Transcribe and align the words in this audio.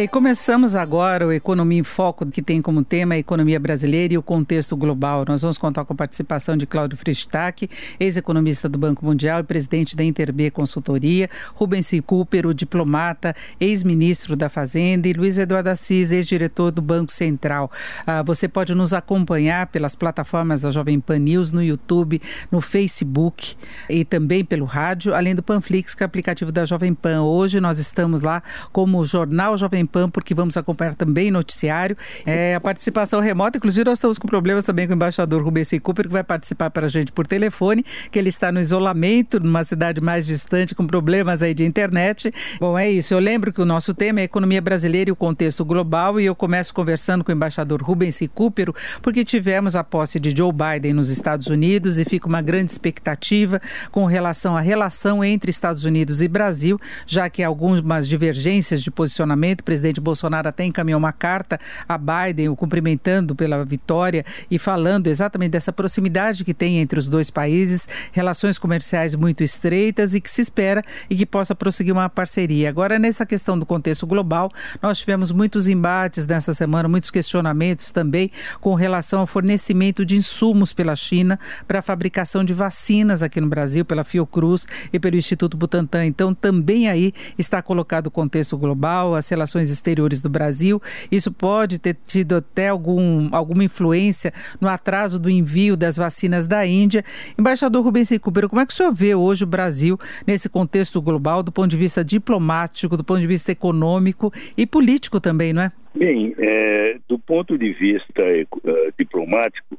E 0.00 0.06
começamos 0.06 0.76
agora 0.76 1.26
o 1.26 1.32
Economia 1.32 1.80
em 1.80 1.82
Foco, 1.82 2.24
que 2.24 2.40
tem 2.40 2.62
como 2.62 2.84
tema 2.84 3.14
a 3.14 3.18
economia 3.18 3.58
brasileira 3.58 4.14
e 4.14 4.18
o 4.18 4.22
contexto 4.22 4.76
global. 4.76 5.24
Nós 5.26 5.42
vamos 5.42 5.58
contar 5.58 5.84
com 5.84 5.92
a 5.92 5.96
participação 5.96 6.56
de 6.56 6.68
Cláudio 6.68 6.96
Fristac, 6.96 7.68
ex-economista 7.98 8.68
do 8.68 8.78
Banco 8.78 9.04
Mundial 9.04 9.40
e 9.40 9.42
presidente 9.42 9.96
da 9.96 10.04
Interb 10.04 10.52
Consultoria, 10.52 11.28
Rubens 11.52 11.88
C. 11.88 12.00
Cooper, 12.00 12.46
o 12.46 12.54
diplomata, 12.54 13.34
ex-ministro 13.58 14.36
da 14.36 14.48
Fazenda, 14.48 15.08
e 15.08 15.12
Luiz 15.12 15.36
Eduardo 15.36 15.70
Assis, 15.70 16.12
ex-diretor 16.12 16.70
do 16.70 16.80
Banco 16.80 17.10
Central. 17.10 17.68
Ah, 18.06 18.22
você 18.22 18.46
pode 18.46 18.76
nos 18.76 18.94
acompanhar 18.94 19.66
pelas 19.66 19.96
plataformas 19.96 20.60
da 20.60 20.70
Jovem 20.70 21.00
Pan 21.00 21.18
News, 21.18 21.50
no 21.50 21.60
YouTube, 21.60 22.22
no 22.52 22.60
Facebook 22.60 23.56
e 23.90 24.04
também 24.04 24.44
pelo 24.44 24.64
rádio, 24.64 25.12
além 25.12 25.34
do 25.34 25.42
Panflix, 25.42 25.92
que 25.92 26.04
é 26.04 26.06
o 26.06 26.06
aplicativo 26.06 26.52
da 26.52 26.64
Jovem 26.64 26.94
Pan. 26.94 27.22
Hoje 27.22 27.60
nós 27.60 27.80
estamos 27.80 28.22
lá 28.22 28.44
como 28.70 29.04
Jornal 29.04 29.56
Jovem 29.56 29.87
Pan, 29.88 30.08
porque 30.08 30.34
vamos 30.34 30.56
acompanhar 30.56 30.94
também 30.94 31.30
noticiário. 31.30 31.96
É, 32.24 32.54
a 32.54 32.60
participação 32.60 33.20
remota, 33.20 33.58
inclusive 33.58 33.84
nós 33.84 33.98
estamos 33.98 34.18
com 34.18 34.28
problemas 34.28 34.64
também 34.64 34.86
com 34.86 34.92
o 34.92 34.96
embaixador 34.96 35.42
Rubens 35.42 35.70
Cooper, 35.82 36.06
que 36.06 36.12
vai 36.12 36.22
participar 36.22 36.70
para 36.70 36.86
a 36.86 36.88
gente 36.88 37.10
por 37.10 37.26
telefone, 37.26 37.84
que 38.10 38.18
ele 38.18 38.28
está 38.28 38.52
no 38.52 38.60
isolamento, 38.60 39.40
numa 39.40 39.64
cidade 39.64 40.00
mais 40.00 40.26
distante, 40.26 40.74
com 40.74 40.86
problemas 40.86 41.42
aí 41.42 41.54
de 41.54 41.64
internet. 41.64 42.32
Bom, 42.60 42.78
é 42.78 42.90
isso. 42.90 43.14
Eu 43.14 43.18
lembro 43.18 43.52
que 43.52 43.60
o 43.60 43.64
nosso 43.64 43.94
tema 43.94 44.20
é 44.20 44.24
economia 44.24 44.60
brasileira 44.60 45.10
e 45.10 45.12
o 45.12 45.16
contexto 45.16 45.64
global, 45.64 46.20
e 46.20 46.26
eu 46.26 46.34
começo 46.34 46.72
conversando 46.72 47.24
com 47.24 47.32
o 47.32 47.34
embaixador 47.34 47.82
Rubens 47.82 48.18
Cooper, 48.34 48.72
porque 49.02 49.24
tivemos 49.24 49.74
a 49.74 49.84
posse 49.84 50.20
de 50.20 50.36
Joe 50.36 50.52
Biden 50.52 50.92
nos 50.92 51.10
Estados 51.10 51.46
Unidos 51.46 51.98
e 51.98 52.04
fica 52.04 52.26
uma 52.26 52.42
grande 52.42 52.70
expectativa 52.70 53.60
com 53.90 54.04
relação 54.04 54.56
à 54.56 54.60
relação 54.60 55.24
entre 55.24 55.50
Estados 55.50 55.84
Unidos 55.84 56.20
e 56.20 56.28
Brasil, 56.28 56.78
já 57.06 57.28
que 57.30 57.42
há 57.42 57.46
algumas 57.46 58.08
divergências 58.08 58.82
de 58.82 58.90
posicionamento 58.90 59.62
presidente 59.68 60.00
Bolsonaro 60.00 60.48
até 60.48 60.64
encaminhou 60.64 60.98
uma 60.98 61.12
carta 61.12 61.60
a 61.86 61.98
Biden, 61.98 62.48
o 62.48 62.56
cumprimentando 62.56 63.34
pela 63.34 63.62
vitória 63.66 64.24
e 64.50 64.58
falando 64.58 65.08
exatamente 65.08 65.50
dessa 65.50 65.70
proximidade 65.70 66.42
que 66.42 66.54
tem 66.54 66.78
entre 66.78 66.98
os 66.98 67.06
dois 67.06 67.30
países, 67.30 67.86
relações 68.10 68.58
comerciais 68.58 69.14
muito 69.14 69.42
estreitas 69.42 70.14
e 70.14 70.22
que 70.22 70.30
se 70.30 70.40
espera 70.40 70.82
e 71.10 71.14
que 71.14 71.26
possa 71.26 71.54
prosseguir 71.54 71.92
uma 71.92 72.08
parceria. 72.08 72.70
Agora, 72.70 72.98
nessa 72.98 73.26
questão 73.26 73.58
do 73.58 73.66
contexto 73.66 74.06
global, 74.06 74.50
nós 74.80 75.00
tivemos 75.00 75.30
muitos 75.30 75.68
embates 75.68 76.26
nessa 76.26 76.54
semana, 76.54 76.88
muitos 76.88 77.10
questionamentos 77.10 77.92
também 77.92 78.30
com 78.62 78.72
relação 78.74 79.20
ao 79.20 79.26
fornecimento 79.26 80.02
de 80.02 80.16
insumos 80.16 80.72
pela 80.72 80.96
China 80.96 81.38
para 81.66 81.80
a 81.80 81.82
fabricação 81.82 82.42
de 82.42 82.54
vacinas 82.54 83.22
aqui 83.22 83.38
no 83.38 83.48
Brasil, 83.48 83.84
pela 83.84 84.02
Fiocruz 84.02 84.66
e 84.90 84.98
pelo 84.98 85.16
Instituto 85.16 85.58
Butantan. 85.58 86.06
Então, 86.06 86.32
também 86.32 86.88
aí 86.88 87.12
está 87.36 87.60
colocado 87.60 88.06
o 88.06 88.10
contexto 88.10 88.56
global, 88.56 89.14
as 89.14 89.28
relações 89.28 89.57
relações 89.58 89.70
exteriores 89.70 90.22
do 90.22 90.28
Brasil. 90.28 90.80
Isso 91.10 91.32
pode 91.32 91.78
ter 91.78 91.96
tido 92.06 92.36
até 92.36 92.68
algum, 92.68 93.28
alguma 93.32 93.64
influência 93.64 94.32
no 94.60 94.68
atraso 94.68 95.18
do 95.18 95.28
envio 95.28 95.76
das 95.76 95.96
vacinas 95.96 96.46
da 96.46 96.64
Índia. 96.64 97.04
Embaixador 97.38 97.82
Rubens 97.82 98.10
Cooper, 98.20 98.48
como 98.48 98.62
é 98.62 98.66
que 98.66 98.72
o 98.72 98.76
senhor 98.76 98.92
vê 98.92 99.14
hoje 99.14 99.44
o 99.44 99.46
Brasil 99.46 99.98
nesse 100.26 100.48
contexto 100.48 101.02
global, 101.02 101.42
do 101.42 101.52
ponto 101.52 101.68
de 101.68 101.76
vista 101.76 102.04
diplomático, 102.04 102.96
do 102.96 103.04
ponto 103.04 103.20
de 103.20 103.26
vista 103.26 103.52
econômico 103.52 104.32
e 104.56 104.66
político 104.66 105.20
também, 105.20 105.52
não 105.52 105.62
é? 105.62 105.72
Bem, 105.94 106.34
é, 106.38 106.98
do 107.08 107.18
ponto 107.18 107.58
de 107.58 107.72
vista 107.72 108.22
uh, 108.22 108.92
diplomático, 108.98 109.78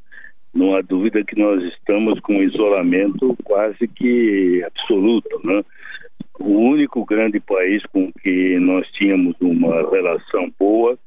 não 0.54 0.76
há 0.76 0.82
dúvida 0.82 1.24
que 1.24 1.40
nós 1.40 1.64
estamos 1.74 2.20
com 2.20 2.38
um 2.38 2.44
isolamento 2.44 3.38
quase 3.44 3.88
que 3.88 4.64
absoluto, 4.66 5.40
né? 5.44 5.64
O 6.40 6.58
único 6.58 7.06
grande 7.06 7.40
país 7.40 7.84
com 7.88 8.12
que 8.12 8.58
nós 8.60 8.88
tínhamos 8.92 9.36
uma 9.42 9.90
relação 9.90 10.52
boa, 10.58 10.98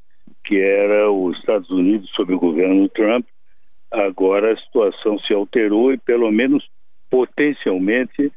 que 0.44 0.58
era 0.58 1.10
os 1.10 1.38
Estados 1.38 1.70
Unidos 1.70 2.10
sob 2.10 2.34
o 2.34 2.38
governo 2.38 2.88
Trump. 2.88 3.26
Agora 3.90 4.52
a 4.52 4.56
situação 4.56 5.18
se 5.18 5.32
alterou 5.32 5.92
e, 5.92 5.98
pelo 5.98 6.30
menos 6.30 6.68
potencialmente, 7.10 8.32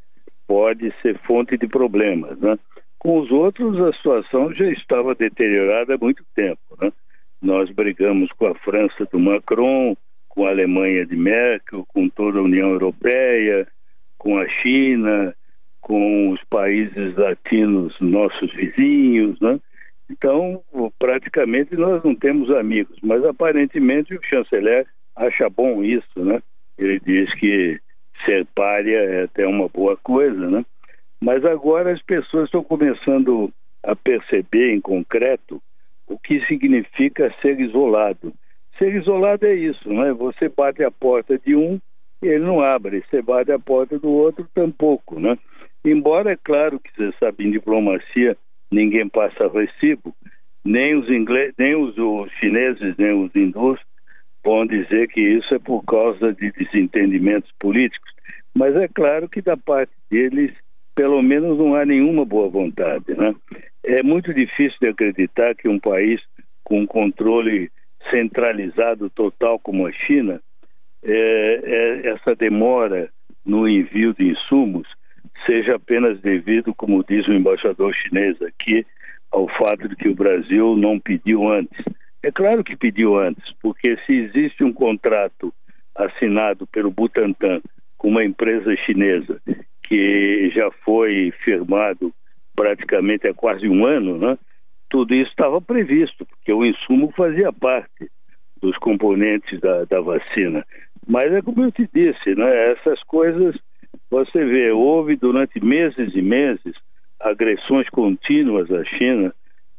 pode 0.48 0.94
ser 1.02 1.18
fonte 1.20 1.58
de 1.58 1.68
problemas. 1.68 2.40
Né? 2.40 2.58
Com 2.98 3.20
os 3.20 3.32
outros, 3.32 3.80
a 3.80 3.94
situação 3.94 4.54
já 4.54 4.70
estava 4.72 5.16
deteriorada 5.16 5.96
há 5.96 5.98
muito 5.98 6.24
tempo. 6.36 6.60
Né? 6.82 6.92
Nós 7.42 7.70
brigamos 7.72 8.32
com 8.34 8.48
a 8.48 8.56
França 8.56 9.06
do 9.12 9.20
Macron, 9.20 9.96
com 10.30 10.46
a 10.46 10.50
Alemanha 10.50 11.06
de 11.06 11.16
Merkel, 11.16 11.86
com 11.88 12.10
toda 12.10 12.40
a 12.40 12.44
União 12.44 12.70
Europeia, 12.72 13.68
com 14.18 14.38
a 14.38 14.48
China, 14.48 15.34
com 15.86 16.32
os 16.32 16.44
países 16.46 17.16
latinos, 17.16 17.96
nossos 18.02 18.52
vizinhos, 18.56 19.40
né? 19.40 19.60
Então, 20.10 20.64
praticamente 20.98 21.76
nós 21.76 22.04
não 22.04 22.16
temos 22.16 22.50
amigos, 22.50 22.98
mas 23.04 23.24
aparentemente 23.24 24.16
o 24.16 24.24
chanceler 24.24 24.88
acha 25.16 25.48
bom 25.48 25.84
isso, 25.84 26.26
né? 26.26 26.42
Ele 26.76 27.00
diz 27.00 27.32
que 27.36 27.80
ser 28.26 28.48
párea 28.56 28.98
é 28.98 29.24
até 29.26 29.46
uma 29.46 29.70
boa 29.70 29.96
coisa, 29.98 30.50
né? 30.50 30.66
Mas 31.22 31.46
agora 31.46 31.94
as 31.94 32.02
pessoas 32.02 32.46
estão 32.46 32.64
começando 32.64 33.54
a 33.84 33.96
perceber 33.96 34.74
em 34.74 34.82
concreto 34.82 35.62
o 36.08 36.18
que 36.18 36.44
significa 36.48 37.32
ser 37.44 37.60
isolado. 37.60 38.34
Ser 38.80 38.96
isolado 38.96 39.46
é 39.46 39.54
isso, 39.54 39.88
não 39.88 40.04
é? 40.04 40.12
Você 40.14 40.50
bate 40.50 40.84
a 40.84 40.90
porta 40.90 41.38
de 41.38 41.56
um 41.56 41.80
ele 42.22 42.46
não 42.46 42.62
abre, 42.62 43.04
você 43.08 43.22
bate 43.22 43.52
a 43.52 43.60
porta 43.60 44.00
do 44.00 44.10
outro 44.10 44.48
tampouco, 44.54 45.20
né? 45.20 45.38
Embora 45.86 46.32
é 46.32 46.38
claro 46.44 46.80
que 46.80 46.90
você 46.96 47.14
sabe, 47.20 47.46
em 47.46 47.52
diplomacia 47.52 48.36
ninguém 48.72 49.08
passa 49.08 49.48
recibo, 49.48 50.14
nem 50.66 50.96
os 50.96 51.08
ingleses, 51.10 51.54
nem 51.58 51.76
os, 51.76 51.96
os 51.98 52.32
chineses, 52.40 52.96
nem 52.98 53.14
os 53.14 53.34
hindus 53.36 53.80
vão 54.44 54.66
dizer 54.66 55.08
que 55.08 55.22
isso 55.22 55.54
é 55.54 55.60
por 55.60 55.84
causa 55.84 56.34
de 56.34 56.52
desentendimentos 56.52 57.52
políticos. 57.60 58.12
Mas 58.54 58.76
é 58.76 58.88
claro 58.88 59.30
que 59.30 59.42
da 59.42 59.56
parte 59.56 59.94
deles, 60.10 60.52
pelo 60.96 61.22
menos 61.22 61.58
não 61.58 61.76
há 61.76 61.86
nenhuma 61.86 62.26
boa 62.26 62.50
vontade. 62.50 63.06
Né? 63.16 63.36
É 63.84 64.02
muito 64.02 64.34
difícil 64.34 64.78
de 64.82 64.88
acreditar 64.88 65.56
que 65.56 65.68
um 65.68 65.80
país 65.80 66.20
com 66.64 66.86
controle 66.88 67.72
centralizado 68.10 69.10
total 69.10 69.60
como 69.60 69.86
a 69.86 69.92
China, 69.92 70.42
é, 71.04 71.62
é, 71.64 72.08
essa 72.10 72.36
demora 72.36 73.10
no 73.46 73.68
envio 73.68 74.14
de 74.14 74.26
insumos 74.26 74.88
seja 75.46 75.76
apenas 75.76 76.20
devido, 76.22 76.74
como 76.74 77.04
diz 77.04 77.28
o 77.28 77.34
embaixador 77.34 77.94
chinês 77.94 78.42
aqui, 78.42 78.86
ao 79.32 79.48
fato 79.48 79.88
de 79.88 79.96
que 79.96 80.10
o 80.10 80.16
Brasil 80.16 80.76
não 80.76 81.00
pediu 81.00 81.48
antes. 81.48 81.84
É 82.24 82.32
claro 82.32 82.64
que 82.64 82.76
pediu 82.76 83.18
antes, 83.20 83.54
porque 83.62 83.98
se 84.06 84.14
existe 84.14 84.64
um 84.64 84.74
contrato 84.74 85.54
assinado 85.96 86.66
pelo 86.68 86.92
Butantan 86.92 87.62
com 87.98 88.10
uma 88.10 88.24
empresa 88.24 88.76
chinesa 88.78 89.42
que 89.84 90.50
já 90.54 90.72
foi 90.84 91.32
firmado 91.44 92.14
praticamente 92.56 93.28
há 93.28 93.34
quase 93.34 93.68
um 93.68 93.86
ano, 93.86 94.18
né? 94.18 94.38
tudo 94.90 95.14
isso 95.14 95.30
estava 95.30 95.62
previsto, 95.62 96.26
porque 96.26 96.52
o 96.52 96.66
insumo 96.66 97.12
fazia 97.16 97.52
parte 97.52 98.10
dos 98.62 98.78
componentes 98.78 99.60
da, 99.60 99.86
da 99.86 100.00
vacina. 100.00 100.66
Mas 101.08 101.32
é 101.32 101.42
como 101.42 101.64
eu 101.64 101.72
te 101.72 101.88
disse, 101.94 102.34
né? 102.36 102.72
essas 102.72 103.04
coisas 103.04 103.56
Você 104.10 104.46
vê, 104.46 104.72
houve 104.72 105.16
durante 105.16 105.64
meses 105.64 106.14
e 106.14 106.22
meses 106.22 106.76
agressões 107.20 107.90
contínuas 107.90 108.72
à 108.72 108.84
China 108.84 109.34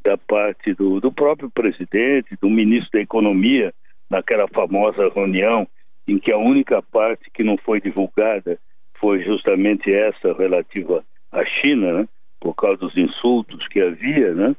da 0.05 0.17
parte 0.17 0.73
do, 0.75 1.01
do 1.01 1.13
próprio 1.13 1.51
presidente, 1.51 2.37
do 2.41 2.49
ministro 2.49 2.93
da 2.93 3.01
Economia, 3.01 3.73
naquela 4.11 4.47
famosa 4.49 5.09
reunião 5.09 5.67
em 6.07 6.19
que 6.19 6.31
a 6.31 6.39
única 6.39 6.81
parte 6.81 7.31
que 7.33 7.43
não 7.43 7.57
foi 7.57 7.81
divulgada 7.81 8.59
foi 9.01 9.23
justamente 9.23 9.93
essa 9.93 10.33
relativa 10.33 11.05
à 11.33 11.45
China, 11.45 11.93
né? 11.93 12.09
por 12.41 12.55
causa 12.55 12.77
dos 12.79 12.97
insultos 12.97 13.67
que 13.69 13.81
havia, 13.81 14.33
né? 14.35 14.55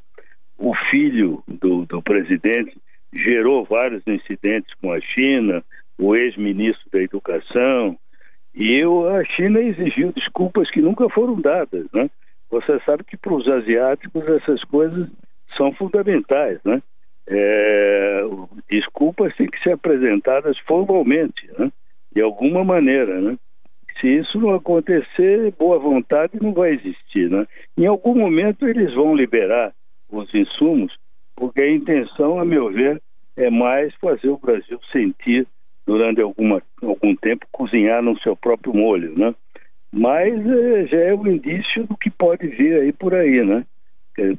O 0.58 0.74
filho 0.90 1.44
do, 1.48 1.86
do 1.86 2.02
presidente 2.02 2.75
gerou 3.14 3.64
vários 3.64 4.06
incidentes 4.08 4.74
com 4.81 4.92
a 4.92 5.00
China, 5.00 5.64
o 5.98 6.16
ex-ministro 6.16 6.90
da 6.92 7.00
Educação, 7.00 7.98
e 8.57 8.74
eu, 8.74 9.07
a 9.07 9.24
China 9.24 9.62
exigiu 9.62 10.12
desculpas 10.12 10.69
que 10.71 10.81
nunca 10.81 11.07
foram 11.09 11.39
dadas, 11.39 11.86
né? 11.94 12.09
Você 12.50 12.80
sabe 12.80 13.04
que 13.04 13.15
para 13.15 13.33
os 13.33 13.48
asiáticos 13.48 14.27
essas 14.27 14.63
coisas 14.63 15.07
são 15.56 15.71
fundamentais, 15.74 16.59
né? 16.65 16.81
É, 17.27 18.21
desculpas 18.68 19.36
têm 19.36 19.45
que 19.48 19.62
ser 19.62 19.74
apresentadas 19.74 20.57
formalmente, 20.59 21.48
né? 21.59 21.71
de 22.15 22.21
alguma 22.21 22.63
maneira, 22.63 23.21
né? 23.21 23.38
Se 24.01 24.07
isso 24.07 24.39
não 24.39 24.56
acontecer, 24.56 25.54
boa 25.57 25.77
vontade 25.77 26.42
não 26.42 26.51
vai 26.51 26.71
existir, 26.71 27.30
né? 27.30 27.45
Em 27.77 27.86
algum 27.86 28.15
momento 28.15 28.68
eles 28.68 28.92
vão 28.95 29.15
liberar 29.15 29.71
os 30.09 30.33
insumos, 30.33 30.98
porque 31.36 31.62
a 31.62 31.71
intenção, 31.71 32.39
a 32.39 32.45
meu 32.45 32.71
ver, 32.71 33.00
é 33.36 33.51
mais 33.51 33.94
fazer 34.01 34.30
o 34.30 34.38
Brasil 34.39 34.80
sentir 34.92 35.45
durante 35.88 36.22
alguma, 36.22 36.62
algum 36.84 37.16
tempo 37.16 37.48
cozinhar 37.51 38.04
no 38.04 38.19
seu 38.19 38.36
próprio 38.36 38.74
molho, 38.74 39.18
né? 39.18 39.34
Mas 39.92 40.34
é, 40.45 40.86
já 40.86 40.98
é 40.98 41.16
um 41.16 41.25
indício 41.25 41.86
do 41.86 41.95
que 41.95 42.12
pode 42.12 42.45
vir 42.45 42.81
aí 42.81 42.92
por 42.92 43.16
aí, 43.16 43.44
né? 43.44 43.66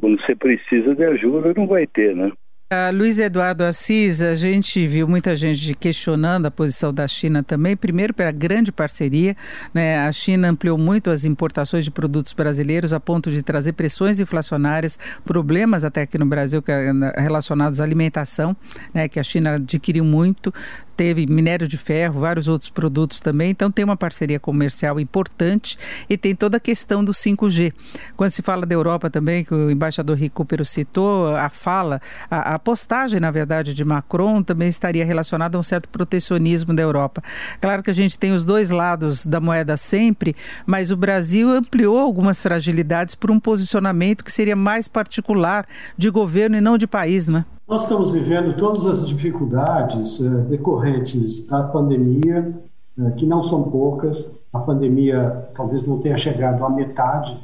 Quando 0.00 0.20
você 0.20 0.34
precisa 0.34 0.94
de 0.94 1.04
ajuda, 1.04 1.54
não 1.56 1.66
vai 1.66 1.86
ter, 1.86 2.14
né? 2.14 2.30
Uh, 2.70 2.94
Luiz 2.94 3.18
Eduardo 3.18 3.64
Assis, 3.64 4.20
a 4.20 4.34
gente 4.34 4.86
viu 4.86 5.08
muita 5.08 5.34
gente 5.34 5.74
questionando 5.74 6.44
a 6.44 6.50
posição 6.50 6.92
da 6.92 7.08
China 7.08 7.42
também, 7.42 7.74
primeiro 7.74 8.12
pela 8.12 8.30
grande 8.30 8.70
parceria, 8.70 9.34
né? 9.72 10.06
A 10.06 10.12
China 10.12 10.50
ampliou 10.50 10.76
muito 10.76 11.08
as 11.08 11.24
importações 11.24 11.86
de 11.86 11.90
produtos 11.90 12.34
brasileiros 12.34 12.92
a 12.92 13.00
ponto 13.00 13.30
de 13.30 13.42
trazer 13.42 13.72
pressões 13.72 14.20
inflacionárias, 14.20 14.98
problemas 15.24 15.82
até 15.82 16.02
aqui 16.02 16.18
no 16.18 16.26
Brasil 16.26 16.62
é, 16.68 17.22
relacionados 17.22 17.80
à 17.80 17.84
alimentação, 17.84 18.54
né? 18.92 19.08
Que 19.08 19.18
a 19.18 19.22
China 19.22 19.54
adquiriu 19.54 20.04
muito, 20.04 20.52
teve 20.98 21.28
minério 21.28 21.68
de 21.68 21.78
ferro, 21.78 22.18
vários 22.18 22.48
outros 22.48 22.68
produtos 22.68 23.20
também, 23.20 23.52
então 23.52 23.70
tem 23.70 23.84
uma 23.84 23.96
parceria 23.96 24.40
comercial 24.40 24.98
importante 24.98 25.78
e 26.10 26.18
tem 26.18 26.34
toda 26.34 26.56
a 26.56 26.60
questão 26.60 27.04
do 27.04 27.12
5G. 27.12 27.72
Quando 28.16 28.32
se 28.32 28.42
fala 28.42 28.66
da 28.66 28.74
Europa 28.74 29.08
também, 29.08 29.44
que 29.44 29.54
o 29.54 29.70
embaixador 29.70 30.16
Recupero 30.16 30.64
citou, 30.64 31.36
a 31.36 31.48
fala, 31.48 32.02
a, 32.28 32.54
a 32.54 32.58
postagem, 32.58 33.20
na 33.20 33.30
verdade, 33.30 33.74
de 33.74 33.84
Macron 33.84 34.42
também 34.42 34.66
estaria 34.66 35.04
relacionada 35.04 35.56
a 35.56 35.60
um 35.60 35.62
certo 35.62 35.88
protecionismo 35.88 36.74
da 36.74 36.82
Europa. 36.82 37.22
Claro 37.60 37.80
que 37.80 37.90
a 37.90 37.94
gente 37.94 38.18
tem 38.18 38.32
os 38.32 38.44
dois 38.44 38.70
lados 38.70 39.24
da 39.24 39.38
moeda 39.38 39.76
sempre, 39.76 40.34
mas 40.66 40.90
o 40.90 40.96
Brasil 40.96 41.48
ampliou 41.48 42.00
algumas 42.00 42.42
fragilidades 42.42 43.14
por 43.14 43.30
um 43.30 43.38
posicionamento 43.38 44.24
que 44.24 44.32
seria 44.32 44.56
mais 44.56 44.88
particular 44.88 45.64
de 45.96 46.10
governo 46.10 46.56
e 46.56 46.60
não 46.60 46.76
de 46.76 46.88
país, 46.88 47.28
né? 47.28 47.44
Nós 47.68 47.82
estamos 47.82 48.10
vivendo 48.10 48.56
todas 48.56 48.86
as 48.86 49.06
dificuldades 49.06 50.20
uh, 50.20 50.40
decorrentes 50.44 51.46
da 51.46 51.62
pandemia, 51.62 52.58
uh, 52.96 53.12
que 53.12 53.26
não 53.26 53.44
são 53.44 53.64
poucas. 53.64 54.40
A 54.50 54.58
pandemia 54.58 55.50
talvez 55.54 55.86
não 55.86 55.98
tenha 55.98 56.16
chegado 56.16 56.64
à 56.64 56.70
metade. 56.70 57.38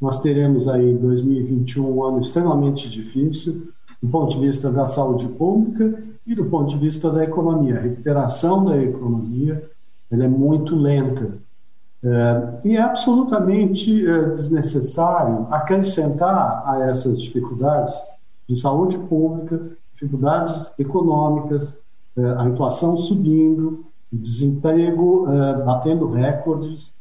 Nós 0.00 0.20
teremos 0.20 0.66
aí 0.66 0.92
2021 0.94 1.88
um 1.88 2.02
ano 2.02 2.18
extremamente 2.18 2.90
difícil, 2.90 3.68
do 4.02 4.08
ponto 4.08 4.32
de 4.32 4.44
vista 4.44 4.72
da 4.72 4.88
saúde 4.88 5.28
pública 5.28 6.02
e 6.26 6.34
do 6.34 6.46
ponto 6.46 6.70
de 6.70 6.76
vista 6.76 7.08
da 7.12 7.22
economia. 7.22 7.78
A 7.78 7.82
recuperação 7.82 8.64
da 8.64 8.76
economia 8.76 9.62
ela 10.10 10.24
é 10.24 10.28
muito 10.28 10.74
lenta. 10.74 11.26
Uh, 12.02 12.66
e 12.66 12.76
é 12.76 12.80
absolutamente 12.80 14.04
desnecessário 14.32 15.46
acrescentar 15.48 16.64
a 16.66 16.90
essas 16.90 17.22
dificuldades 17.22 17.94
de 18.48 18.56
saúde 18.56 18.98
pública, 18.98 19.76
dificuldades 19.94 20.72
econômicas, 20.78 21.78
eh, 22.16 22.34
a 22.38 22.44
inflação 22.48 22.96
subindo, 22.96 23.84
desemprego 24.12 25.26
eh, 25.28 25.62
batendo 25.64 26.10
recordes, 26.10 26.94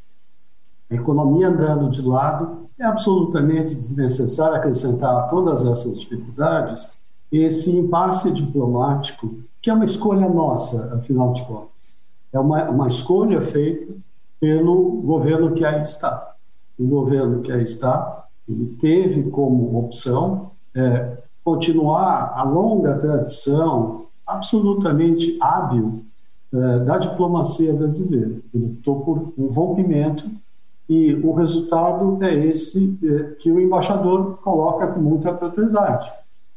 a 0.90 0.96
economia 0.96 1.50
andando 1.50 1.90
de 1.90 2.02
lado, 2.02 2.64
é 2.80 2.86
absolutamente 2.86 3.76
desnecessário 3.76 4.56
acrescentar 4.56 5.16
a 5.16 5.24
todas 5.24 5.66
essas 5.66 6.00
dificuldades 6.00 6.98
esse 7.32 7.76
impasse 7.76 8.32
diplomático, 8.32 9.40
que 9.60 9.70
é 9.70 9.74
uma 9.74 9.86
escolha 9.86 10.30
nossa, 10.30 10.96
afinal 10.96 11.34
de 11.34 11.42
contas. 11.44 11.96
É 12.32 12.40
uma, 12.40 12.70
uma 12.70 12.88
escolha 12.88 13.42
feita 13.42 13.92
pelo 14.40 15.02
governo 15.02 15.54
que 15.54 15.66
aí 15.66 15.82
está. 15.82 16.36
O 16.78 16.86
governo 16.86 17.42
que 17.42 17.52
aí 17.52 17.64
está, 17.64 18.28
ele 18.48 18.78
teve 18.80 19.30
como 19.32 19.80
opção 19.80 20.52
é, 20.76 21.18
continuar 21.44 22.34
a 22.36 22.44
longa 22.44 22.98
tradição 22.98 24.06
absolutamente 24.26 25.38
hábil 25.42 26.04
eh, 26.54 26.80
da 26.80 26.98
diplomacia 26.98 27.74
brasileira. 27.74 28.40
Ele 28.54 28.66
optou 28.66 29.02
por 29.02 29.34
um 29.38 29.48
rompimento 29.48 30.26
e 30.88 31.14
o 31.16 31.34
resultado 31.34 32.24
é 32.24 32.34
esse 32.46 32.98
eh, 33.04 33.36
que 33.40 33.52
o 33.52 33.60
embaixador 33.60 34.38
coloca 34.38 34.88
com 34.88 35.00
muita 35.00 35.34
propriedade. 35.34 36.10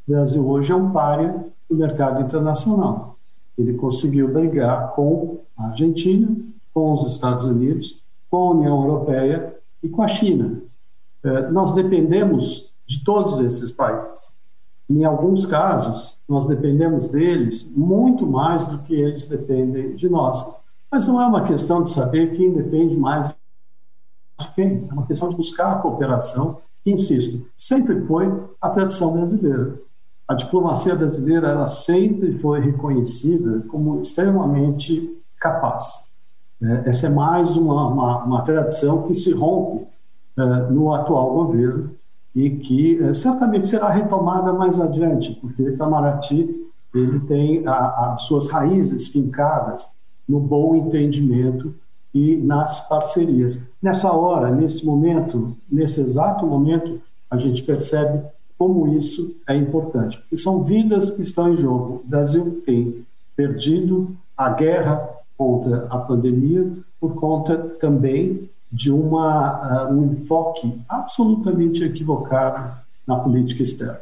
O 0.06 0.12
Brasil 0.12 0.48
hoje 0.48 0.72
é 0.72 0.74
um 0.76 0.90
páreo 0.90 1.46
no 1.68 1.76
mercado 1.76 2.22
internacional. 2.22 3.16
Ele 3.58 3.74
conseguiu 3.74 4.28
brigar 4.28 4.92
com 4.94 5.40
a 5.56 5.68
Argentina, 5.68 6.28
com 6.72 6.92
os 6.92 7.10
Estados 7.10 7.44
Unidos, 7.44 8.02
com 8.30 8.36
a 8.36 8.50
União 8.50 8.82
Europeia 8.82 9.56
e 9.82 9.88
com 9.88 10.02
a 10.02 10.08
China. 10.08 10.60
Eh, 11.24 11.50
nós 11.50 11.74
dependemos 11.74 12.72
de 12.86 13.02
todos 13.02 13.40
esses 13.40 13.70
países. 13.72 14.35
Em 14.88 15.04
alguns 15.04 15.44
casos, 15.44 16.16
nós 16.28 16.46
dependemos 16.46 17.08
deles 17.08 17.68
muito 17.76 18.24
mais 18.24 18.66
do 18.66 18.78
que 18.78 18.94
eles 18.94 19.26
dependem 19.26 19.94
de 19.94 20.08
nós. 20.08 20.46
Mas 20.90 21.08
não 21.08 21.20
é 21.20 21.26
uma 21.26 21.42
questão 21.42 21.82
de 21.82 21.90
saber 21.90 22.36
quem 22.36 22.52
depende 22.52 22.96
mais 22.96 23.34
de 24.38 24.48
quem, 24.54 24.86
é 24.88 24.92
uma 24.92 25.06
questão 25.06 25.28
de 25.28 25.36
buscar 25.36 25.72
a 25.72 25.78
cooperação, 25.78 26.58
que, 26.84 26.90
insisto, 26.90 27.48
sempre 27.56 28.00
foi 28.06 28.32
a 28.60 28.70
tradição 28.70 29.12
brasileira. 29.12 29.80
A 30.28 30.34
diplomacia 30.34 30.94
brasileira 30.94 31.48
ela 31.48 31.66
sempre 31.66 32.32
foi 32.34 32.60
reconhecida 32.60 33.64
como 33.68 34.00
extremamente 34.00 35.20
capaz. 35.40 36.08
É, 36.62 36.90
essa 36.90 37.06
é 37.06 37.10
mais 37.10 37.56
uma, 37.56 37.88
uma, 37.88 38.24
uma 38.24 38.42
tradição 38.42 39.02
que 39.02 39.14
se 39.14 39.32
rompe 39.32 39.86
é, 40.36 40.42
no 40.70 40.94
atual 40.94 41.32
governo 41.32 41.90
e 42.36 42.50
que 42.50 43.02
é, 43.02 43.14
certamente 43.14 43.66
será 43.66 43.88
retomada 43.88 44.52
mais 44.52 44.78
adiante, 44.78 45.32
porque 45.40 45.62
Itamaraty 45.62 46.66
ele 46.94 47.20
tem 47.20 47.66
as 47.66 48.22
suas 48.22 48.50
raízes 48.50 49.08
fincadas 49.08 49.90
no 50.28 50.38
bom 50.38 50.76
entendimento 50.76 51.74
e 52.14 52.36
nas 52.36 52.86
parcerias. 52.88 53.70
Nessa 53.82 54.12
hora, 54.12 54.50
nesse 54.50 54.84
momento, 54.84 55.56
nesse 55.70 56.00
exato 56.00 56.46
momento, 56.46 57.00
a 57.30 57.36
gente 57.36 57.62
percebe 57.62 58.22
como 58.58 58.94
isso 58.96 59.36
é 59.46 59.54
importante, 59.54 60.18
porque 60.18 60.36
são 60.36 60.62
vidas 60.62 61.10
que 61.10 61.22
estão 61.22 61.52
em 61.52 61.56
jogo. 61.56 62.02
O 62.04 62.08
Brasil 62.08 62.62
tem 62.64 63.04
perdido 63.34 64.16
a 64.36 64.50
guerra 64.50 65.08
contra 65.36 65.86
a 65.90 65.98
pandemia 65.98 66.70
por 66.98 67.14
conta 67.14 67.56
também 67.80 68.48
de 68.70 68.90
uma, 68.90 69.86
uh, 69.86 69.92
um 69.92 70.12
enfoque 70.12 70.80
absolutamente 70.88 71.84
equivocado 71.84 72.72
na 73.06 73.16
política 73.16 73.62
externa. 73.62 74.00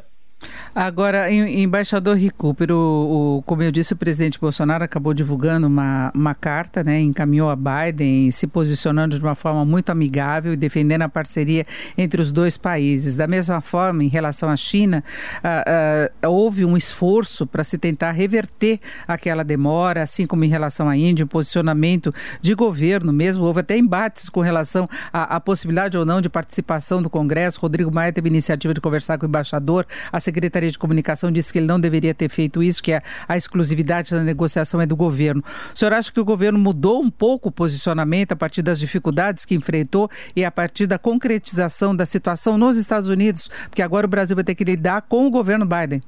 Agora, 0.75 1.31
embaixador 1.31 2.17
Recupero, 2.17 2.77
o, 2.77 3.43
como 3.45 3.63
eu 3.63 3.71
disse, 3.71 3.93
o 3.93 3.95
presidente 3.95 4.37
Bolsonaro 4.37 4.83
acabou 4.83 5.13
divulgando 5.13 5.67
uma, 5.67 6.11
uma 6.13 6.35
carta, 6.35 6.83
né, 6.83 6.99
encaminhou 6.99 7.49
a 7.49 7.55
Biden, 7.55 8.29
se 8.29 8.45
posicionando 8.45 9.17
de 9.17 9.23
uma 9.23 9.35
forma 9.35 9.63
muito 9.63 9.89
amigável 9.89 10.51
e 10.51 10.57
defendendo 10.57 11.03
a 11.03 11.07
parceria 11.07 11.65
entre 11.97 12.21
os 12.21 12.29
dois 12.29 12.57
países. 12.57 13.15
Da 13.15 13.25
mesma 13.25 13.61
forma, 13.61 14.03
em 14.03 14.09
relação 14.09 14.49
à 14.49 14.57
China, 14.57 15.01
uh, 15.37 16.27
uh, 16.27 16.29
houve 16.29 16.65
um 16.65 16.75
esforço 16.75 17.47
para 17.47 17.63
se 17.63 17.77
tentar 17.77 18.11
reverter 18.11 18.81
aquela 19.07 19.45
demora, 19.45 20.03
assim 20.03 20.27
como 20.27 20.43
em 20.43 20.49
relação 20.49 20.89
à 20.89 20.97
Índia, 20.97 21.23
um 21.23 21.29
posicionamento 21.29 22.13
de 22.41 22.53
governo 22.53 23.13
mesmo. 23.13 23.45
Houve 23.45 23.61
até 23.61 23.77
embates 23.77 24.27
com 24.27 24.41
relação 24.41 24.89
à, 25.13 25.37
à 25.37 25.39
possibilidade 25.39 25.97
ou 25.97 26.03
não 26.03 26.19
de 26.19 26.27
participação 26.27 27.01
do 27.01 27.09
Congresso. 27.09 27.61
Rodrigo 27.61 27.93
Maia 27.93 28.11
teve 28.11 28.27
iniciativa 28.27 28.73
de 28.73 28.81
conversar 28.81 29.17
com 29.17 29.25
o 29.25 29.29
embaixador, 29.29 29.85
a 30.11 30.19
secretaria 30.19 30.64
Secretaria 30.65 30.71
de 30.71 30.79
Comunicação 30.79 31.31
disse 31.31 31.51
que 31.51 31.59
ele 31.59 31.67
não 31.67 31.79
deveria 31.79 32.13
ter 32.13 32.29
feito 32.29 32.63
isso, 32.63 32.81
que 32.81 32.93
a, 32.93 33.01
a 33.27 33.37
exclusividade 33.37 34.11
da 34.11 34.21
negociação 34.21 34.81
é 34.81 34.85
do 34.85 34.95
governo. 34.95 35.43
O 35.73 35.77
senhor 35.77 35.93
acha 35.93 36.11
que 36.11 36.19
o 36.19 36.25
governo 36.25 36.57
mudou 36.57 37.01
um 37.01 37.09
pouco 37.09 37.49
o 37.49 37.51
posicionamento 37.51 38.31
a 38.31 38.35
partir 38.35 38.61
das 38.61 38.79
dificuldades 38.79 39.45
que 39.45 39.55
enfrentou 39.55 40.09
e 40.35 40.43
a 40.43 40.51
partir 40.51 40.87
da 40.87 40.97
concretização 40.97 41.95
da 41.95 42.05
situação 42.05 42.57
nos 42.57 42.77
Estados 42.77 43.09
Unidos? 43.09 43.49
Porque 43.69 43.81
agora 43.81 44.05
o 44.05 44.09
Brasil 44.09 44.35
vai 44.35 44.43
ter 44.43 44.55
que 44.55 44.63
lidar 44.63 45.01
com 45.03 45.25
o 45.25 45.29
governo 45.29 45.65
Biden. 45.65 46.01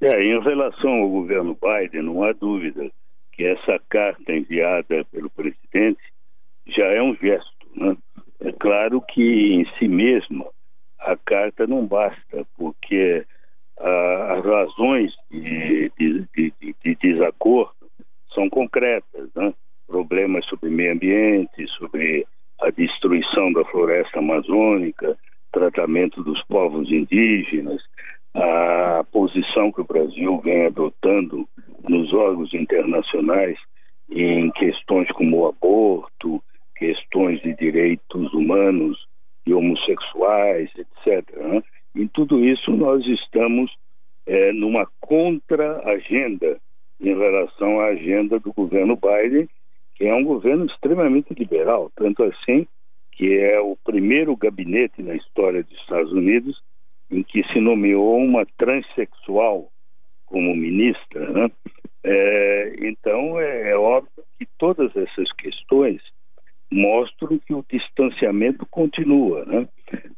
É, 0.00 0.22
em 0.22 0.40
relação 0.42 0.90
ao 0.90 1.08
governo 1.08 1.56
Biden, 1.60 2.02
não 2.02 2.22
há 2.22 2.32
dúvida 2.32 2.90
que 3.32 3.44
essa 3.44 3.80
carta 3.88 4.32
enviada 4.32 5.04
pelo 5.10 5.30
presidente 5.30 6.00
já 6.66 6.86
é 6.86 7.02
um 7.02 7.14
gesto. 7.16 7.50
Né? 7.74 7.96
É 8.40 8.52
claro 8.52 9.00
que 9.00 9.22
em 9.22 9.66
si 9.78 9.88
mesma 9.88 10.46
a 10.98 11.16
carta 11.16 11.66
não 11.66 11.86
basta, 11.86 12.44
porque 12.56 13.24
as 13.78 14.44
razões 14.44 15.12
de, 15.30 15.90
de, 15.98 16.26
de, 16.34 16.74
de, 16.84 16.94
desacordo 16.96 17.74
são 18.34 18.48
concretas. 18.48 19.28
Né? 19.34 19.52
Problemas 19.86 20.44
sobre 20.46 20.70
meio 20.70 20.92
ambiente, 20.92 21.66
sobre 21.78 22.26
a 22.60 22.70
destruição 22.70 23.52
da 23.52 23.64
floresta 23.66 24.18
amazônica, 24.18 25.16
tratamento 25.52 26.22
dos 26.22 26.42
povos 26.44 26.90
indígenas, 26.90 27.82
a 28.34 29.04
posição 29.10 29.72
que 29.72 29.80
o 29.80 29.86
Brasil 29.86 30.38
vem 30.40 30.66
adotando 30.66 31.48
nos 31.88 32.12
órgãos 32.12 32.52
internacionais 32.52 33.58
em 34.10 34.50
questões 34.52 35.10
como 35.12 35.38
o 35.38 35.46
aborto, 35.48 36.42
questões 36.76 37.40
de 37.42 37.54
direitos 37.54 38.32
humanos 38.34 39.06
e 39.46 39.54
homossexuais, 39.54 40.70
etc. 40.76 41.36
Né? 41.36 41.62
Tudo 42.16 42.42
isso, 42.42 42.70
nós 42.70 43.06
estamos 43.06 43.70
é, 44.24 44.50
numa 44.50 44.88
contra-agenda 45.00 46.58
em 46.98 47.14
relação 47.14 47.78
à 47.78 47.88
agenda 47.88 48.40
do 48.40 48.54
governo 48.54 48.96
Biden, 48.96 49.46
que 49.94 50.06
é 50.06 50.14
um 50.14 50.24
governo 50.24 50.64
extremamente 50.64 51.34
liberal, 51.34 51.92
tanto 51.94 52.22
assim 52.22 52.66
que 53.12 53.36
é 53.36 53.60
o 53.60 53.76
primeiro 53.84 54.34
gabinete 54.34 55.02
na 55.02 55.14
história 55.14 55.62
dos 55.62 55.78
Estados 55.78 56.10
Unidos 56.10 56.58
em 57.10 57.22
que 57.22 57.46
se 57.52 57.60
nomeou 57.60 58.16
uma 58.16 58.46
transexual 58.56 59.68
como 60.24 60.56
ministra. 60.56 61.30
Né? 61.30 61.50
É, 62.02 62.76
então, 62.80 63.38
é, 63.38 63.72
é 63.72 63.76
óbvio 63.76 64.24
que 64.38 64.46
todas 64.58 64.94
essas 64.96 65.30
questões 65.32 66.00
mostram 66.72 67.38
que 67.38 67.52
o 67.52 67.64
distanciamento 67.70 68.64
continua. 68.70 69.44
Né? 69.44 69.68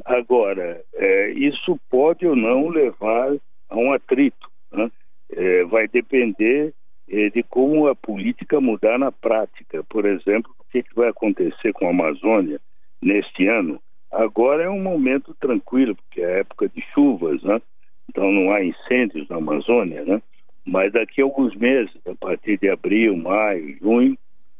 Agora, 0.04 0.82
é, 0.94 1.30
isso 1.30 1.78
pode 1.90 2.26
ou 2.26 2.34
não 2.34 2.68
levar 2.68 3.36
a 3.68 3.76
um 3.76 3.92
atrito. 3.92 4.48
Né? 4.72 4.90
É, 5.30 5.64
vai 5.64 5.86
depender 5.88 6.72
é, 7.08 7.30
de 7.30 7.42
como 7.42 7.86
a 7.88 7.94
política 7.94 8.60
mudar 8.60 8.98
na 8.98 9.12
prática. 9.12 9.82
Por 9.84 10.04
exemplo, 10.06 10.50
o 10.58 10.64
que, 10.70 10.82
que 10.82 10.94
vai 10.94 11.08
acontecer 11.08 11.72
com 11.72 11.86
a 11.86 11.90
Amazônia 11.90 12.60
neste 13.00 13.46
ano? 13.46 13.80
Agora 14.10 14.64
é 14.64 14.70
um 14.70 14.80
momento 14.80 15.34
tranquilo, 15.38 15.94
porque 15.94 16.22
é 16.22 16.40
época 16.40 16.68
de 16.68 16.80
chuvas, 16.94 17.42
né? 17.42 17.60
então 18.08 18.32
não 18.32 18.50
há 18.50 18.64
incêndios 18.64 19.28
na 19.28 19.36
Amazônia, 19.36 20.02
né? 20.04 20.22
mas 20.64 20.92
daqui 20.92 21.20
a 21.20 21.24
alguns 21.24 21.54
meses, 21.54 21.94
a 22.06 22.14
partir 22.14 22.58
de 22.58 22.68
abril, 22.68 23.16
maio, 23.16 23.76
junho, 23.80 24.16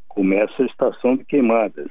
começa 0.09 0.63
a 0.63 0.67
estação 0.67 1.17
de 1.17 1.25
queimadas. 1.25 1.89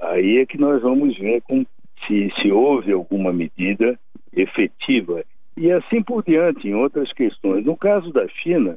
Aí 0.00 0.38
é 0.38 0.46
que 0.46 0.58
nós 0.58 0.82
vamos 0.82 1.16
ver 1.18 1.42
com, 1.42 1.64
se, 2.06 2.32
se 2.40 2.50
houve 2.50 2.92
alguma 2.92 3.32
medida 3.32 3.98
efetiva. 4.32 5.24
E 5.56 5.70
assim 5.70 6.02
por 6.02 6.24
diante, 6.24 6.68
em 6.68 6.74
outras 6.74 7.12
questões. 7.12 7.64
No 7.64 7.76
caso 7.76 8.12
da 8.12 8.26
China, 8.28 8.76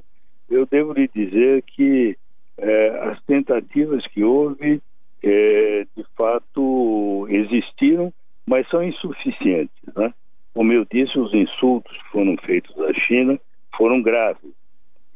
eu 0.50 0.66
devo 0.66 0.94
lhe 0.94 1.10
dizer 1.14 1.64
que 1.64 2.18
é, 2.58 2.90
as 3.10 3.22
tentativas 3.24 4.06
que 4.08 4.24
houve 4.24 4.82
é, 5.24 5.86
de 5.96 6.04
fato 6.16 7.28
existiram, 7.30 8.14
mas 8.46 8.68
são 8.70 8.84
insuficientes. 8.84 9.76
Né? 9.96 10.14
Como 10.54 10.72
eu 10.72 10.86
disse, 10.86 11.18
os 11.20 11.34
insultos 11.34 11.96
que 11.98 12.10
foram 12.10 12.36
feitos 12.38 12.80
à 12.82 12.94
China 12.94 13.40
foram 13.76 14.02
graves 14.02 14.52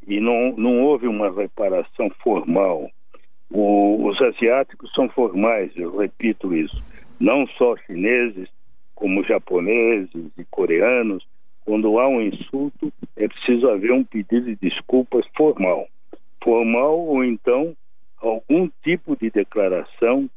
e 0.06 0.20
não, 0.20 0.54
não 0.56 0.82
houve 0.82 1.06
uma 1.06 1.30
reparação 1.30 2.10
formal. 2.22 2.90
O, 3.50 4.06
os 4.06 4.20
asiáticos 4.20 4.92
são 4.94 5.08
formais, 5.08 5.70
eu 5.76 5.96
repito 5.96 6.54
isso, 6.54 6.82
não 7.22 7.46
só 7.46 7.76
chineses, 7.86 8.48
como 8.96 9.22
japoneses 9.22 10.30
e 10.36 10.44
coreanos. 10.50 11.24
Quando 11.64 12.00
há 12.00 12.08
um 12.08 12.20
insulto, 12.20 12.92
é 13.16 13.28
preciso 13.28 13.68
haver 13.68 13.92
um 13.92 14.02
pedido 14.02 14.46
de 14.46 14.56
desculpas 14.56 15.24
formal. 15.36 15.86
Formal 16.42 16.98
ou 16.98 17.22
então 17.24 17.76
algum 18.20 18.68
tipo 18.82 19.16
de 19.16 19.30
declaração 19.30 20.28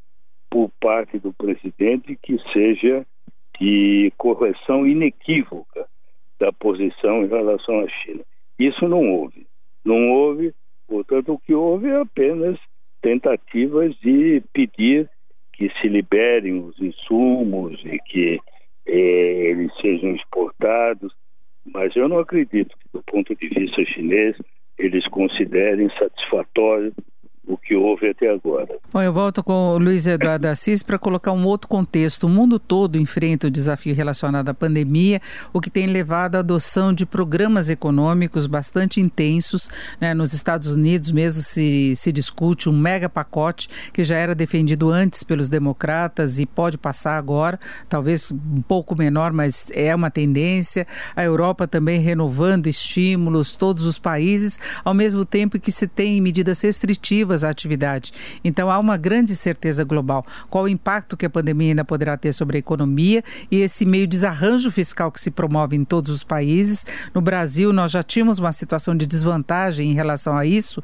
por 0.48 0.70
parte 0.80 1.18
do 1.18 1.34
presidente 1.34 2.16
que 2.22 2.38
seja 2.54 3.04
de 3.60 4.14
correção 4.16 4.86
inequívoca 4.86 5.88
da 6.40 6.54
posição 6.54 7.24
em 7.24 7.28
relação 7.28 7.80
à 7.80 7.88
China. 7.88 8.22
Isso 8.60 8.88
não 8.88 9.12
houve. 9.12 9.48
Não 9.84 10.12
houve, 10.12 10.54
portanto, 10.88 11.34
o 11.34 11.40
que 11.40 11.56
houve 11.56 11.88
é 11.88 12.00
apenas 12.00 12.60
tentativas 13.02 13.96
de 14.02 14.44
pedir 14.54 15.10
que 15.56 15.72
se 15.80 15.88
liberem 15.88 16.60
os 16.60 16.80
insumos 16.80 17.82
e 17.86 17.98
que 18.00 18.40
eh, 18.86 19.50
eles 19.52 19.72
sejam 19.82 20.16
exportados, 20.16 21.14
mas 21.66 21.96
eu 21.96 22.08
não 22.08 22.20
acredito 22.20 22.76
que, 22.78 22.90
do 22.94 23.04
ponto 23.04 23.36
de 23.36 23.48
vista 23.48 23.84
chinês, 23.86 24.36
eles 24.78 25.08
considerem 25.08 25.90
satisfatório 25.98 26.94
o 27.48 27.58
que 27.58 27.76
houve 27.76 28.10
até 28.10 28.30
agora. 28.30 28.78
Bom, 28.92 29.02
eu 29.02 29.14
volto 29.14 29.44
com 29.44 29.70
o 29.70 29.78
Luiz 29.78 30.08
Eduardo 30.08 30.48
Assis 30.48 30.82
para 30.82 30.98
colocar 30.98 31.32
um 31.32 31.46
outro 31.46 31.68
contexto. 31.68 32.26
O 32.26 32.30
mundo 32.30 32.60
todo 32.60 32.98
enfrenta 32.98 33.48
o 33.48 33.52
desafio 33.52 33.94
relacionado 33.94 34.50
à 34.50 34.54
pandemia, 34.54 35.22
o 35.54 35.62
que 35.62 35.70
tem 35.70 35.88
levado 35.88 36.36
à 36.36 36.40
adoção 36.40 36.94
de 36.94 37.06
programas 37.06 37.70
econômicos 37.70 38.48
bastante 38.48 39.00
intensos. 39.00 39.70
Né? 40.00 40.14
Nos 40.14 40.34
Estados 40.34 40.70
Unidos 40.70 41.12
mesmo 41.12 41.42
se, 41.42 41.96
se 41.96 42.12
discute 42.12 42.70
um 42.70 42.78
mega 42.78 43.08
pacote 43.08 43.70
que 43.94 44.04
já 44.04 44.18
era 44.18 44.34
defendido 44.34 44.90
antes 44.90 45.24
pelos 45.24 45.50
democratas 45.50 46.40
e 46.40 46.46
pode 46.46 46.78
passar 46.78 47.18
agora, 47.18 47.60
talvez 47.88 48.32
um 48.32 48.62
pouco 48.62 48.96
menor, 48.96 49.32
mas 49.32 49.68
é 49.74 49.94
uma 49.94 50.10
tendência. 50.10 50.88
A 51.16 51.24
Europa 51.24 51.68
também 51.68 52.00
renovando 52.00 52.68
estímulos, 52.68 53.56
todos 53.56 53.86
os 53.86 54.00
países, 54.00 54.60
ao 54.84 54.94
mesmo 54.94 55.26
tempo 55.26 55.60
que 55.60 55.72
se 55.72 55.88
tem 55.88 56.22
medidas 56.22 56.62
restritivas 56.62 57.35
à 57.44 57.50
atividade. 57.50 58.14
Então 58.44 58.70
há 58.70 58.80
uma 58.80 58.98
grande 58.98 59.32
incerteza 59.32 59.84
global. 59.84 60.26
Qual 60.50 60.66
o 60.66 60.70
impacto 60.70 61.18
que 61.18 61.26
a 61.26 61.30
pandemia 61.30 61.70
ainda 61.70 61.84
poderá 61.84 62.18
ter 62.18 62.34
sobre 62.34 62.58
a 62.58 62.60
economia 62.60 63.24
e 63.50 63.62
esse 63.62 63.86
meio 63.86 64.08
desarranjo 64.08 64.72
fiscal 64.72 65.12
que 65.12 65.20
se 65.20 65.32
promove 65.32 65.76
em 65.76 65.84
todos 65.84 66.12
os 66.12 66.24
países. 66.24 66.86
No 67.14 67.22
Brasil, 67.22 67.72
nós 67.74 67.92
já 67.92 68.04
tínhamos 68.04 68.40
uma 68.40 68.52
situação 68.52 68.96
de 68.96 69.06
desvantagem 69.06 69.90
em 69.90 69.94
relação 69.94 70.38
a 70.38 70.46
isso, 70.46 70.84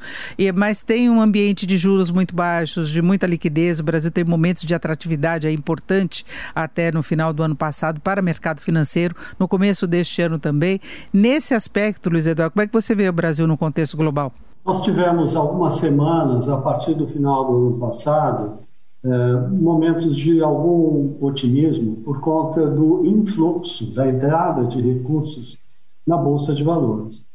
mas 0.55 0.81
tem 0.81 1.09
um 1.09 1.21
ambiente 1.21 1.65
de 1.65 1.77
juros 1.77 2.11
muito 2.11 2.35
baixos, 2.35 2.89
de 2.89 3.01
muita 3.01 3.27
liquidez. 3.27 3.79
O 3.79 3.83
Brasil 3.83 4.11
tem 4.11 4.23
momentos 4.23 4.63
de 4.63 4.73
atratividade 4.73 5.47
é 5.47 5.51
importante 5.51 6.25
até 6.53 6.91
no 6.91 7.03
final 7.03 7.33
do 7.33 7.43
ano 7.43 7.55
passado 7.55 7.99
para 7.99 8.21
o 8.21 8.23
mercado 8.23 8.61
financeiro, 8.61 9.15
no 9.39 9.47
começo 9.47 9.87
deste 9.87 10.21
ano 10.21 10.39
também. 10.39 10.79
Nesse 11.13 11.53
aspecto, 11.53 12.09
Luiz 12.09 12.27
Eduardo, 12.27 12.53
como 12.53 12.63
é 12.63 12.67
que 12.67 12.73
você 12.73 12.95
vê 12.95 13.07
o 13.07 13.13
Brasil 13.13 13.47
no 13.47 13.57
contexto 13.57 13.97
global? 13.97 14.33
Nós 14.63 14.81
tivemos 14.81 15.35
algumas 15.35 15.75
semanas, 15.75 16.47
a 16.47 16.57
partir 16.57 16.93
do 16.93 17.07
final 17.07 17.45
do 17.45 17.67
ano 17.67 17.79
passado, 17.79 18.59
é, 19.03 19.35
momentos 19.49 20.15
de 20.15 20.43
algum 20.43 21.15
otimismo 21.19 21.97
por 21.97 22.19
conta 22.19 22.67
do 22.67 23.03
influxo, 23.05 23.91
da 23.93 24.07
entrada 24.07 24.65
de 24.65 24.79
recursos 24.79 25.57
na 26.05 26.15
Bolsa 26.15 26.53
de 26.53 26.63
Valores. 26.63 27.25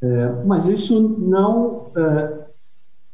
É, 0.00 0.44
mas 0.46 0.68
isso 0.68 1.00
não 1.00 1.86
é, 1.96 2.46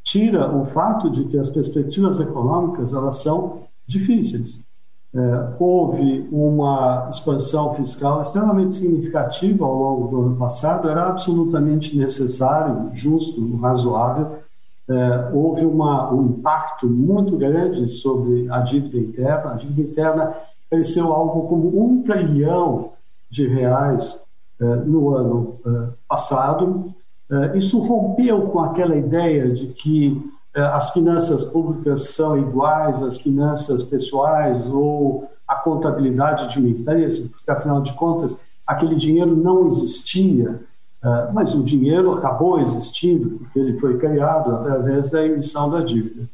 tira 0.02 0.54
o 0.54 0.66
fato 0.66 1.08
de 1.08 1.24
que 1.24 1.38
as 1.38 1.48
perspectivas 1.48 2.20
econômicas 2.20 2.92
elas 2.92 3.22
são 3.22 3.60
difíceis. 3.86 4.63
É, 5.14 5.54
houve 5.60 6.28
uma 6.32 7.06
expansão 7.08 7.72
fiscal 7.74 8.22
extremamente 8.22 8.74
significativa 8.74 9.64
ao 9.64 9.74
longo 9.74 10.08
do 10.08 10.22
ano 10.22 10.36
passado, 10.36 10.88
era 10.88 11.08
absolutamente 11.08 11.96
necessário, 11.96 12.90
justo, 12.92 13.56
razoável. 13.58 14.32
É, 14.88 15.30
houve 15.32 15.64
uma, 15.64 16.12
um 16.12 16.26
impacto 16.26 16.88
muito 16.88 17.36
grande 17.36 17.88
sobre 17.88 18.50
a 18.50 18.58
dívida 18.58 18.98
interna. 18.98 19.52
A 19.52 19.54
dívida 19.54 19.88
interna 19.88 20.34
cresceu 20.68 21.12
algo 21.12 21.48
como 21.48 21.84
um 21.84 22.02
trilhão 22.02 22.90
de 23.30 23.46
reais 23.46 24.20
é, 24.60 24.64
no 24.64 25.14
ano 25.14 25.60
é, 25.64 25.88
passado. 26.08 26.92
É, 27.30 27.56
isso 27.56 27.78
rompeu 27.78 28.42
com 28.48 28.60
aquela 28.60 28.96
ideia 28.96 29.48
de 29.52 29.68
que 29.68 30.20
as 30.60 30.90
finanças 30.90 31.44
públicas 31.44 32.10
são 32.10 32.38
iguais 32.38 33.02
às 33.02 33.16
finanças 33.16 33.82
pessoais 33.82 34.68
ou 34.68 35.28
a 35.46 35.56
contabilidade 35.56 36.50
de 36.50 36.58
uma 36.58 36.68
empresa, 36.68 37.28
porque 37.28 37.50
afinal 37.50 37.82
de 37.82 37.92
contas 37.94 38.44
aquele 38.66 38.94
dinheiro 38.94 39.36
não 39.36 39.66
existia, 39.66 40.60
uh, 41.02 41.32
mas 41.32 41.54
o 41.54 41.62
dinheiro 41.62 42.12
acabou 42.12 42.60
existindo, 42.60 43.30
porque 43.30 43.58
ele 43.58 43.78
foi 43.78 43.98
criado 43.98 44.54
através 44.54 45.10
da 45.10 45.24
emissão 45.24 45.68
da 45.68 45.80
dívida. 45.80 46.28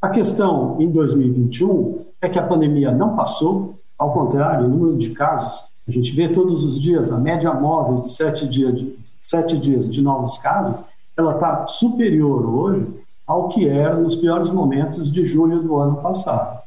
A 0.00 0.10
questão 0.10 0.76
em 0.80 0.90
2021 0.90 2.04
é 2.20 2.28
que 2.28 2.38
a 2.38 2.46
pandemia 2.46 2.92
não 2.92 3.16
passou, 3.16 3.76
ao 3.98 4.12
contrário, 4.12 4.66
o 4.66 4.68
número 4.68 4.98
de 4.98 5.10
casos, 5.10 5.64
a 5.88 5.90
gente 5.90 6.12
vê 6.12 6.28
todos 6.28 6.64
os 6.64 6.80
dias, 6.80 7.10
a 7.10 7.18
média 7.18 7.52
móvel 7.52 8.02
de 8.02 8.12
sete 8.12 8.46
dias 8.46 8.78
de, 8.78 8.96
sete 9.20 9.56
dias 9.56 9.90
de 9.90 10.02
novos 10.02 10.38
casos, 10.38 10.84
ela 11.16 11.34
está 11.34 11.66
superior 11.66 12.44
hoje 12.46 13.01
ao 13.26 13.48
que 13.48 13.68
era 13.68 13.96
nos 13.96 14.16
piores 14.16 14.50
momentos 14.50 15.10
de 15.10 15.24
julho 15.24 15.62
do 15.62 15.76
ano 15.76 15.96
passado. 15.96 16.62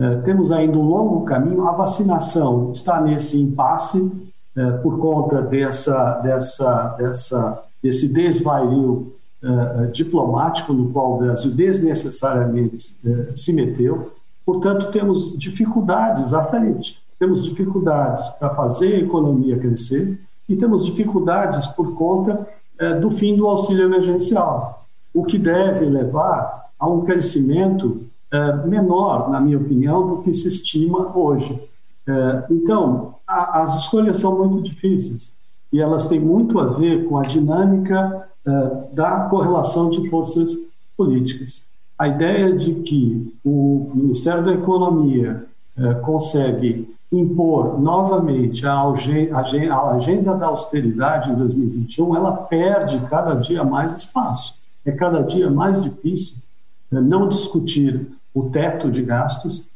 É, 0.00 0.16
temos 0.22 0.50
ainda 0.50 0.78
um 0.78 0.88
longo 0.88 1.26
caminho, 1.26 1.68
a 1.68 1.72
vacinação 1.72 2.72
está 2.72 3.02
nesse 3.02 3.38
impasse 3.38 4.10
é, 4.56 4.70
por 4.78 4.98
conta 4.98 5.42
dessa, 5.42 6.14
dessa, 6.20 6.88
dessa, 6.96 7.62
desse 7.82 8.10
desvario 8.10 9.12
é, 9.42 9.86
diplomático 9.86 10.72
no 10.72 10.90
qual 10.90 11.16
o 11.16 11.18
Brasil 11.18 11.52
desnecessariamente 11.52 12.78
se 13.36 13.52
meteu. 13.52 14.10
Portanto, 14.44 14.90
temos 14.90 15.38
dificuldades 15.38 16.32
à 16.32 16.44
frente. 16.44 16.98
Temos 17.18 17.44
dificuldades 17.44 18.26
para 18.38 18.54
fazer 18.54 18.94
a 18.94 18.98
economia 19.00 19.58
crescer 19.58 20.18
e 20.48 20.56
temos 20.56 20.86
dificuldades 20.86 21.66
por 21.66 21.94
conta 21.94 22.48
do 23.00 23.10
fim 23.10 23.36
do 23.36 23.46
auxílio 23.46 23.84
emergencial, 23.84 24.79
o 25.14 25.24
que 25.24 25.38
deve 25.38 25.84
levar 25.86 26.70
a 26.78 26.88
um 26.88 27.02
crescimento 27.02 28.06
menor, 28.66 29.28
na 29.28 29.40
minha 29.40 29.58
opinião, 29.58 30.06
do 30.08 30.22
que 30.22 30.32
se 30.32 30.48
estima 30.48 31.16
hoje. 31.16 31.60
então, 32.50 33.14
as 33.26 33.80
escolhas 33.80 34.18
são 34.18 34.38
muito 34.38 34.62
difíceis 34.70 35.36
e 35.72 35.80
elas 35.80 36.08
têm 36.08 36.20
muito 36.20 36.58
a 36.58 36.66
ver 36.66 37.08
com 37.08 37.18
a 37.18 37.22
dinâmica 37.22 38.28
da 38.92 39.26
correlação 39.28 39.90
de 39.90 40.08
forças 40.08 40.56
políticas. 40.96 41.64
A 41.98 42.08
ideia 42.08 42.56
de 42.56 42.74
que 42.74 43.34
o 43.44 43.90
Ministério 43.94 44.44
da 44.44 44.52
Economia 44.52 45.44
consegue 46.02 46.88
impor 47.12 47.80
novamente 47.80 48.64
a 48.64 48.80
agenda 49.96 50.34
da 50.34 50.46
austeridade 50.46 51.30
em 51.30 51.34
2021, 51.34 52.16
ela 52.16 52.32
perde 52.32 53.00
cada 53.08 53.34
dia 53.34 53.64
mais 53.64 53.96
espaço. 53.96 54.59
É 54.84 54.92
cada 54.92 55.22
dia 55.22 55.50
mais 55.50 55.82
difícil 55.82 56.36
não 56.90 57.28
discutir 57.28 58.06
o 58.34 58.48
teto 58.50 58.90
de 58.90 59.02
gastos, 59.02 59.70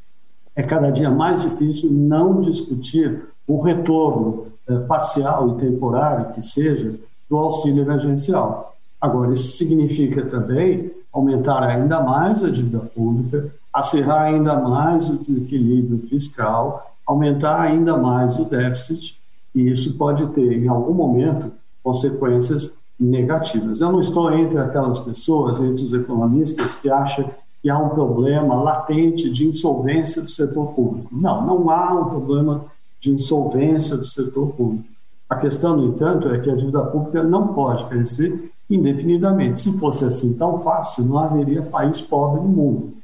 é 0.57 0.63
cada 0.63 0.91
dia 0.91 1.11
mais 1.11 1.43
difícil 1.43 1.91
não 1.91 2.41
discutir 2.41 3.23
o 3.47 3.61
retorno 3.61 4.47
eh, 4.69 4.79
parcial 4.81 5.51
e 5.51 5.61
temporário 5.61 6.33
que 6.33 6.43
seja 6.43 6.95
do 7.29 7.37
auxílio 7.37 7.83
emergencial. 7.83 8.77
Agora, 9.01 9.35
isso 9.35 9.57
significa 9.57 10.25
também 10.25 10.91
aumentar 11.13 11.63
ainda 11.63 12.01
mais 12.01 12.43
a 12.43 12.51
dívida 12.51 12.79
pública, 12.79 13.51
acirrar 13.73 14.23
ainda 14.23 14.55
mais 14.57 15.11
o 15.11 15.19
desequilíbrio 15.19 15.99
fiscal, 16.09 16.95
aumentar 17.07 17.61
ainda 17.61 17.97
mais 17.97 18.39
o 18.39 18.45
déficit, 18.45 19.19
e 19.55 19.71
isso 19.71 19.97
pode 19.99 20.27
ter, 20.29 20.53
em 20.53 20.69
algum 20.69 20.95
momento, 20.95 21.53
consequências 21.83 22.79
negativas. 22.99 23.81
Eu 23.81 23.93
não 23.93 24.01
estou 24.01 24.33
entre 24.33 24.59
aquelas 24.59 24.99
pessoas, 24.99 25.61
entre 25.61 25.83
os 25.83 25.95
economistas, 25.95 26.75
que 26.75 26.89
acham 26.89 27.29
que 27.63 27.71
há 27.71 27.79
um 27.79 27.89
problema 27.91 28.55
latente 28.63 29.31
de 29.31 29.47
insolvência 29.47 30.23
do 30.23 30.31
setor 30.31 30.75
público. 30.75 31.09
Não, 31.11 31.47
não 31.47 31.71
há 31.71 31.95
um 31.95 32.11
problema 32.11 32.65
de 33.01 33.11
insolvência 33.11 33.97
do 33.97 34.07
setor 34.07 34.49
público. 34.49 34.85
A 35.29 35.37
questão, 35.37 35.77
no 35.77 35.87
entanto, 35.87 36.29
é 36.29 36.39
que 36.39 36.51
a 36.51 36.55
dívida 36.55 36.83
pública 36.83 37.23
não 37.23 37.49
pode 37.49 37.85
crescer 37.87 38.51
indefinidamente. 38.69 39.61
Se 39.61 39.79
fosse 39.79 40.05
assim 40.05 40.35
tão 40.35 40.61
fácil, 40.61 41.05
não 41.05 41.19
haveria 41.19 41.63
país 41.63 42.01
pobre 42.01 42.41
no 42.43 42.49
mundo. 42.49 42.95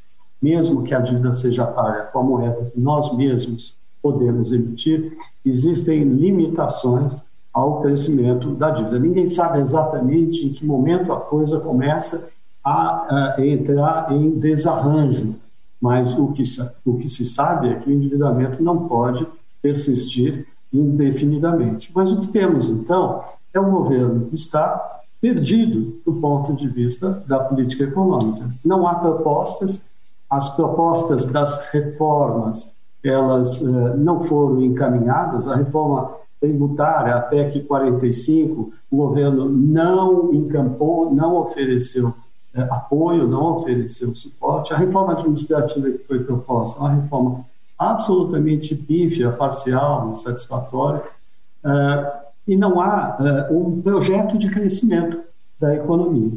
Mesmo 0.40 0.82
que 0.82 0.94
a 0.94 1.00
dívida 1.00 1.32
seja 1.32 1.66
paga 1.66 2.04
com 2.04 2.18
a 2.18 2.22
moeda 2.22 2.70
que 2.72 2.80
nós 2.80 3.14
mesmos 3.16 3.74
podemos 4.02 4.52
emitir, 4.52 5.16
existem 5.44 6.04
limitações 6.04 7.16
ao 7.52 7.80
crescimento 7.80 8.54
da 8.54 8.70
dívida. 8.70 8.98
Ninguém 8.98 9.28
sabe 9.28 9.60
exatamente 9.60 10.46
em 10.46 10.52
que 10.52 10.64
momento 10.64 11.12
a 11.12 11.20
coisa 11.20 11.60
começa 11.60 12.30
a, 12.64 13.34
a 13.36 13.46
entrar 13.46 14.12
em 14.12 14.30
desarranjo, 14.30 15.34
mas 15.80 16.16
o 16.16 16.28
que, 16.32 16.42
o 16.84 16.98
que 16.98 17.08
se 17.08 17.26
sabe 17.26 17.68
é 17.68 17.74
que 17.74 17.88
o 17.88 17.92
endividamento 17.92 18.62
não 18.62 18.86
pode 18.86 19.26
persistir 19.62 20.46
indefinidamente. 20.72 21.90
Mas 21.94 22.12
o 22.12 22.20
que 22.20 22.28
temos, 22.28 22.68
então, 22.68 23.24
é 23.52 23.58
um 23.58 23.70
governo 23.70 24.26
que 24.26 24.34
está 24.34 25.00
perdido 25.20 26.00
do 26.04 26.14
ponto 26.14 26.54
de 26.54 26.68
vista 26.68 27.22
da 27.26 27.40
política 27.40 27.84
econômica. 27.84 28.48
Não 28.64 28.86
há 28.86 28.94
propostas, 28.94 29.90
as 30.30 30.48
propostas 30.54 31.26
das 31.26 31.70
reformas, 31.70 32.74
elas 33.04 33.62
eh, 33.62 33.96
não 33.96 34.22
foram 34.24 34.62
encaminhadas, 34.62 35.48
a 35.48 35.56
reforma 35.56 36.12
tributária, 36.40 37.14
a 37.14 37.20
PEC 37.20 37.60
45, 37.64 38.72
o 38.90 38.96
governo 38.96 39.48
não 39.48 40.32
encampou, 40.32 41.14
não 41.14 41.36
ofereceu 41.36 42.14
é, 42.54 42.62
apoio, 42.62 43.28
não 43.28 43.58
ofereceu 43.58 44.12
suporte. 44.14 44.72
A 44.72 44.76
reforma 44.76 45.12
administrativa 45.12 45.90
que 45.90 45.98
foi 45.98 46.24
proposta 46.24 46.78
é 46.78 46.82
uma 46.82 46.94
reforma 46.94 47.44
absolutamente 47.78 48.74
pífia, 48.74 49.30
parcial, 49.30 50.10
insatisfatória, 50.10 51.02
é, 51.64 52.12
e 52.48 52.56
não 52.56 52.80
há 52.80 53.18
é, 53.20 53.52
um 53.52 53.80
projeto 53.80 54.38
de 54.38 54.50
crescimento 54.50 55.20
da 55.60 55.74
economia. 55.74 56.32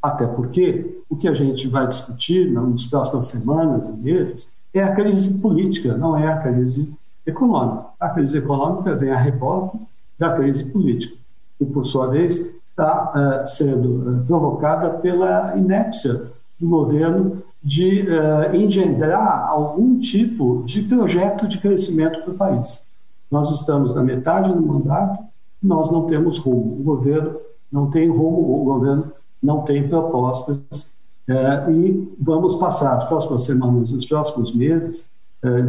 Até 0.00 0.26
porque 0.26 1.00
o 1.08 1.16
que 1.16 1.26
a 1.26 1.34
gente 1.34 1.66
vai 1.66 1.86
discutir 1.88 2.52
nas 2.52 2.84
próximas 2.84 3.26
semanas 3.26 3.88
e 3.88 3.92
meses 3.92 4.52
é 4.72 4.82
a 4.82 4.94
crise 4.94 5.38
política, 5.40 5.96
não 5.96 6.16
é 6.16 6.28
a 6.28 6.38
crise 6.38 6.94
econômica. 7.26 7.86
A 7.98 8.08
crise 8.10 8.38
econômica 8.38 8.94
vem 8.94 9.10
a 9.10 9.18
rebote 9.18 9.78
da 10.18 10.34
crise 10.34 10.70
política. 10.70 11.16
E, 11.60 11.64
por 11.64 11.84
sua 11.84 12.08
vez, 12.08 12.54
está 12.70 13.42
uh, 13.42 13.46
sendo 13.46 14.20
uh, 14.20 14.24
provocada 14.26 14.90
pela 14.98 15.56
inépcia 15.56 16.30
do 16.58 16.68
governo 16.68 17.42
de 17.62 18.02
uh, 18.02 18.54
engendrar 18.54 19.48
algum 19.48 19.98
tipo 19.98 20.62
de 20.64 20.82
projeto 20.82 21.48
de 21.48 21.58
crescimento 21.58 22.22
para 22.22 22.32
o 22.32 22.36
país. 22.36 22.84
Nós 23.30 23.50
estamos 23.50 23.94
na 23.94 24.02
metade 24.02 24.52
do 24.52 24.62
mandato, 24.64 25.24
nós 25.62 25.90
não 25.90 26.06
temos 26.06 26.38
rumo. 26.38 26.78
O 26.80 26.82
governo 26.82 27.36
não 27.72 27.90
tem 27.90 28.08
rumo, 28.08 28.62
o 28.62 28.64
governo 28.64 29.10
não 29.42 29.62
tem 29.62 29.88
propostas 29.88 30.94
e 31.28 32.14
vamos 32.20 32.54
passar 32.54 32.94
as 32.94 33.04
próximas 33.04 33.44
semanas, 33.44 33.90
os 33.90 34.06
próximos 34.06 34.54
meses, 34.54 35.10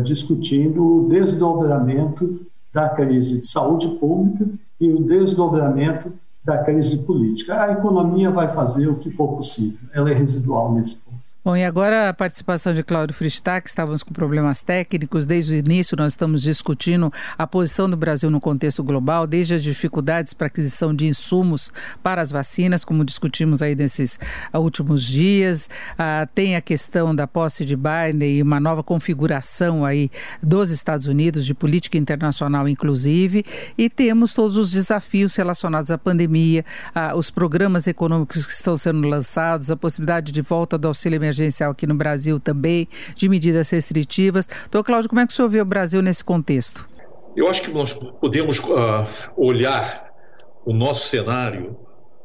discutindo 0.04 1.06
o 1.06 1.10
desdobramento 1.10 2.42
da 2.74 2.90
crise 2.90 3.42
de 3.42 3.48
saúde 3.48 3.88
pública 4.00 4.48
e 4.80 4.92
o 4.92 5.04
desdobramento 5.04 6.12
da 6.44 6.60
crise 6.60 7.06
política. 7.06 7.62
A 7.62 7.72
economia 7.74 8.32
vai 8.32 8.48
fazer 8.54 8.88
o 8.88 8.96
que 8.96 9.12
for 9.12 9.36
possível, 9.36 9.88
ela 9.94 10.10
é 10.10 10.14
residual 10.14 10.74
nesse. 10.74 11.07
Bom, 11.48 11.56
e 11.56 11.64
agora 11.64 12.10
a 12.10 12.14
participação 12.14 12.74
de 12.74 12.84
Cláudio 12.84 13.16
Fristac, 13.16 13.70
estávamos 13.70 14.04
com 14.04 14.12
problemas 14.12 14.62
técnicos, 14.62 15.26
desde 15.26 15.54
o 15.54 15.56
início 15.56 15.96
nós 15.96 16.12
estamos 16.12 16.42
discutindo 16.42 17.10
a 17.38 17.48
posição 17.48 17.90
do 17.90 17.96
Brasil 17.96 18.30
no 18.30 18.42
contexto 18.42 18.84
global, 18.84 19.26
desde 19.26 19.54
as 19.54 19.64
dificuldades 19.64 20.34
para 20.34 20.48
aquisição 20.48 20.94
de 20.94 21.08
insumos 21.08 21.72
para 22.04 22.22
as 22.22 22.32
vacinas, 22.32 22.84
como 22.84 23.06
discutimos 23.06 23.62
aí 23.62 23.76
nesses 23.76 24.20
uh, 24.54 24.60
últimos 24.60 25.02
dias, 25.02 25.70
uh, 25.94 26.28
tem 26.36 26.58
a 26.58 26.60
questão 26.60 27.16
da 27.16 27.26
posse 27.26 27.64
de 27.64 27.78
Biden 27.78 28.40
e 28.40 28.42
uma 28.42 28.60
nova 28.60 28.84
configuração 28.84 29.86
aí 29.86 30.12
dos 30.44 30.70
Estados 30.70 31.08
Unidos, 31.08 31.46
de 31.46 31.54
política 31.54 31.98
internacional 31.98 32.68
inclusive, 32.68 33.46
e 33.78 33.90
temos 33.90 34.34
todos 34.34 34.58
os 34.58 34.74
desafios 34.74 35.34
relacionados 35.38 35.92
à 35.92 35.98
pandemia, 35.98 36.66
uh, 36.94 37.18
os 37.18 37.30
programas 37.30 37.88
econômicos 37.88 38.46
que 38.46 38.52
estão 38.52 38.76
sendo 38.76 39.08
lançados, 39.08 39.72
a 39.72 39.78
possibilidade 39.78 40.34
de 40.34 40.42
volta 40.42 40.78
do 40.78 40.90
auxílio 40.90 41.16
emergencial 41.16 41.37
emergencial 41.38 41.72
aqui 41.72 41.88
no 41.88 41.96
Brasil 41.96 42.40
também, 42.40 42.88
de 43.16 43.30
medidas 43.30 43.70
restritivas. 43.70 44.48
Então, 44.68 44.84
Cláudio, 44.84 45.10
como 45.10 45.22
é 45.22 45.28
que 45.28 45.34
o 45.34 45.36
senhor 45.36 45.50
vê 45.50 45.62
o 45.62 45.66
Brasil 45.66 46.02
nesse 46.02 46.24
contexto? 46.24 46.88
Eu 47.36 47.48
acho 47.48 47.62
que 47.62 47.72
nós 47.72 47.94
podemos 47.94 48.60
uh, 48.60 49.06
olhar 49.36 50.12
o 50.66 50.74
nosso 50.74 51.08
cenário 51.08 51.78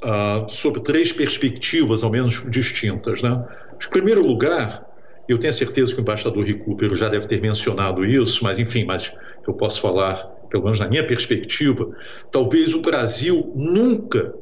uh, 0.02 0.48
sob 0.48 0.82
três 0.82 1.12
perspectivas, 1.12 2.02
ao 2.02 2.10
menos 2.10 2.42
distintas. 2.50 3.22
Né? 3.22 3.44
Em 3.84 3.90
primeiro 3.90 4.24
lugar, 4.24 4.84
eu 5.28 5.38
tenho 5.38 5.52
certeza 5.52 5.92
que 5.92 6.00
o 6.00 6.02
embaixador 6.02 6.44
Recupero 6.44 6.94
já 6.94 7.08
deve 7.08 7.26
ter 7.26 7.40
mencionado 7.40 8.04
isso, 8.04 8.42
mas 8.42 8.58
enfim, 8.58 8.84
mas 8.84 9.12
eu 9.46 9.54
posso 9.54 9.80
falar, 9.80 10.16
pelo 10.50 10.64
menos 10.64 10.80
na 10.80 10.88
minha 10.88 11.06
perspectiva, 11.06 11.90
talvez 12.30 12.74
o 12.74 12.80
Brasil 12.80 13.52
nunca, 13.54 14.34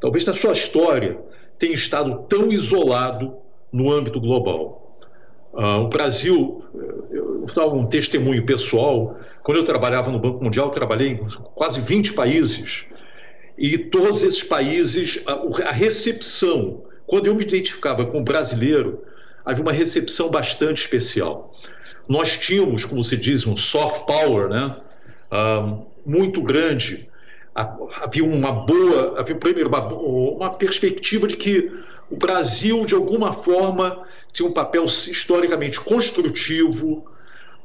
talvez 0.00 0.24
na 0.24 0.32
sua 0.32 0.52
história, 0.52 1.18
tenha 1.58 1.74
estado 1.74 2.24
tão 2.28 2.50
isolado 2.50 3.36
no 3.72 3.92
âmbito 3.92 4.20
global. 4.20 4.96
Uh, 5.52 5.82
o 5.84 5.88
Brasil, 5.88 6.64
eu 7.10 7.46
estava 7.46 7.74
um 7.74 7.86
testemunho 7.86 8.44
pessoal, 8.44 9.18
Quando 9.42 9.58
eu 9.58 9.64
trabalhava 9.64 10.10
no 10.10 10.18
Banco 10.18 10.44
Mundial, 10.44 10.70
trabalhei 10.70 11.08
em 11.08 11.16
quase 11.54 11.80
20 11.80 12.12
países. 12.12 12.86
E 13.56 13.76
todos 13.76 14.22
esses 14.22 14.42
países, 14.42 15.20
a, 15.26 15.68
a 15.68 15.72
recepção, 15.72 16.84
quando 17.06 17.26
eu 17.26 17.34
me 17.34 17.42
identificava 17.42 18.04
com 18.06 18.22
brasileiro, 18.22 19.02
havia 19.44 19.62
uma 19.62 19.72
recepção 19.72 20.30
bastante 20.30 20.82
especial. 20.82 21.52
Nós 22.08 22.36
tínhamos, 22.36 22.84
como 22.84 23.02
se 23.02 23.16
diz, 23.16 23.46
um 23.46 23.56
soft 23.56 24.06
power, 24.06 24.48
né? 24.48 24.76
Uh, 25.32 25.86
muito 26.06 26.40
grande. 26.40 27.08
Havia 27.54 28.24
uma 28.24 28.52
boa, 28.52 29.18
havia 29.18 29.34
primeiro 29.34 29.68
uma, 29.68 29.88
uma 29.88 30.50
perspectiva 30.50 31.26
de 31.26 31.36
que 31.36 31.72
o 32.10 32.16
Brasil, 32.16 32.84
de 32.86 32.94
alguma 32.94 33.32
forma, 33.32 34.04
tinha 34.32 34.48
um 34.48 34.52
papel 34.52 34.84
historicamente 34.84 35.80
construtivo, 35.80 37.04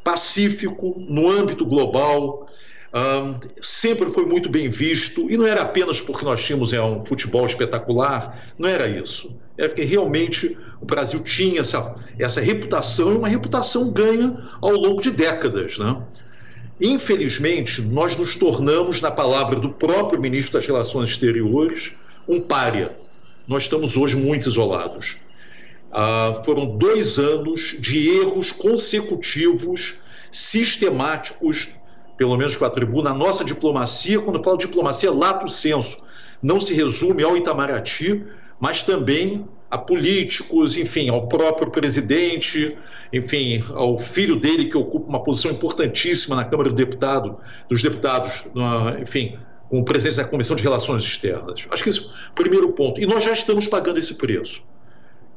pacífico 0.03 0.95
no 0.97 1.29
âmbito 1.29 1.65
global, 1.65 2.47
um, 2.93 3.39
sempre 3.61 4.11
foi 4.11 4.25
muito 4.25 4.49
bem 4.49 4.69
visto, 4.69 5.29
e 5.31 5.35
não 5.35 5.47
era 5.47 5.61
apenas 5.61 5.99
porque 5.99 6.23
nós 6.23 6.43
tínhamos 6.43 6.73
é, 6.73 6.81
um 6.81 7.03
futebol 7.03 7.45
espetacular, 7.45 8.53
não 8.57 8.69
era 8.69 8.87
isso. 8.87 9.35
Era 9.57 9.69
porque 9.69 9.83
realmente 9.83 10.57
o 10.79 10.85
Brasil 10.85 11.21
tinha 11.23 11.61
essa, 11.61 11.95
essa 12.19 12.41
reputação, 12.41 13.13
e 13.13 13.17
uma 13.17 13.27
reputação 13.27 13.91
ganha 13.91 14.37
ao 14.61 14.73
longo 14.73 15.01
de 15.01 15.09
décadas. 15.09 15.77
Né? 15.77 16.01
Infelizmente, 16.79 17.81
nós 17.81 18.15
nos 18.15 18.35
tornamos, 18.35 19.01
na 19.01 19.09
palavra 19.09 19.59
do 19.59 19.69
próprio 19.69 20.19
ministro 20.19 20.59
das 20.59 20.67
Relações 20.67 21.09
Exteriores, 21.09 21.93
um 22.27 22.41
pária. 22.41 23.02
Nós 23.47 23.63
estamos 23.63 23.97
hoje 23.97 24.15
muito 24.15 24.47
isolados. 24.47 25.17
Ah, 25.91 26.41
foram 26.43 26.65
dois 26.65 27.19
anos 27.19 27.75
de 27.79 28.09
erros 28.09 28.51
consecutivos, 28.51 29.95
sistemáticos, 30.31 31.69
pelo 32.17 32.37
menos 32.37 32.55
que 32.55 32.63
eu 32.63 32.67
atribuo, 32.67 33.03
na 33.03 33.13
nossa 33.13 33.43
diplomacia. 33.43 34.19
Quando 34.19 34.37
eu 34.37 34.43
falo 34.43 34.57
diplomacia, 34.57 35.11
lato 35.11 35.47
senso. 35.47 36.03
Não 36.41 36.59
se 36.59 36.73
resume 36.73 37.23
ao 37.23 37.37
Itamaraty, 37.37 38.23
mas 38.59 38.81
também 38.81 39.45
a 39.69 39.77
políticos, 39.77 40.77
enfim, 40.77 41.09
ao 41.09 41.27
próprio 41.27 41.71
presidente, 41.71 42.77
enfim, 43.11 43.63
ao 43.73 43.97
filho 43.97 44.35
dele 44.35 44.65
que 44.65 44.77
ocupa 44.77 45.09
uma 45.09 45.23
posição 45.23 45.51
importantíssima 45.51 46.35
na 46.35 46.45
Câmara 46.45 46.69
do 46.69 46.75
Deputado, 46.75 47.37
dos 47.67 47.81
Deputados, 47.81 48.45
enfim, 49.01 49.37
como 49.73 49.83
presidente 49.83 50.17
da 50.17 50.25
Comissão 50.25 50.55
de 50.55 50.61
Relações 50.61 51.01
Externas. 51.01 51.65
Acho 51.67 51.83
que 51.83 51.89
esse 51.89 52.01
é 52.01 52.03
o 52.03 52.33
primeiro 52.35 52.71
ponto. 52.73 53.01
E 53.01 53.07
nós 53.07 53.23
já 53.23 53.31
estamos 53.31 53.67
pagando 53.67 53.97
esse 53.97 54.13
preço 54.13 54.63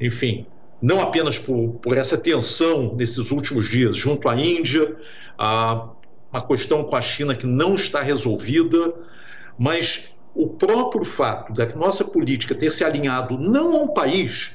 enfim, 0.00 0.46
não 0.80 1.00
apenas 1.00 1.38
por, 1.38 1.78
por 1.82 1.96
essa 1.96 2.18
tensão 2.18 2.94
nesses 2.94 3.30
últimos 3.30 3.68
dias 3.68 3.96
junto 3.96 4.28
à 4.28 4.36
Índia, 4.36 4.96
a, 5.38 5.88
uma 6.30 6.46
questão 6.46 6.84
com 6.84 6.96
a 6.96 7.00
China 7.00 7.34
que 7.34 7.46
não 7.46 7.74
está 7.74 8.02
resolvida, 8.02 8.94
mas 9.58 10.14
o 10.34 10.48
próprio 10.48 11.04
fato 11.04 11.52
da 11.52 11.66
nossa 11.74 12.04
política 12.04 12.54
ter 12.54 12.70
se 12.70 12.84
alinhado 12.84 13.38
não 13.38 13.74
a 13.74 13.82
um 13.84 13.88
país, 13.88 14.52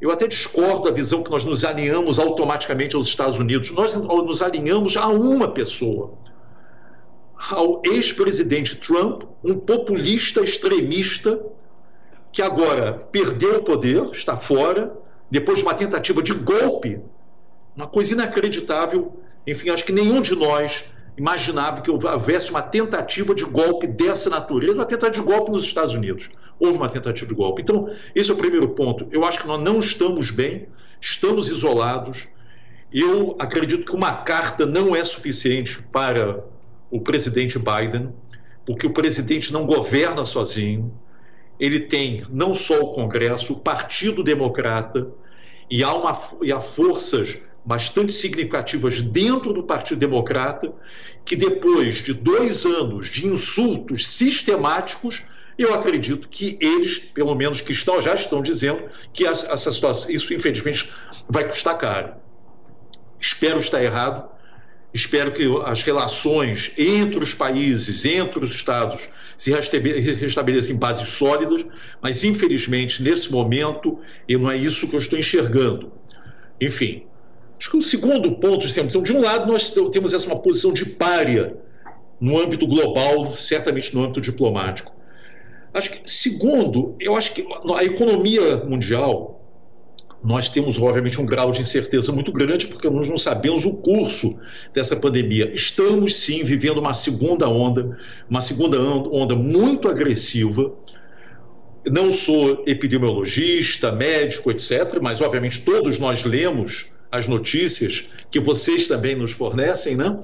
eu 0.00 0.10
até 0.10 0.28
discordo 0.28 0.84
da 0.84 0.90
visão 0.92 1.22
que 1.22 1.30
nós 1.30 1.42
nos 1.42 1.64
alinhamos 1.64 2.18
automaticamente 2.18 2.94
aos 2.94 3.08
Estados 3.08 3.38
Unidos, 3.38 3.70
nós 3.70 3.96
nos 3.96 4.42
alinhamos 4.42 4.96
a 4.96 5.08
uma 5.08 5.48
pessoa, 5.48 6.14
ao 7.38 7.82
ex-presidente 7.84 8.76
Trump, 8.76 9.22
um 9.44 9.54
populista 9.54 10.40
extremista 10.40 11.40
que 12.32 12.42
agora 12.42 12.92
perdeu 13.10 13.56
o 13.56 13.62
poder, 13.62 14.04
está 14.12 14.36
fora, 14.36 14.96
depois 15.30 15.58
de 15.58 15.64
uma 15.64 15.74
tentativa 15.74 16.22
de 16.22 16.34
golpe, 16.34 17.00
uma 17.74 17.86
coisa 17.86 18.14
inacreditável. 18.14 19.20
Enfim, 19.46 19.70
acho 19.70 19.84
que 19.84 19.92
nenhum 19.92 20.20
de 20.20 20.34
nós 20.34 20.84
imaginava 21.16 21.80
que 21.80 21.90
houvesse 21.90 22.50
uma 22.50 22.62
tentativa 22.62 23.34
de 23.34 23.44
golpe 23.44 23.86
dessa 23.86 24.28
natureza, 24.28 24.74
uma 24.74 24.84
tentativa 24.84 25.24
de 25.24 25.32
golpe 25.32 25.50
nos 25.50 25.64
Estados 25.64 25.94
Unidos. 25.94 26.30
Houve 26.58 26.76
uma 26.76 26.88
tentativa 26.88 27.26
de 27.26 27.34
golpe. 27.34 27.62
Então, 27.62 27.90
esse 28.14 28.30
é 28.30 28.34
o 28.34 28.36
primeiro 28.36 28.68
ponto. 28.70 29.06
Eu 29.10 29.24
acho 29.24 29.40
que 29.40 29.46
nós 29.46 29.60
não 29.62 29.78
estamos 29.78 30.30
bem, 30.30 30.68
estamos 31.00 31.48
isolados. 31.48 32.28
Eu 32.92 33.36
acredito 33.38 33.84
que 33.84 33.96
uma 33.96 34.12
carta 34.12 34.64
não 34.64 34.94
é 34.94 35.04
suficiente 35.04 35.82
para 35.90 36.44
o 36.90 37.00
presidente 37.00 37.58
Biden, 37.58 38.12
porque 38.64 38.86
o 38.86 38.92
presidente 38.92 39.52
não 39.52 39.66
governa 39.66 40.26
sozinho 40.26 40.92
ele 41.58 41.80
tem 41.80 42.22
não 42.30 42.54
só 42.54 42.80
o 42.80 42.92
Congresso, 42.92 43.54
o 43.54 43.60
Partido 43.60 44.22
Democrata, 44.22 45.10
e 45.70 45.82
há, 45.82 45.92
uma, 45.94 46.18
e 46.42 46.52
há 46.52 46.60
forças 46.60 47.38
bastante 47.64 48.12
significativas 48.12 49.00
dentro 49.00 49.52
do 49.52 49.64
Partido 49.64 49.98
Democrata 49.98 50.72
que, 51.24 51.34
depois 51.34 51.96
de 51.96 52.14
dois 52.14 52.64
anos 52.64 53.08
de 53.08 53.26
insultos 53.26 54.06
sistemáticos, 54.06 55.24
eu 55.58 55.74
acredito 55.74 56.28
que 56.28 56.56
eles, 56.60 56.98
pelo 56.98 57.34
menos 57.34 57.60
que 57.60 57.72
estão, 57.72 58.00
já 58.00 58.14
estão 58.14 58.42
dizendo 58.42 58.88
que 59.12 59.26
essa, 59.26 59.56
situação, 59.56 60.10
isso 60.10 60.32
infelizmente 60.32 60.88
vai 61.28 61.48
custar 61.48 61.76
caro. 61.76 62.14
Espero 63.18 63.58
estar 63.58 63.82
errado, 63.82 64.28
espero 64.96 65.30
que 65.30 65.44
as 65.64 65.82
relações 65.82 66.72
entre 66.76 67.22
os 67.22 67.34
países, 67.34 68.04
entre 68.04 68.44
os 68.44 68.54
estados, 68.54 69.02
se 69.36 69.52
restabeleça 69.52 70.72
em 70.72 70.76
bases 70.76 71.10
sólidas, 71.10 71.64
mas 72.00 72.24
infelizmente 72.24 73.02
nesse 73.02 73.30
momento 73.30 73.98
e 74.26 74.36
não 74.36 74.50
é 74.50 74.56
isso 74.56 74.88
que 74.88 74.96
eu 74.96 75.00
estou 75.00 75.18
enxergando. 75.18 75.92
Enfim, 76.58 77.04
acho 77.58 77.70
que 77.70 77.76
o 77.76 77.82
segundo 77.82 78.32
ponto, 78.36 78.66
então, 78.66 79.02
de 79.02 79.12
um 79.12 79.20
lado 79.20 79.50
nós 79.50 79.70
temos 79.92 80.14
essa 80.14 80.26
uma 80.26 80.40
posição 80.40 80.72
de 80.72 80.86
párea 80.86 81.54
no 82.18 82.40
âmbito 82.40 82.66
global, 82.66 83.30
certamente 83.32 83.94
no 83.94 84.02
âmbito 84.02 84.22
diplomático. 84.22 84.94
Acho 85.74 85.90
que 85.90 86.10
segundo, 86.10 86.96
eu 86.98 87.14
acho 87.14 87.34
que 87.34 87.46
a 87.76 87.84
economia 87.84 88.56
mundial 88.64 89.35
nós 90.22 90.48
temos, 90.48 90.78
obviamente, 90.78 91.20
um 91.20 91.26
grau 91.26 91.52
de 91.52 91.60
incerteza 91.60 92.10
muito 92.10 92.32
grande, 92.32 92.66
porque 92.66 92.88
nós 92.88 93.08
não 93.08 93.18
sabemos 93.18 93.64
o 93.64 93.76
curso 93.76 94.40
dessa 94.72 94.96
pandemia. 94.96 95.52
Estamos, 95.54 96.16
sim, 96.16 96.42
vivendo 96.42 96.78
uma 96.78 96.94
segunda 96.94 97.48
onda, 97.48 97.96
uma 98.28 98.40
segunda 98.40 98.80
onda 98.80 99.34
muito 99.34 99.88
agressiva. 99.88 100.74
Não 101.88 102.10
sou 102.10 102.64
epidemiologista, 102.66 103.92
médico, 103.92 104.50
etc., 104.50 104.98
mas, 105.00 105.20
obviamente, 105.20 105.60
todos 105.60 105.98
nós 105.98 106.24
lemos 106.24 106.86
as 107.12 107.26
notícias 107.28 108.08
que 108.30 108.40
vocês 108.40 108.88
também 108.88 109.14
nos 109.14 109.30
fornecem, 109.30 109.96
né? 109.96 110.18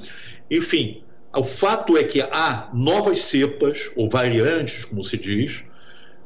Enfim, 0.51 1.03
o 1.35 1.45
fato 1.45 1.97
é 1.97 2.05
que 2.05 2.21
há 2.21 2.71
novas 2.75 3.23
cepas, 3.23 3.91
ou 3.95 4.09
variantes, 4.09 4.85
como 4.85 5.03
se 5.03 5.17
diz, 5.17 5.65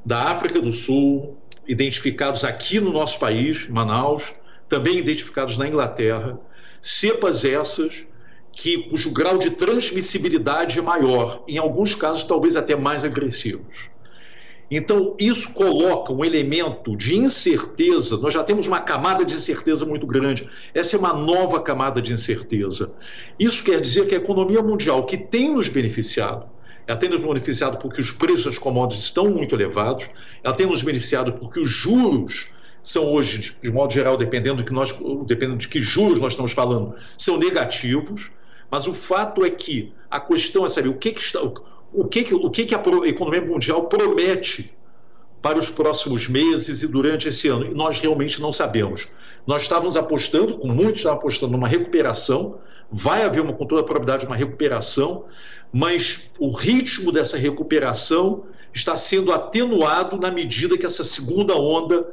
da 0.05 0.23
África 0.25 0.61
do 0.61 0.73
Sul, 0.73 1.37
identificados 1.69 2.45
aqui 2.45 2.81
no 2.81 2.93
nosso 2.93 3.19
país, 3.19 3.69
Manaus, 3.69 4.35
também 4.69 4.97
identificados 4.97 5.57
na 5.57 5.67
Inglaterra, 5.67 6.39
cepas 6.81 7.45
essas 7.45 8.05
que 8.53 8.89
cujo 8.89 9.13
grau 9.13 9.37
de 9.37 9.51
transmissibilidade 9.51 10.79
é 10.79 10.83
maior, 10.83 11.45
em 11.47 11.59
alguns 11.59 11.95
casos 11.95 12.25
talvez 12.25 12.57
até 12.57 12.75
mais 12.75 13.05
agressivos. 13.05 13.91
Então, 14.69 15.15
isso 15.19 15.53
coloca 15.53 16.13
um 16.13 16.25
elemento 16.25 16.97
de 16.97 17.17
incerteza. 17.17 18.17
Nós 18.17 18.35
já 18.35 18.43
temos 18.43 18.67
uma 18.67 18.81
camada 18.81 19.25
de 19.25 19.35
incerteza 19.35 19.85
muito 19.85 20.07
grande. 20.07 20.49
Essa 20.75 20.97
é 20.97 20.99
uma 20.99 21.13
nova 21.13 21.61
camada 21.61 22.03
de 22.03 22.13
incerteza. 22.13 22.95
Isso 23.39 23.63
quer 23.63 23.81
dizer 23.81 24.09
que 24.09 24.15
a 24.15 24.19
economia 24.19 24.61
mundial, 24.63 25.07
que 25.07 25.17
tem 25.17 25.55
nos 25.55 25.69
beneficiado, 25.69 26.49
ela 26.87 26.99
tem 26.99 27.09
nos 27.09 27.21
beneficiado 27.21 27.79
porque 27.79 28.01
os 28.01 28.13
preços 28.13 28.45
das 28.45 28.59
commodities 28.59 29.05
estão 29.05 29.29
muito 29.29 29.55
elevados, 29.55 30.09
ela 30.43 30.55
tem 30.55 30.67
nos 30.67 30.83
beneficiado 30.83 31.33
porque 31.33 31.61
os 31.61 31.69
juros 31.69 32.47
são 32.83 33.13
hoje, 33.13 33.57
de 33.61 33.71
modo 33.71 33.93
geral, 33.93 34.17
dependendo 34.17 34.59
de 34.59 34.65
que, 34.65 34.73
nós, 34.73 34.95
dependendo 35.27 35.59
de 35.59 35.67
que 35.67 35.83
juros 35.83 36.21
nós 36.21 36.33
estamos 36.33 36.53
falando, 36.53 36.95
são 37.19 37.37
negativos, 37.37 38.31
mas 38.71 38.87
o 38.87 38.95
fato 38.95 39.45
é 39.45 39.51
que 39.51 39.93
a 40.09 40.21
questão 40.21 40.65
é 40.65 40.69
saber 40.69 40.89
o 40.89 40.95
que, 40.95 41.11
que 41.11 41.21
está, 41.21 41.43
o 41.43 42.05
que, 42.05 42.23
que, 42.23 42.35
o 42.35 42.51
que, 42.51 42.65
que 42.65 42.75
a 42.75 42.83
economia 43.07 43.43
mundial 43.43 43.89
promete 43.89 44.73
para 45.43 45.59
os 45.59 45.71
próximos 45.71 46.29
meses 46.29 46.83
e 46.83 46.89
durante 46.89 47.29
esse 47.29 47.49
ano. 47.49 47.67
E 47.67 47.75
nós 47.75 48.01
realmente 48.01 48.41
não 48.41 48.53
sabemos. 48.53 49.09
Nós 49.47 49.63
estávamos 49.63 49.97
apostando, 49.97 50.59
com 50.59 50.69
muitos 50.69 50.99
estavam 50.99 51.19
apostando 51.19 51.53
numa 51.53 51.69
recuperação, 51.69 52.59
vai 52.91 53.25
haver 53.25 53.43
uma, 53.43 53.53
com 53.53 53.65
toda 53.67 53.81
a 53.81 53.85
probabilidade 53.85 54.27
uma 54.27 54.37
recuperação, 54.37 55.25
mas 55.77 56.31
o 56.39 56.51
ritmo 56.51 57.13
dessa 57.13 57.37
recuperação 57.37 58.45
está 58.73 58.97
sendo 58.97 59.31
atenuado 59.31 60.17
na 60.17 60.31
medida 60.31 60.79
que 60.79 60.87
essa 60.87 61.05
segunda 61.05 61.55
onda, 61.55 62.09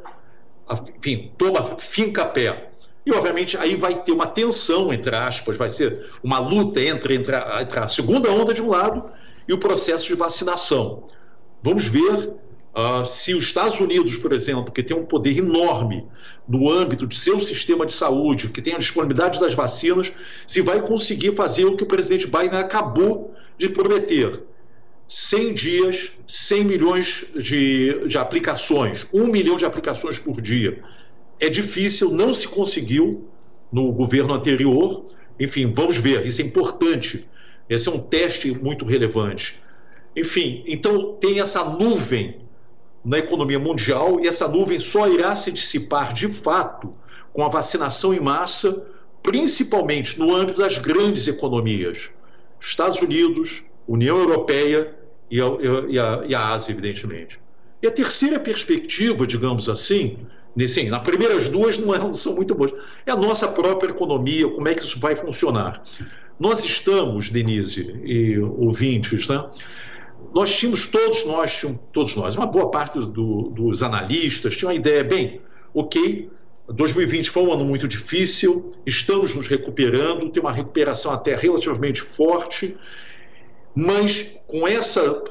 enfim, 0.98 1.32
toma, 1.38 1.78
finca 1.78 2.26
pé. 2.26 2.72
E, 3.06 3.14
obviamente, 3.14 3.58
aí 3.58 3.78
vai 3.78 4.04
ter 4.04 4.12
uma 4.12 4.28
tensão, 4.28 4.92
entre 4.92 5.16
aspas, 5.16 5.56
vai 5.56 5.70
ser 5.70 6.10
uma 6.22 6.40
luta 6.40 6.82
entre, 6.82 7.16
entre, 7.16 7.34
a, 7.34 7.62
entre 7.62 7.80
a 7.80 7.88
segunda 7.88 8.30
onda 8.30 8.54
de 8.54 8.62
um 8.62 8.70
lado 8.70 9.06
e 9.48 9.54
o 9.54 9.58
processo 9.58 10.08
de 10.08 10.16
vacinação. 10.16 11.06
Vamos 11.62 11.86
ver 11.86 12.34
uh, 12.76 13.06
se 13.06 13.34
os 13.34 13.46
Estados 13.46 13.80
Unidos, 13.80 14.18
por 14.18 14.34
exemplo, 14.34 14.74
que 14.74 14.84
tem 14.84 14.96
um 14.96 15.06
poder 15.06 15.38
enorme, 15.38 16.06
do 16.46 16.70
âmbito 16.70 17.08
de 17.08 17.16
seu 17.16 17.40
sistema 17.40 17.86
de 17.86 17.94
saúde, 17.94 18.50
que 18.50 18.62
tem 18.62 18.74
a 18.74 18.78
disponibilidade 18.78 19.40
das 19.40 19.54
vacinas, 19.54 20.12
se 20.46 20.60
vai 20.62 20.82
conseguir 20.82 21.34
fazer 21.34 21.64
o 21.64 21.78
que 21.78 21.84
o 21.86 21.88
presidente 21.88 22.28
Biden 22.28 22.60
acabou 22.60 23.33
de 23.58 23.70
prometer. 23.70 24.42
100 25.08 25.54
dias, 25.54 26.12
100 26.26 26.64
milhões 26.64 27.26
de, 27.36 28.08
de 28.08 28.18
aplicações, 28.18 29.08
1 29.14 29.28
milhão 29.28 29.58
de 29.58 29.66
aplicações 29.66 30.18
por 30.18 30.42
dia. 30.42 30.82
É 31.40 31.50
difícil, 31.50 32.10
não 32.10 32.34
se 32.34 32.48
conseguiu 32.48 33.28
no 33.72 33.92
governo 33.92 34.34
anterior. 34.34 35.04
Enfim, 35.40 35.72
vamos 35.74 35.98
ver, 35.98 36.26
isso 36.26 36.42
é 36.42 36.46
importante. 36.46 37.28
Esse 37.70 37.90
é 37.90 37.92
um 37.92 38.00
teste 38.00 38.52
muito 38.52 38.86
relevante. 38.86 39.62
Enfim, 40.16 40.64
então 40.68 41.14
tem 41.20 41.40
essa 41.40 41.64
nuvem 41.64 42.42
na 43.04 43.18
economia 43.18 43.60
mundial 43.60 44.20
e 44.20 44.28
essa 44.28 44.48
nuvem 44.48 44.80
só 44.80 45.08
irá 45.08 45.36
se 45.36 45.52
dissipar 45.52 46.14
de 46.14 46.28
fato 46.28 46.92
com 47.34 47.44
a 47.44 47.50
vacinação 47.50 48.14
em 48.14 48.20
massa, 48.20 48.88
principalmente 49.22 50.20
no 50.20 50.34
âmbito 50.34 50.62
das 50.62 50.78
grandes 50.78 51.28
economias, 51.28 52.12
Estados 52.68 53.00
Unidos, 53.02 53.64
União 53.88 54.18
Europeia 54.18 54.96
e 55.30 55.42
a, 55.42 55.46
e 55.90 56.00
a, 56.00 56.24
e 56.28 56.36
a 56.36 56.50
Ásia, 56.50 56.72
evidentemente. 56.72 57.40
E 57.82 57.88
a 57.88 57.92
terceira 57.92 58.40
perspectiva, 58.40 59.28
digamos 59.28 59.68
assim, 59.68 60.18
Sim, 60.68 60.90
nas 60.90 61.02
primeiras 61.02 61.50
duas 61.50 61.80
não, 61.80 61.96
é, 61.96 61.98
não, 61.98 62.14
são 62.14 62.36
muito 62.36 62.54
boas. 62.54 62.72
É 63.08 63.12
a 63.12 63.16
nossa 63.16 63.48
própria 63.48 63.90
economia, 63.90 64.48
como 64.50 64.68
é 64.68 64.76
que 64.76 64.84
isso 64.84 65.00
vai 65.00 65.16
funcionar. 65.16 65.82
Nós 66.40 66.64
estamos, 66.64 67.30
Denise 67.30 68.00
e 68.04 68.38
ouvintes, 68.40 69.28
né? 69.28 69.50
nós 70.34 70.56
tínhamos, 70.56 70.86
todos 70.86 71.26
nós, 71.26 71.66
todos 71.92 72.16
nós, 72.16 72.36
uma 72.36 72.46
boa 72.46 72.70
parte 72.70 73.00
do, 73.00 73.50
dos 73.50 73.84
analistas 73.84 74.56
tinha 74.56 74.70
uma 74.70 74.76
ideia, 74.76 75.04
bem, 75.04 75.42
ok, 75.74 76.30
2020 76.68 77.30
foi 77.30 77.44
um 77.44 77.54
ano 77.54 77.66
muito 77.66 77.88
difícil, 77.88 78.74
estamos 78.86 79.34
nos 79.34 79.48
recuperando, 79.48 80.30
tem 80.30 80.42
uma 80.42 80.52
recuperação 80.52 81.12
até 81.12 81.36
relativamente 81.36 82.02
forte, 82.02 82.78
mas 83.76 84.28
com 84.48 84.68
essa 84.68 85.24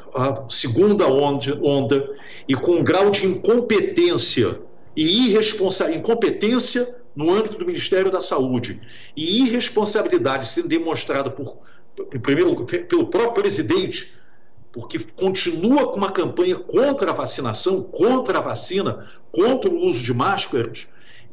segunda 0.48 1.06
onda, 1.06 1.58
onda, 1.62 2.10
e 2.48 2.54
com 2.54 2.72
um 2.72 2.84
grau 2.84 3.10
de 3.10 3.26
incompetência 3.26 4.60
e 4.94 5.28
irresponsabilidade, 5.28 6.00
incompetência 6.00 6.96
no 7.14 7.32
âmbito 7.32 7.56
do 7.56 7.66
Ministério 7.66 8.10
da 8.10 8.20
Saúde 8.20 8.80
e 9.16 9.42
irresponsabilidade 9.44 10.46
sendo 10.46 10.68
demonstrada 10.68 11.30
por, 11.30 11.58
primeiro, 12.20 12.64
pelo 12.64 13.06
próprio 13.06 13.42
presidente 13.42 14.12
porque 14.72 14.98
continua 14.98 15.92
com 15.92 15.98
uma 15.98 16.10
campanha 16.10 16.56
contra 16.56 17.10
a 17.10 17.14
vacinação, 17.14 17.82
contra 17.82 18.38
a 18.38 18.40
vacina, 18.40 19.06
contra 19.30 19.70
o 19.70 19.76
uso 19.76 20.02
de 20.02 20.14
máscaras, 20.14 20.86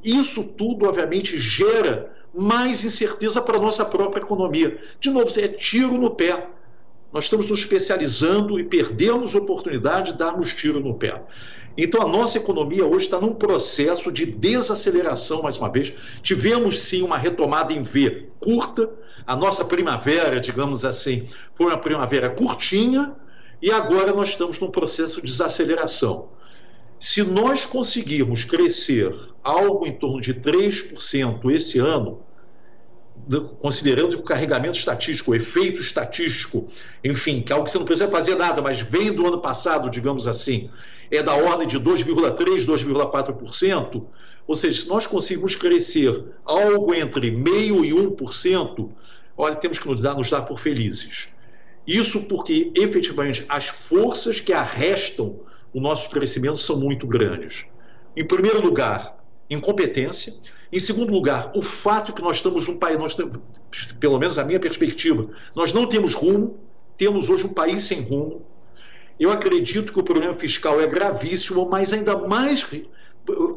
isso 0.03 0.53
tudo, 0.57 0.87
obviamente, 0.87 1.37
gera 1.37 2.11
mais 2.33 2.83
incerteza 2.83 3.41
para 3.41 3.57
a 3.57 3.61
nossa 3.61 3.83
própria 3.83 4.21
economia. 4.21 4.81
De 4.99 5.09
novo, 5.09 5.27
é 5.39 5.47
tiro 5.47 5.97
no 5.97 6.11
pé. 6.11 6.47
Nós 7.11 7.23
estamos 7.25 7.49
nos 7.49 7.59
especializando 7.59 8.59
e 8.59 8.63
perdemos 8.63 9.35
a 9.35 9.39
oportunidade 9.39 10.11
de 10.11 10.17
darmos 10.19 10.53
tiro 10.53 10.79
no 10.79 10.93
pé. 10.93 11.21
Então, 11.77 12.01
a 12.01 12.07
nossa 12.07 12.37
economia 12.37 12.85
hoje 12.85 13.05
está 13.05 13.19
num 13.19 13.33
processo 13.33 14.11
de 14.11 14.25
desaceleração, 14.25 15.41
mais 15.41 15.57
uma 15.57 15.71
vez. 15.71 15.93
Tivemos, 16.21 16.79
sim, 16.79 17.01
uma 17.01 17.17
retomada 17.17 17.73
em 17.73 17.81
V 17.81 18.27
curta. 18.39 18.89
A 19.25 19.35
nossa 19.35 19.63
primavera, 19.63 20.39
digamos 20.39 20.83
assim, 20.83 21.27
foi 21.53 21.67
uma 21.67 21.77
primavera 21.77 22.29
curtinha, 22.29 23.15
e 23.61 23.71
agora 23.71 24.11
nós 24.11 24.29
estamos 24.29 24.59
num 24.59 24.71
processo 24.71 25.21
de 25.21 25.27
desaceleração. 25.27 26.29
Se 26.99 27.23
nós 27.23 27.65
conseguirmos 27.65 28.43
crescer 28.43 29.15
algo 29.41 29.87
em 29.87 29.91
torno 29.91 30.19
de 30.19 30.33
3% 30.33 31.49
esse 31.51 31.79
ano, 31.79 32.21
considerando 33.59 34.09
que 34.09 34.21
o 34.21 34.23
carregamento 34.23 34.77
estatístico, 34.77 35.31
o 35.31 35.35
efeito 35.35 35.81
estatístico, 35.81 36.65
enfim, 37.03 37.41
que 37.41 37.51
é 37.51 37.55
algo 37.55 37.65
que 37.65 37.71
você 37.71 37.77
não 37.77 37.85
precisa 37.85 38.09
fazer 38.09 38.35
nada, 38.35 38.61
mas 38.61 38.81
vem 38.81 39.13
do 39.13 39.25
ano 39.25 39.39
passado, 39.39 39.89
digamos 39.89 40.27
assim, 40.27 40.69
é 41.09 41.23
da 41.23 41.35
ordem 41.35 41.67
de 41.67 41.79
2,3%, 41.79 42.65
2,4%, 42.65 44.05
ou 44.45 44.55
seja, 44.55 44.81
se 44.81 44.87
nós 44.87 45.07
conseguirmos 45.07 45.55
crescer 45.55 46.23
algo 46.43 46.93
entre 46.93 47.31
0,5% 47.31 47.85
e 47.85 47.91
1%, 47.91 48.89
olha, 49.37 49.55
temos 49.55 49.79
que 49.79 49.87
nos 49.87 50.01
dar, 50.01 50.15
nos 50.15 50.29
dar 50.29 50.41
por 50.41 50.59
felizes. 50.59 51.29
Isso 51.85 52.23
porque, 52.27 52.71
efetivamente, 52.75 53.45
as 53.47 53.67
forças 53.67 54.39
que 54.39 54.51
arrestam 54.51 55.39
o 55.73 55.79
nosso 55.79 56.09
crescimento 56.09 56.57
são 56.57 56.77
muito 56.77 57.05
grandes. 57.07 57.65
Em 58.15 58.25
primeiro 58.25 58.61
lugar, 58.61 59.17
incompetência. 59.49 60.33
Em 60.71 60.79
segundo 60.79 61.11
lugar, 61.11 61.51
o 61.55 61.61
fato 61.61 62.13
que 62.13 62.21
nós 62.21 62.37
estamos 62.37 62.67
um 62.67 62.77
país, 62.77 62.97
nós 62.97 63.15
temos, 63.15 63.39
pelo 63.99 64.19
menos 64.19 64.37
a 64.37 64.43
minha 64.43 64.59
perspectiva, 64.59 65.29
nós 65.55 65.73
não 65.73 65.87
temos 65.87 66.13
rumo, 66.13 66.59
temos 66.97 67.29
hoje 67.29 67.45
um 67.45 67.53
país 67.53 67.83
sem 67.83 68.01
rumo. 68.01 68.41
Eu 69.19 69.31
acredito 69.31 69.91
que 69.91 69.99
o 69.99 70.03
problema 70.03 70.33
fiscal 70.33 70.79
é 70.79 70.87
gravíssimo, 70.87 71.67
mas 71.69 71.91
ainda 71.91 72.15
mais 72.17 72.65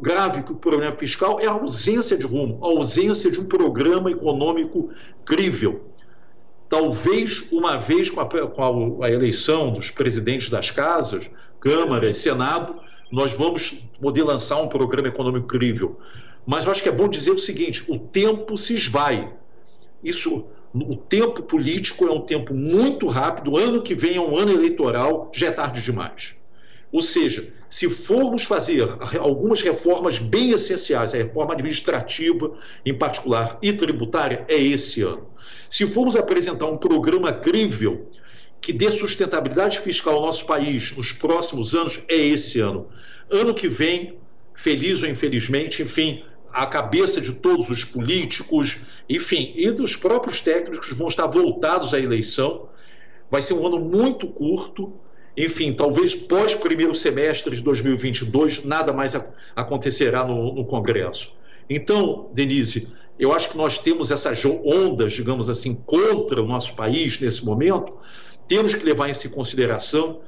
grave 0.01 0.43
que 0.43 0.53
o 0.53 0.57
problema 0.57 0.93
fiscal 0.93 1.39
é 1.41 1.47
a 1.47 1.53
ausência 1.53 2.17
de 2.17 2.27
rumo, 2.27 2.59
a 2.63 2.67
ausência 2.67 3.31
de 3.31 3.41
um 3.41 3.47
programa 3.47 4.11
econômico 4.11 4.91
crível 5.25 5.93
talvez 6.73 7.53
uma 7.53 7.77
vez 7.77 8.09
com 8.09 8.19
a, 8.19 8.27
com 8.27 9.03
a, 9.03 9.07
a 9.07 9.11
eleição 9.11 9.75
dos 9.75 9.91
presidentes 9.91 10.49
das 10.49 10.71
casas, 10.71 11.31
Câmara 11.63 12.11
e 12.11 12.15
Senado, 12.15 12.75
nós 13.11 13.33
vamos 13.33 13.85
poder 14.01 14.25
lançar 14.25 14.61
um 14.61 14.67
programa 14.67 15.07
econômico 15.07 15.47
crível. 15.47 15.97
Mas 16.45 16.65
eu 16.65 16.73
acho 16.73 16.83
que 16.83 16.89
é 16.89 16.93
bom 16.93 17.09
dizer 17.09 17.31
o 17.31 17.39
seguinte: 17.39 17.85
o 17.89 17.97
tempo 17.97 18.57
se 18.57 18.75
esvai. 18.75 19.33
Isso, 20.03 20.49
o 20.75 20.97
tempo 20.97 21.41
político 21.41 22.05
é 22.05 22.11
um 22.11 22.21
tempo 22.21 22.53
muito 22.53 23.07
rápido. 23.07 23.57
Ano 23.57 23.81
que 23.81 23.95
vem 23.95 24.17
é 24.17 24.21
um 24.21 24.37
ano 24.37 24.51
eleitoral, 24.51 25.31
já 25.33 25.47
é 25.47 25.51
tarde 25.53 25.83
demais. 25.83 26.35
Ou 26.91 27.01
seja, 27.01 27.55
se 27.71 27.89
formos 27.89 28.43
fazer 28.43 28.89
algumas 29.21 29.63
reformas 29.63 30.19
bem 30.19 30.51
essenciais, 30.51 31.15
a 31.15 31.19
reforma 31.19 31.53
administrativa 31.53 32.59
em 32.85 32.93
particular 32.93 33.57
e 33.63 33.73
tributária, 33.73 34.45
é 34.49 34.61
esse 34.61 35.01
ano. 35.03 35.29
Se 35.71 35.87
formos 35.87 36.17
apresentar 36.17 36.67
um 36.67 36.77
programa 36.77 37.33
crível 37.33 38.09
que 38.63 38.73
dê 38.73 38.93
sustentabilidade 38.93 39.81
fiscal 39.81 40.15
ao 40.15 40.23
nosso 40.23 40.47
país 40.47 40.97
nos 40.97 41.13
próximos 41.13 41.75
anos, 41.75 42.01
é 42.09 42.17
esse 42.17 42.61
ano. 42.61 42.89
Ano 43.29 43.53
que 43.53 43.69
vem, 43.69 44.17
feliz 44.55 45.03
ou 45.03 45.09
infelizmente, 45.09 45.83
enfim, 45.83 46.23
a 46.53 46.65
cabeça 46.65 47.21
de 47.21 47.33
todos 47.33 47.69
os 47.71 47.85
políticos, 47.85 48.79
enfim, 49.09 49.53
e 49.57 49.71
dos 49.73 49.97
próprios 49.97 50.41
técnicos 50.41 50.93
vão 50.93 51.09
estar 51.09 51.27
voltados 51.27 51.93
à 51.93 51.99
eleição. 51.99 52.69
Vai 53.29 53.43
ser 53.43 53.55
um 53.55 53.67
ano 53.67 53.81
muito 53.81 54.29
curto, 54.29 54.93
enfim, 55.37 55.73
talvez 55.73 56.15
pós 56.15 56.55
primeiro 56.55 56.95
semestre 56.95 57.57
de 57.57 57.63
2022 57.63 58.65
nada 58.65 58.93
mais 58.93 59.17
acontecerá 59.57 60.25
no, 60.25 60.55
no 60.55 60.65
Congresso. 60.65 61.35
Então, 61.69 62.31
Denise, 62.33 62.93
eu 63.19 63.33
acho 63.33 63.49
que 63.51 63.57
nós 63.57 63.79
temos 63.79 64.11
essas 64.11 64.45
ondas, 64.45 65.13
digamos 65.15 65.49
assim, 65.49 65.75
contra 65.75 66.41
o 66.43 66.47
nosso 66.47 66.75
país 66.75 67.19
nesse 67.19 67.45
momento. 67.45 67.95
Temos 68.53 68.75
que 68.75 68.85
levar 68.85 69.09
isso 69.09 69.27
em 69.27 69.31
consideração, 69.31 70.21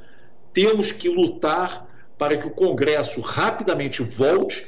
temos 0.51 0.91
que 0.91 1.11
lutar 1.11 1.87
para 2.17 2.39
que 2.39 2.47
o 2.47 2.51
Congresso 2.51 3.21
rapidamente 3.21 4.03
volte 4.03 4.67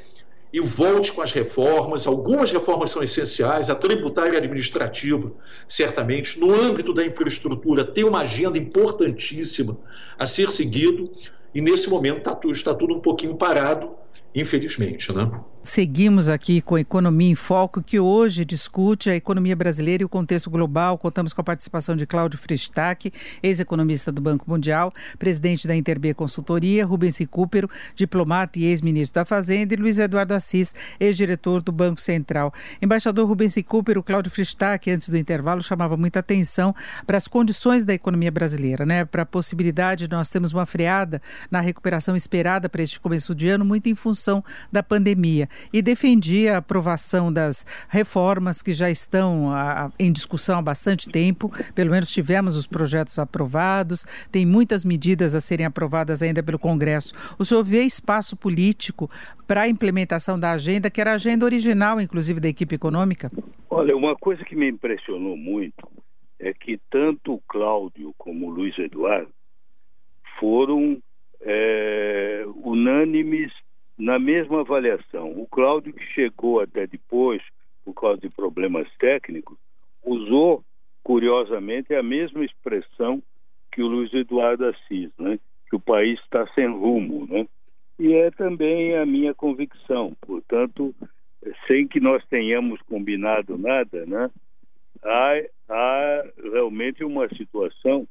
e 0.53 0.61
volte 0.61 1.11
com 1.11 1.23
as 1.23 1.33
reformas. 1.33 2.07
Algumas 2.07 2.53
reformas 2.53 2.91
são 2.91 3.03
essenciais, 3.03 3.71
a 3.71 3.75
tributária 3.75 4.33
e 4.33 4.35
a 4.35 4.39
administrativa, 4.41 5.33
certamente. 5.67 6.39
No 6.39 6.53
âmbito 6.53 6.93
da 6.93 7.03
infraestrutura, 7.03 7.83
tem 7.83 8.05
uma 8.05 8.21
agenda 8.21 8.59
importantíssima 8.59 9.79
a 10.19 10.27
ser 10.27 10.53
seguido, 10.53 11.11
e 11.55 11.63
nesse 11.63 11.89
momento 11.89 12.19
está 12.19 12.35
tudo, 12.35 12.53
está 12.53 12.75
tudo 12.75 12.95
um 12.95 13.01
pouquinho 13.01 13.37
parado, 13.37 13.89
infelizmente. 14.35 15.11
Né? 15.15 15.27
Seguimos 15.67 16.29
aqui 16.29 16.61
com 16.61 16.79
Economia 16.79 17.33
em 17.33 17.35
Foco, 17.35 17.83
que 17.83 17.99
hoje 17.99 18.45
discute 18.45 19.11
a 19.11 19.17
economia 19.17 19.57
brasileira 19.57 20.05
e 20.05 20.07
o 20.07 20.09
contexto 20.09 20.49
global. 20.49 20.97
Contamos 20.97 21.33
com 21.33 21.41
a 21.41 21.45
participação 21.45 21.97
de 21.97 22.07
Cláudio 22.07 22.39
Fristac, 22.39 23.13
ex-economista 23.43 24.13
do 24.13 24.21
Banco 24.21 24.49
Mundial, 24.49 24.95
presidente 25.19 25.67
da 25.67 25.75
Interb 25.75 26.15
Consultoria, 26.15 26.87
Rubens 26.87 27.17
Recupero, 27.17 27.69
diplomata 27.97 28.61
e 28.61 28.65
ex-ministro 28.65 29.17
da 29.17 29.25
Fazenda, 29.25 29.75
e 29.75 29.77
Luiz 29.77 29.99
Eduardo 29.99 30.35
Assis, 30.35 30.73
ex-diretor 31.01 31.61
do 31.61 31.73
Banco 31.73 32.01
Central. 32.01 32.55
Embaixador 32.81 33.27
Rubens 33.27 33.57
Recupero, 33.57 34.05
Cláudio 34.05 34.31
Fristac, 34.31 34.89
antes 34.89 35.09
do 35.09 35.19
intervalo, 35.19 35.61
chamava 35.61 35.97
muita 35.97 36.21
atenção 36.21 36.73
para 37.05 37.17
as 37.17 37.27
condições 37.27 37.85
da 37.85 37.93
economia 37.93 38.31
brasileira, 38.31 38.87
né? 38.87 39.05
para 39.05 39.23
a 39.23 39.27
possibilidade 39.27 40.07
de 40.07 40.15
nós 40.15 40.31
termos 40.31 40.53
uma 40.53 40.65
freada 40.65 41.21
na 41.51 41.61
recuperação 41.61 42.15
esperada 42.15 42.69
para 42.69 42.85
este 42.85 43.01
começo 43.01 43.35
de 43.35 43.49
ano, 43.49 43.65
muito 43.65 43.89
em 43.89 43.97
função 43.97 44.45
da 44.71 44.81
pandemia 44.81 45.49
e 45.73 45.83
defendia 45.83 46.55
a 46.55 46.59
aprovação 46.59 47.33
das 47.33 47.67
reformas 47.89 48.63
que 48.63 48.73
já 48.73 48.91
estão 48.91 49.53
a, 49.53 49.91
em 49.99 50.13
discussão 50.13 50.59
há 50.59 50.63
bastante 50.63 51.09
tempo. 51.09 51.51
Pelo 51.75 51.91
menos 51.91 52.11
tivemos 52.11 52.57
os 52.57 52.67
projetos 52.67 53.19
aprovados, 53.19 54.05
tem 54.31 54.47
muitas 54.47 54.85
medidas 54.85 55.35
a 55.35 55.41
serem 55.41 55.67
aprovadas 55.67 56.23
ainda 56.23 56.43
pelo 56.43 56.59
Congresso. 56.59 57.15
O 57.39 57.45
senhor 57.45 57.63
vê 57.63 57.83
espaço 57.83 58.37
político 58.37 59.11
para 59.47 59.63
a 59.63 59.69
implementação 59.69 60.39
da 60.39 60.53
agenda, 60.53 60.91
que 60.91 61.01
era 61.01 61.13
a 61.13 61.15
agenda 61.15 61.45
original, 61.45 62.01
inclusive, 62.01 62.41
da 62.41 62.49
equipe 62.49 62.75
econômica? 62.75 63.31
Olha, 63.71 63.97
uma 63.97 64.17
coisa 64.17 64.45
que 64.45 64.57
me 64.57 64.69
impressionou 64.69 65.37
muito 65.37 65.89
é 66.39 66.53
que 66.53 66.79
tanto 66.91 67.35
o 67.35 67.43
Cláudio 67.49 68.15
como 68.19 68.47
o 68.47 68.51
Luiz 68.51 68.79
Eduardo 68.79 69.31
foram 70.39 70.99
é, 71.41 72.45
unânimes 72.63 73.53
na 73.99 74.19
mesma 74.19 74.61
avaliação. 74.61 75.33
O 75.41 75.47
Cláudio, 75.47 75.93
que 75.93 76.05
chegou 76.13 76.61
até 76.61 76.87
depois, 76.87 77.43
por 77.85 77.95
causa 77.95 78.21
de 78.21 78.29
problemas 78.29 78.89
técnicos, 78.99 79.57
usou, 80.05 80.63
curiosamente, 81.03 81.95
a 81.95 82.03
mesma 82.03 82.45
expressão 82.45 83.23
que 83.73 83.83
o 83.83 83.87
Luiz 83.87 84.13
Eduardo 84.13 84.67
Assis, 84.67 85.11
né? 85.19 85.39
que 85.69 85.77
o 85.77 85.81
país 85.81 86.19
está 86.21 86.47
sem 86.55 86.69
rumo. 86.69 87.27
Né? 87.27 87.47
E 87.99 88.13
é 88.13 88.31
também 88.31 88.97
a 88.97 89.07
minha 89.07 89.35
convicção. 89.35 90.17
Portanto, 90.21 90.95
sem 91.67 91.87
que 91.87 92.01
nós 92.01 92.25
tenhamos 92.27 92.81
combinado 92.83 93.57
nada, 93.57 94.05
né? 94.07 94.31
há, 95.03 95.43
há 95.69 96.25
realmente 96.53 97.05
uma 97.05 97.29
situação 97.29 98.07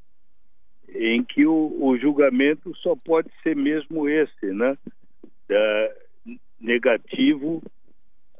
em 0.90 1.24
que 1.24 1.46
o, 1.46 1.76
o, 1.80 1.98
julgamento 1.98 2.76
só 2.78 2.96
pode 2.96 3.30
ser 3.42 3.56
mesmo 3.56 4.08
esse, 4.08 4.46
né? 4.54 4.78
Da, 5.48 5.96
negativo 6.60 7.62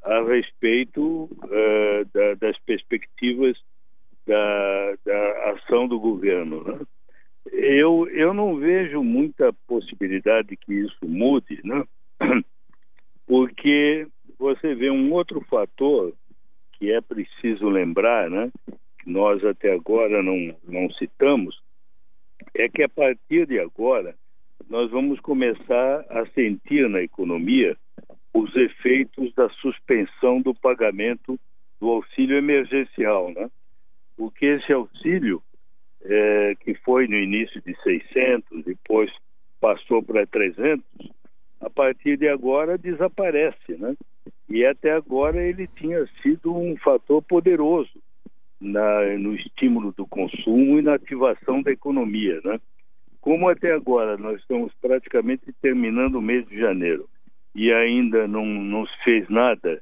a 0.04 0.22
respeito 0.24 1.24
uh, 1.26 2.06
da, 2.14 2.36
das 2.36 2.58
perspectivas 2.60 3.58
da, 4.26 4.96
da, 5.06 5.52
ação 5.52 5.88
do 5.88 6.00
governo. 6.00 6.64
Né? 6.64 6.80
Eu, 7.52 8.08
eu 8.10 8.34
não 8.34 8.58
vejo 8.58 9.04
muita 9.04 9.54
possibilidade 9.68 10.58
que 10.58 10.74
isso 10.74 11.06
mude, 11.06 11.60
né? 11.64 11.84
porque 13.28 14.08
você 14.38 14.76
vê 14.76 14.90
um 14.90 15.12
outro 15.12 15.42
fator 15.42 16.14
que 16.74 16.92
é 16.92 17.02
preciso 17.02 17.70
lembrar, 17.70 18.30
né? 18.30 18.52
que 19.00 19.10
nós 19.10 19.44
até 19.44 19.74
agora 19.74 20.22
não, 20.22 20.56
não 20.64 20.90
citamos, 20.92 21.60
é 22.54 22.68
que 22.68 22.84
a 22.84 22.90
partir 22.90 23.48
de 23.48 23.60
agora 23.60 24.16
nós 24.70 24.90
vamos 24.90 25.20
começar 25.20 26.06
a 26.10 26.26
sentir 26.34 26.90
na 26.90 27.02
economia 27.02 27.78
os 28.34 28.54
efeitos 28.56 29.34
da 29.34 29.50
suspensão 29.50 30.42
do 30.42 30.54
pagamento 30.54 31.40
do 31.80 31.90
auxílio 31.90 32.38
emergencial, 32.38 33.32
né? 33.32 33.50
Porque 34.18 34.46
esse 34.46 34.74
auxílio, 34.74 35.42
é, 36.04 36.56
que 36.60 36.74
foi 36.76 37.08
no 37.08 37.16
início 37.16 37.62
de 37.62 37.76
600, 37.82 38.64
depois 38.64 39.12
passou 39.60 40.02
para 40.04 40.26
300, 40.26 40.84
a 41.62 41.70
partir 41.70 42.18
de 42.18 42.28
agora 42.28 42.78
desaparece, 42.78 43.78
né? 43.78 43.96
E 44.50 44.66
até 44.66 44.92
agora 44.92 45.42
ele 45.42 45.68
tinha 45.68 46.06
sido 46.22 46.56
um 46.56 46.76
fator 46.78 47.22
poderoso 47.22 48.00
na, 48.60 49.18
no 49.18 49.36
estímulo 49.36 49.92
do 49.92 50.06
consumo 50.06 50.80
e 50.80 50.82
na 50.82 50.96
ativação 50.96 51.62
da 51.62 51.72
economia, 51.72 52.42
né? 52.44 52.60
Como 53.26 53.50
até 53.50 53.72
agora 53.72 54.18
nós 54.18 54.40
estamos 54.40 54.72
praticamente 54.80 55.52
terminando 55.60 56.18
o 56.18 56.22
mês 56.22 56.48
de 56.48 56.60
janeiro 56.60 57.10
e 57.56 57.74
ainda 57.74 58.28
não, 58.28 58.46
não 58.46 58.86
se 58.86 59.04
fez 59.04 59.28
nada 59.30 59.82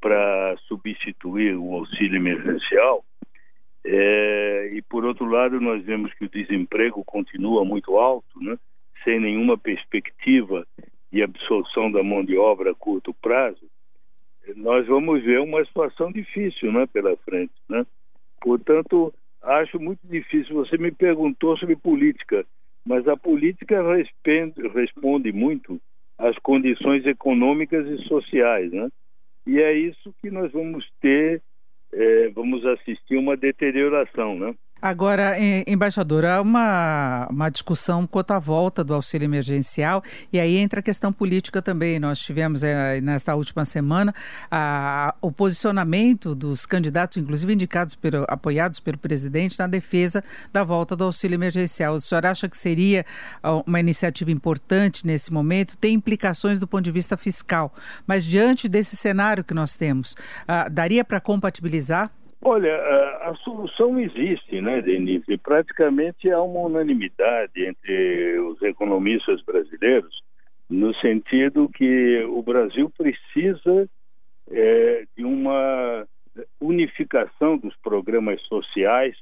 para 0.00 0.56
substituir 0.66 1.56
o 1.56 1.72
auxílio 1.72 2.16
emergencial, 2.16 3.04
é, 3.84 4.70
e 4.74 4.82
por 4.82 5.04
outro 5.04 5.24
lado 5.26 5.60
nós 5.60 5.84
vemos 5.84 6.12
que 6.14 6.24
o 6.24 6.28
desemprego 6.28 7.04
continua 7.04 7.64
muito 7.64 7.96
alto, 7.96 8.40
né? 8.40 8.58
sem 9.04 9.20
nenhuma 9.20 9.56
perspectiva 9.56 10.66
de 11.12 11.22
absorção 11.22 11.92
da 11.92 12.02
mão 12.02 12.24
de 12.24 12.36
obra 12.36 12.72
a 12.72 12.74
curto 12.74 13.14
prazo, 13.14 13.70
nós 14.56 14.84
vamos 14.88 15.22
ver 15.22 15.38
uma 15.38 15.64
situação 15.64 16.10
difícil 16.10 16.72
né, 16.72 16.88
pela 16.92 17.16
frente. 17.18 17.54
Né? 17.68 17.86
Portanto, 18.40 19.14
acho 19.40 19.78
muito 19.78 20.00
difícil. 20.02 20.56
Você 20.56 20.76
me 20.76 20.90
perguntou 20.90 21.56
sobre 21.56 21.76
política, 21.76 22.44
mas 22.86 23.06
a 23.06 23.16
política 23.16 23.82
responde, 23.94 24.68
responde 24.68 25.32
muito 25.32 25.80
às 26.18 26.36
condições 26.38 27.06
econômicas 27.06 27.86
e 27.86 28.04
sociais. 28.06 28.70
Né? 28.72 28.88
E 29.46 29.60
é 29.60 29.72
isso 29.72 30.14
que 30.20 30.30
nós 30.30 30.52
vamos 30.52 30.88
ter, 31.00 31.42
é, 31.92 32.28
vamos 32.30 32.64
assistir 32.66 33.16
uma 33.16 33.36
deterioração. 33.36 34.38
Né? 34.38 34.54
Agora, 34.82 35.36
embaixador, 35.66 36.24
há 36.24 36.40
uma, 36.40 37.28
uma 37.30 37.50
discussão 37.50 38.06
quanto 38.06 38.30
à 38.30 38.38
volta 38.38 38.82
do 38.82 38.94
auxílio 38.94 39.26
emergencial 39.26 40.02
e 40.32 40.40
aí 40.40 40.56
entra 40.56 40.80
a 40.80 40.82
questão 40.82 41.12
política 41.12 41.60
também. 41.60 41.98
Nós 41.98 42.18
tivemos 42.18 42.64
é, 42.64 43.00
nesta 43.00 43.34
última 43.34 43.64
semana 43.64 44.14
a, 44.50 45.14
o 45.20 45.30
posicionamento 45.30 46.34
dos 46.34 46.64
candidatos, 46.64 47.18
inclusive 47.18 47.52
indicados, 47.52 47.94
pelo, 47.94 48.24
apoiados 48.28 48.80
pelo 48.80 48.96
presidente, 48.96 49.58
na 49.58 49.66
defesa 49.66 50.24
da 50.52 50.64
volta 50.64 50.96
do 50.96 51.04
auxílio 51.04 51.34
emergencial. 51.34 51.94
O 51.94 52.00
senhor 52.00 52.24
acha 52.24 52.48
que 52.48 52.56
seria 52.56 53.04
uma 53.66 53.80
iniciativa 53.80 54.30
importante 54.30 55.06
nesse 55.06 55.32
momento? 55.32 55.76
Tem 55.76 55.94
implicações 55.94 56.58
do 56.58 56.66
ponto 56.66 56.84
de 56.84 56.90
vista 56.90 57.16
fiscal, 57.16 57.74
mas 58.06 58.24
diante 58.24 58.68
desse 58.68 58.96
cenário 58.96 59.44
que 59.44 59.52
nós 59.52 59.74
temos, 59.74 60.16
ah, 60.48 60.68
daria 60.68 61.04
para 61.04 61.20
compatibilizar? 61.20 62.10
Olha, 62.42 62.74
a, 62.74 63.30
a, 63.30 63.34
solução 63.36 64.00
existe, 64.00 64.60
né, 64.62 64.80
Denise? 64.80 65.36
Praticamente 65.36 66.30
há 66.30 66.40
uma 66.40 66.60
unanimidade 66.60 67.66
entre 67.66 68.38
os 68.40 68.60
economistas 68.62 69.42
brasileiros 69.42 70.22
no 70.68 70.94
sentido 70.96 71.68
que 71.68 72.24
o 72.24 72.42
Brasil 72.42 72.90
precisa 72.96 73.88
é, 74.50 75.04
de 75.16 75.24
uma 75.24 76.06
unificação 76.60 77.58
dos 77.58 77.76
programas 77.76 78.40
sociais 78.42 79.16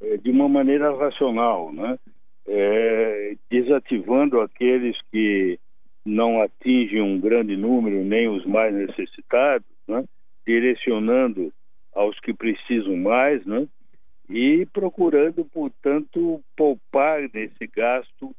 é, 0.00 0.16
de 0.16 0.30
uma 0.30 0.48
maneira 0.48 0.96
racional, 0.96 1.72
né? 1.72 1.98
É, 2.46 3.36
desativando 3.50 4.40
aqueles 4.40 4.96
que 5.12 5.58
não 6.02 6.40
atingem 6.40 7.02
um 7.02 7.20
grande 7.20 7.56
número, 7.56 8.02
nem 8.02 8.26
os 8.26 8.46
mais 8.46 8.74
necessitados, 8.74 9.66
né? 9.86 10.02
direcionando 10.46 11.52
aos 11.98 12.18
que 12.20 12.32
precisam 12.32 12.96
mais, 12.96 13.44
né? 13.44 13.66
E 14.30 14.66
procurando, 14.72 15.44
portanto, 15.44 16.40
poupar 16.56 17.28
desse 17.28 17.66
gasto 17.66 18.34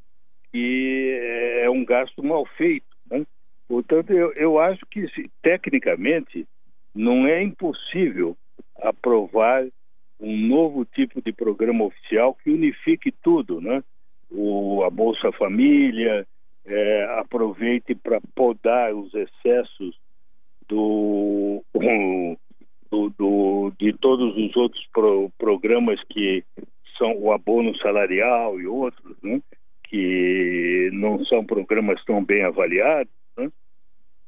que 0.52 1.20
é 1.62 1.70
um 1.70 1.84
gasto 1.84 2.24
mal 2.24 2.46
feito, 2.58 2.88
né? 3.12 3.26
Portanto, 3.68 4.14
eu, 4.14 4.32
eu 4.34 4.60
acho 4.60 4.86
que 4.86 5.06
tecnicamente 5.42 6.48
não 6.96 7.28
é 7.28 7.44
impossível 7.44 8.36
aprovar 8.78 9.68
um 10.20 10.38
novo 10.48 10.86
tipo 10.86 11.22
de 11.22 11.34
programa 11.34 11.84
oficial 11.84 12.34
que 12.34 12.50
unifique 12.50 13.12
tudo, 13.12 13.60
né? 13.60 13.84
O, 14.32 14.84
a 14.84 14.90
Bolsa 14.90 15.32
Família, 15.34 16.26
é, 16.66 17.20
aproveite 17.20 17.94
para 17.94 18.22
podar 18.34 18.94
os 18.94 19.14
excessos 19.14 20.00
do 20.68 21.64
do, 22.92 23.10
do, 23.10 23.72
de 23.80 23.94
todos 23.94 24.36
os 24.36 24.56
outros 24.56 24.86
pro, 24.94 25.32
programas 25.38 26.00
que 26.10 26.44
são 26.98 27.18
o 27.18 27.32
abono 27.32 27.76
salarial 27.78 28.60
e 28.60 28.68
outros, 28.68 29.16
né? 29.24 29.42
que 29.86 30.90
não 30.94 31.24
são 31.26 31.44
programas 31.46 32.04
tão 32.06 32.24
bem 32.24 32.44
avaliados. 32.44 33.12
Né? 33.38 33.50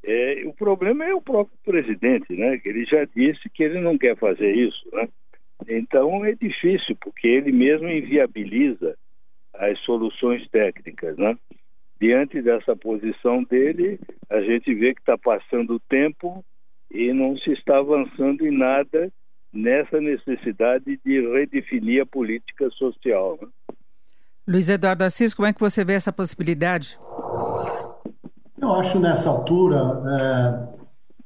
É, 0.03 0.43
o 0.45 0.53
problema 0.53 1.05
é 1.05 1.13
o 1.13 1.21
próprio 1.21 1.57
presidente, 1.63 2.33
né? 2.33 2.57
que 2.57 2.69
ele 2.69 2.85
já 2.85 3.05
disse 3.05 3.49
que 3.49 3.63
ele 3.63 3.79
não 3.79 3.97
quer 3.97 4.17
fazer 4.17 4.53
isso. 4.55 4.87
Né? 4.93 5.07
Então 5.67 6.25
é 6.25 6.33
difícil, 6.33 6.95
porque 7.01 7.27
ele 7.27 7.51
mesmo 7.51 7.87
inviabiliza 7.87 8.95
as 9.53 9.77
soluções 9.79 10.47
técnicas. 10.49 11.17
Né? 11.17 11.37
Diante 11.99 12.41
dessa 12.41 12.75
posição 12.75 13.43
dele, 13.43 13.99
a 14.29 14.41
gente 14.41 14.73
vê 14.73 14.93
que 14.93 15.01
está 15.01 15.17
passando 15.17 15.75
o 15.75 15.79
tempo 15.79 16.43
e 16.93 17.13
não 17.13 17.37
se 17.37 17.51
está 17.51 17.77
avançando 17.77 18.45
em 18.45 18.57
nada 18.57 19.11
nessa 19.53 19.99
necessidade 19.99 20.99
de 21.03 21.21
redefinir 21.33 22.01
a 22.01 22.05
política 22.05 22.69
social. 22.71 23.37
Né? 23.41 23.47
Luiz 24.47 24.69
Eduardo 24.69 25.03
Assis, 25.03 25.33
como 25.33 25.47
é 25.47 25.53
que 25.53 25.59
você 25.59 25.83
vê 25.83 25.93
essa 25.93 26.11
possibilidade? 26.11 26.97
Eu 28.59 28.73
acho 28.73 28.99
nessa 28.99 29.29
altura 29.29 30.01
é, 30.19 30.81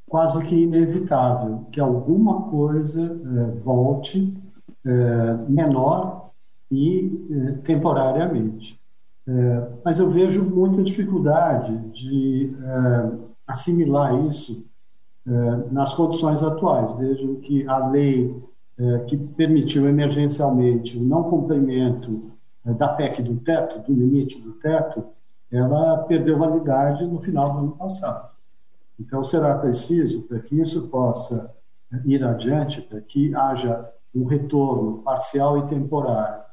quase 0.07 0.43
que 0.45 0.55
inevitável 0.55 1.67
que 1.71 1.79
alguma 1.79 2.43
coisa 2.49 3.01
é, 3.01 3.59
volte 3.59 4.33
é, 4.85 5.33
menor 5.49 6.31
e 6.71 7.11
é, 7.31 7.51
temporariamente. 7.63 8.79
É, 9.27 9.67
mas 9.83 9.99
eu 9.99 10.09
vejo 10.09 10.43
muita 10.43 10.83
dificuldade 10.83 11.75
de 11.89 12.55
é, 12.63 13.11
assimilar 13.47 14.25
isso 14.25 14.69
nas 15.71 15.93
condições 15.93 16.43
atuais. 16.43 16.91
Vejam 16.97 17.35
que 17.37 17.67
a 17.67 17.87
lei 17.87 18.31
eh, 18.77 18.99
que 19.07 19.15
permitiu 19.15 19.87
emergencialmente 19.87 20.97
o 20.97 21.01
não 21.01 21.23
cumprimento 21.23 22.33
eh, 22.65 22.73
da 22.73 22.89
PEC 22.89 23.23
do 23.23 23.37
teto, 23.37 23.79
do 23.81 23.93
limite 23.93 24.41
do 24.41 24.51
teto, 24.53 25.05
ela 25.49 25.99
perdeu 25.99 26.37
validade 26.37 27.05
no 27.07 27.21
final 27.21 27.53
do 27.53 27.59
ano 27.59 27.71
passado. 27.71 28.31
Então, 28.99 29.23
será 29.23 29.57
preciso, 29.57 30.23
para 30.23 30.39
que 30.39 30.59
isso 30.59 30.89
possa 30.89 31.53
ir 32.03 32.21
adiante, 32.21 32.81
para 32.81 32.99
que 32.99 33.33
haja 33.33 33.89
um 34.13 34.25
retorno 34.25 34.97
parcial 35.03 35.59
e 35.59 35.67
temporário 35.67 36.43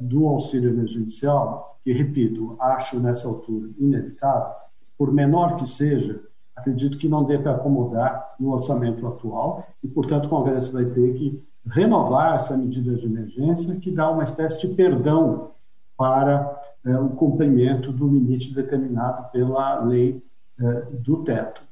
do 0.00 0.26
auxílio 0.26 0.70
emergencial, 0.70 1.78
que, 1.84 1.92
repito, 1.92 2.56
acho 2.58 2.98
nessa 2.98 3.28
altura 3.28 3.70
inevitável, 3.78 4.54
por 4.98 5.12
menor 5.12 5.56
que 5.56 5.66
seja, 5.66 6.20
acredito 6.56 6.96
que 6.96 7.08
não 7.08 7.24
dê 7.24 7.38
para 7.38 7.52
acomodar 7.52 8.34
no 8.40 8.52
orçamento 8.52 9.06
atual 9.06 9.66
e, 9.84 9.88
portanto, 9.88 10.24
o 10.24 10.28
Congresso 10.28 10.72
vai 10.72 10.86
ter 10.86 11.12
que 11.14 11.44
renovar 11.66 12.34
essa 12.34 12.56
medida 12.56 12.94
de 12.96 13.06
emergência 13.06 13.78
que 13.78 13.90
dá 13.90 14.10
uma 14.10 14.24
espécie 14.24 14.66
de 14.66 14.74
perdão 14.74 15.50
para 15.96 16.60
é, 16.84 16.96
o 16.98 17.10
cumprimento 17.10 17.92
do 17.92 18.08
limite 18.08 18.54
determinado 18.54 19.30
pela 19.30 19.80
lei 19.84 20.22
é, 20.58 20.64
do 20.92 21.22
teto. 21.22 21.62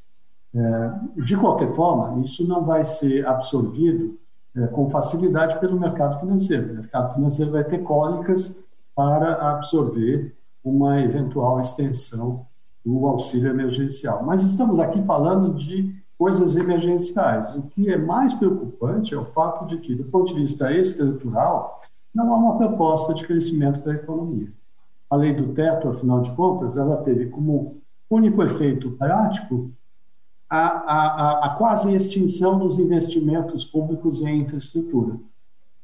É, 0.55 0.93
de 1.23 1.37
qualquer 1.37 1.75
forma, 1.75 2.21
isso 2.21 2.47
não 2.47 2.65
vai 2.65 2.85
ser 2.85 3.27
absorvido 3.27 4.19
é, 4.57 4.67
com 4.69 4.91
facilidade 4.91 5.59
pelo 5.59 5.79
mercado 5.79 6.21
financeiro. 6.21 6.73
O 6.73 6.77
mercado 6.77 7.15
financeiro 7.15 7.53
vai 7.53 7.65
ter 7.65 7.79
cólicas 7.79 8.63
para 8.95 9.51
absorver 9.51 10.35
uma 10.63 11.01
eventual 11.01 11.61
extensão 11.61 12.47
do 12.85 13.07
auxílio 13.07 13.51
emergencial. 13.51 14.23
Mas 14.25 14.45
estamos 14.45 14.79
aqui 14.79 15.03
falando 15.05 15.55
de 15.55 15.95
coisas 16.19 16.57
emergenciais. 16.57 17.55
O 17.57 17.63
que 17.63 17.91
é 17.91 17.97
mais 17.97 18.33
preocupante 18.35 19.15
é 19.15 19.19
o 19.19 19.25
fato 19.27 19.67
de 19.67 19.79
que, 19.79 19.95
do 19.95 20.05
ponto 20.05 20.33
de 20.33 20.41
vista 20.41 20.73
estrutural, 20.73 21.81
não 22.15 22.33
há 22.33 22.37
uma 22.37 22.57
proposta 22.57 23.15
de 23.15 23.27
crescimento 23.27 23.85
da 23.85 23.95
economia. 23.95 24.53
A 25.11 25.17
lei 25.17 25.35
do 25.35 25.53
teto, 25.53 25.89
afinal 25.89 26.21
de 26.21 26.31
contas, 26.33 26.77
ela 26.77 26.99
teve 26.99 27.27
como 27.27 27.79
único 28.11 28.43
efeito 28.43 28.93
prático 28.93 29.71
a, 30.49 30.59
a, 30.59 31.47
a, 31.47 31.51
quase 31.57 31.93
extinção 31.95 32.59
dos 32.59 32.79
investimentos 32.79 33.65
públicos 33.65 34.23
em 34.23 34.43
infraestrutura. 34.43 35.19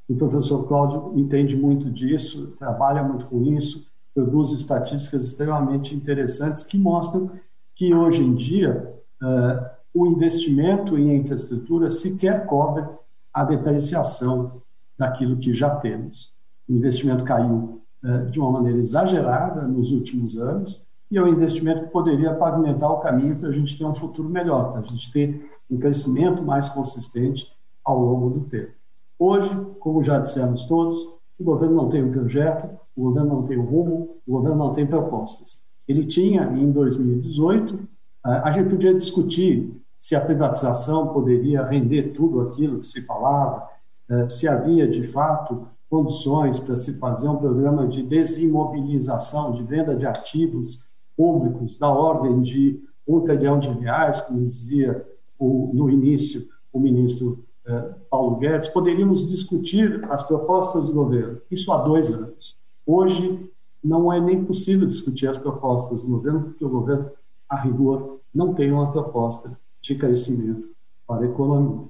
O 0.08 0.14
professor 0.14 0.66
Cláudio 0.66 1.12
entende 1.18 1.56
muito 1.56 1.90
disso, 1.90 2.54
trabalha 2.58 3.02
muito 3.02 3.26
com 3.26 3.42
isso, 3.42 3.89
produz 4.14 4.52
estatísticas 4.52 5.24
extremamente 5.24 5.94
interessantes 5.94 6.64
que 6.64 6.78
mostram 6.78 7.30
que 7.74 7.94
hoje 7.94 8.22
em 8.22 8.34
dia 8.34 8.94
uh, 9.22 9.70
o 9.94 10.06
investimento 10.06 10.98
em 10.98 11.16
infraestrutura 11.16 11.90
sequer 11.90 12.46
cobre 12.46 12.84
a 13.32 13.44
depreciação 13.44 14.60
daquilo 14.98 15.38
que 15.38 15.52
já 15.52 15.76
temos. 15.76 16.32
O 16.68 16.72
investimento 16.72 17.24
caiu 17.24 17.80
uh, 18.04 18.30
de 18.30 18.38
uma 18.38 18.50
maneira 18.50 18.78
exagerada 18.78 19.62
nos 19.62 19.92
últimos 19.92 20.36
anos 20.36 20.84
e 21.10 21.18
é 21.18 21.22
um 21.22 21.28
investimento 21.28 21.82
que 21.82 21.88
poderia 21.88 22.34
pavimentar 22.34 22.90
o 22.90 23.00
caminho 23.00 23.36
para 23.36 23.48
a 23.48 23.52
gente 23.52 23.76
ter 23.76 23.84
um 23.84 23.94
futuro 23.94 24.28
melhor, 24.28 24.72
para 24.72 24.80
a 24.80 24.84
gente 24.84 25.12
ter 25.12 25.50
um 25.68 25.78
crescimento 25.78 26.42
mais 26.42 26.68
consistente 26.68 27.52
ao 27.84 27.98
longo 27.98 28.30
do 28.30 28.40
tempo. 28.46 28.72
Hoje, 29.18 29.50
como 29.80 30.04
já 30.04 30.18
dissemos 30.18 30.64
todos, 30.64 30.98
o 31.38 31.44
governo 31.44 31.76
não 31.76 31.88
tem 31.88 32.04
um 32.04 32.12
projeto, 32.12 32.68
o 32.96 33.04
governo 33.04 33.36
não 33.36 33.42
tem 33.44 33.58
um 33.58 33.64
rumo, 33.64 34.16
o 34.26 34.32
governo 34.32 34.58
não 34.58 34.72
tem 34.72 34.86
propostas. 34.86 35.62
Ele 35.86 36.04
tinha, 36.04 36.44
em 36.44 36.70
2018, 36.70 37.78
a 38.22 38.50
gente 38.50 38.68
podia 38.70 38.94
discutir 38.94 39.74
se 40.00 40.14
a 40.14 40.20
privatização 40.20 41.08
poderia 41.08 41.64
render 41.64 42.12
tudo 42.14 42.40
aquilo 42.40 42.80
que 42.80 42.86
se 42.86 43.02
falava, 43.02 43.68
eh, 44.08 44.28
se 44.28 44.48
havia, 44.48 44.88
de 44.88 45.06
fato, 45.08 45.66
condições 45.90 46.58
para 46.58 46.76
se 46.76 46.98
fazer 46.98 47.28
um 47.28 47.36
programa 47.36 47.86
de 47.86 48.02
desimobilização, 48.02 49.52
de 49.52 49.62
venda 49.62 49.94
de 49.94 50.06
ativos 50.06 50.82
públicos 51.16 51.78
da 51.78 51.88
ordem 51.88 52.40
de 52.40 52.80
um 53.06 53.20
trilhão 53.20 53.58
de 53.58 53.68
reais, 53.70 54.20
como 54.20 54.46
dizia 54.46 55.04
no 55.38 55.90
início 55.90 56.48
o 56.72 56.78
ministro 56.78 57.44
eh, 57.66 57.94
Paulo 58.10 58.36
Guedes, 58.36 58.68
poderíamos 58.68 59.26
discutir 59.26 60.04
as 60.10 60.22
propostas 60.22 60.86
do 60.86 60.94
governo. 60.94 61.40
Isso 61.50 61.72
há 61.72 61.78
dois 61.78 62.12
anos. 62.12 62.56
Hoje, 62.92 63.48
não 63.84 64.12
é 64.12 64.20
nem 64.20 64.44
possível 64.44 64.84
discutir 64.84 65.28
as 65.28 65.36
propostas 65.36 66.02
do 66.02 66.08
governo, 66.08 66.42
porque 66.42 66.64
o 66.64 66.68
governo, 66.68 67.08
a 67.48 67.54
rigor, 67.54 68.18
não 68.34 68.52
tem 68.52 68.72
uma 68.72 68.90
proposta 68.90 69.56
de 69.80 69.94
crescimento 69.94 70.70
para 71.06 71.24
a 71.24 71.28
economia. 71.28 71.86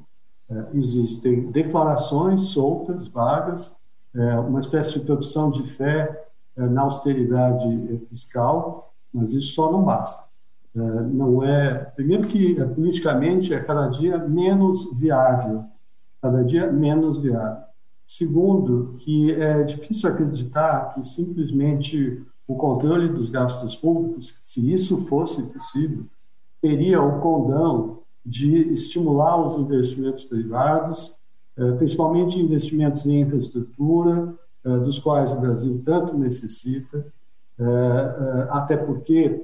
É, 0.51 0.67
existem 0.75 1.51
declarações 1.51 2.49
soltas, 2.49 3.07
vagas, 3.07 3.81
é, 4.15 4.39
uma 4.41 4.61
espécie 4.61 4.99
de 4.99 5.07
profissão 5.07 5.51
de 5.51 5.63
fé 5.71 6.27
é, 6.55 6.67
na 6.67 6.83
austeridade 6.83 8.05
fiscal, 8.11 8.93
mas 9.11 9.33
isso 9.33 9.55
só 9.55 9.73
não 9.73 9.83
basta. 9.83 10.29
É, 10.77 10.81
não 10.81 11.43
é, 11.43 11.79
primeiro 11.97 12.29
que 12.29 12.61
é, 12.61 12.65
politicamente 12.67 13.55
é 13.55 13.61
cada 13.61 13.89
dia 13.89 14.19
menos 14.19 14.93
viável, 15.01 15.65
cada 16.21 16.45
dia 16.45 16.71
menos 16.71 17.17
viável. 17.17 17.70
Segundo, 18.11 18.97
que 18.99 19.31
é 19.31 19.63
difícil 19.63 20.11
acreditar 20.11 20.93
que 20.93 21.07
simplesmente 21.07 22.21
o 22.45 22.57
controle 22.57 23.09
dos 23.09 23.31
gastos 23.31 23.77
públicos, 23.77 24.37
se 24.43 24.73
isso 24.73 25.07
fosse 25.07 25.41
possível, 25.53 26.05
teria 26.61 27.01
o 27.01 27.21
condão 27.21 28.01
de 28.27 28.73
estimular 28.73 29.41
os 29.41 29.57
investimentos 29.57 30.25
privados, 30.25 31.21
eh, 31.57 31.71
principalmente 31.77 32.41
investimentos 32.41 33.07
em 33.07 33.21
infraestrutura, 33.21 34.35
eh, 34.65 34.79
dos 34.79 34.99
quais 34.99 35.31
o 35.31 35.41
Brasil 35.41 35.81
tanto 35.85 36.19
necessita, 36.19 37.07
eh, 37.61 38.49
até 38.51 38.77
porque 38.77 39.41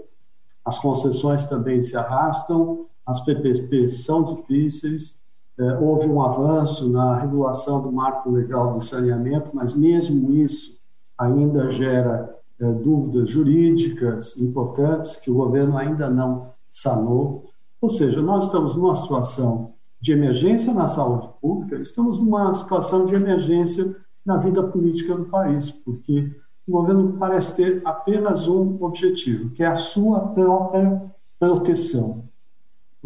as 0.64 0.76
concessões 0.80 1.46
também 1.46 1.84
se 1.84 1.96
arrastam, 1.96 2.86
as 3.06 3.20
PPPs 3.20 4.04
são 4.04 4.24
difíceis, 4.24 5.20
é, 5.58 5.78
houve 5.78 6.06
um 6.06 6.22
avanço 6.22 6.90
na 6.90 7.18
regulação 7.18 7.80
do 7.80 7.90
marco 7.90 8.30
legal 8.30 8.74
do 8.74 8.80
saneamento, 8.80 9.50
mas 9.54 9.74
mesmo 9.74 10.30
isso 10.32 10.76
ainda 11.18 11.70
gera 11.70 12.34
é, 12.60 12.70
dúvidas 12.72 13.30
jurídicas 13.30 14.36
importantes 14.36 15.16
que 15.16 15.30
o 15.30 15.34
governo 15.34 15.76
ainda 15.78 16.10
não 16.10 16.50
sanou. 16.70 17.44
Ou 17.80 17.88
seja, 17.88 18.20
nós 18.20 18.44
estamos 18.44 18.76
numa 18.76 18.94
situação 18.94 19.72
de 20.00 20.12
emergência 20.12 20.74
na 20.74 20.86
saúde 20.86 21.28
pública, 21.40 21.76
estamos 21.76 22.20
numa 22.20 22.52
situação 22.52 23.06
de 23.06 23.14
emergência 23.14 23.96
na 24.24 24.36
vida 24.36 24.62
política 24.62 25.14
do 25.14 25.24
país, 25.24 25.70
porque 25.70 26.30
o 26.66 26.72
governo 26.72 27.16
parece 27.18 27.56
ter 27.56 27.80
apenas 27.84 28.48
um 28.48 28.76
objetivo, 28.82 29.50
que 29.50 29.62
é 29.62 29.66
a 29.66 29.76
sua 29.76 30.20
própria 30.20 31.02
proteção 31.38 32.24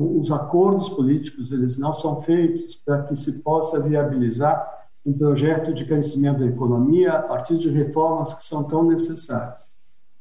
os 0.01 0.31
acordos 0.31 0.89
políticos 0.89 1.53
eles 1.53 1.79
não 1.79 1.93
são 1.93 2.23
feitos 2.23 2.75
para 2.75 3.03
que 3.03 3.15
se 3.15 3.43
possa 3.43 3.81
viabilizar 3.81 4.81
um 5.05 5.13
projeto 5.13 5.73
de 5.73 5.85
crescimento 5.85 6.41
da 6.41 6.47
economia 6.47 7.13
a 7.13 7.23
partir 7.23 7.59
de 7.59 7.71
reformas 7.71 8.35
que 8.35 8.45
são 8.45 8.65
tão 8.65 8.85
necessárias. 8.85 9.71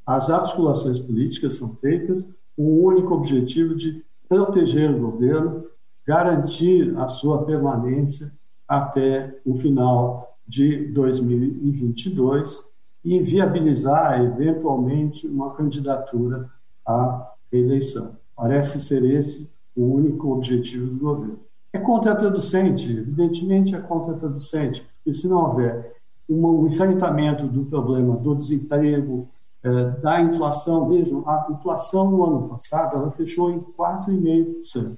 As 0.05 0.29
articulações 0.29 0.99
políticas 0.99 1.55
são 1.55 1.75
feitas 1.75 2.23
com 2.55 2.63
o 2.63 2.83
único 2.83 3.13
objetivo 3.13 3.75
de 3.75 4.03
proteger 4.27 4.89
o 4.91 4.99
governo, 4.99 5.65
garantir 6.05 6.97
a 6.97 7.07
sua 7.07 7.45
permanência 7.45 8.31
até 8.67 9.39
o 9.45 9.55
final 9.55 10.37
de 10.47 10.87
2022 10.87 12.69
e 13.03 13.19
viabilizar 13.19 14.21
eventualmente 14.21 15.27
uma 15.27 15.53
candidatura 15.53 16.49
à 16.85 17.33
eleição. 17.51 18.17
Parece 18.35 18.79
ser 18.79 19.03
esse 19.03 19.49
o 19.79 19.95
único 19.95 20.33
objetivo 20.33 20.87
do 20.87 20.99
governo. 20.99 21.39
É 21.71 21.79
contraproducente, 21.79 22.91
evidentemente 22.91 23.75
é 23.75 23.79
contraproducente, 23.79 24.81
porque 24.81 25.13
se 25.13 25.27
não 25.27 25.45
houver 25.45 25.95
um 26.29 26.67
enfrentamento 26.67 27.47
do 27.47 27.65
problema 27.65 28.15
do 28.17 28.35
desemprego, 28.35 29.27
eh, 29.63 29.89
da 30.01 30.21
inflação, 30.21 30.87
vejam, 30.87 31.27
a 31.27 31.47
inflação 31.51 32.11
no 32.11 32.23
ano 32.23 32.49
passado 32.49 32.95
ela 32.95 33.11
fechou 33.11 33.51
em 33.51 33.59
4,5%. 33.59 34.97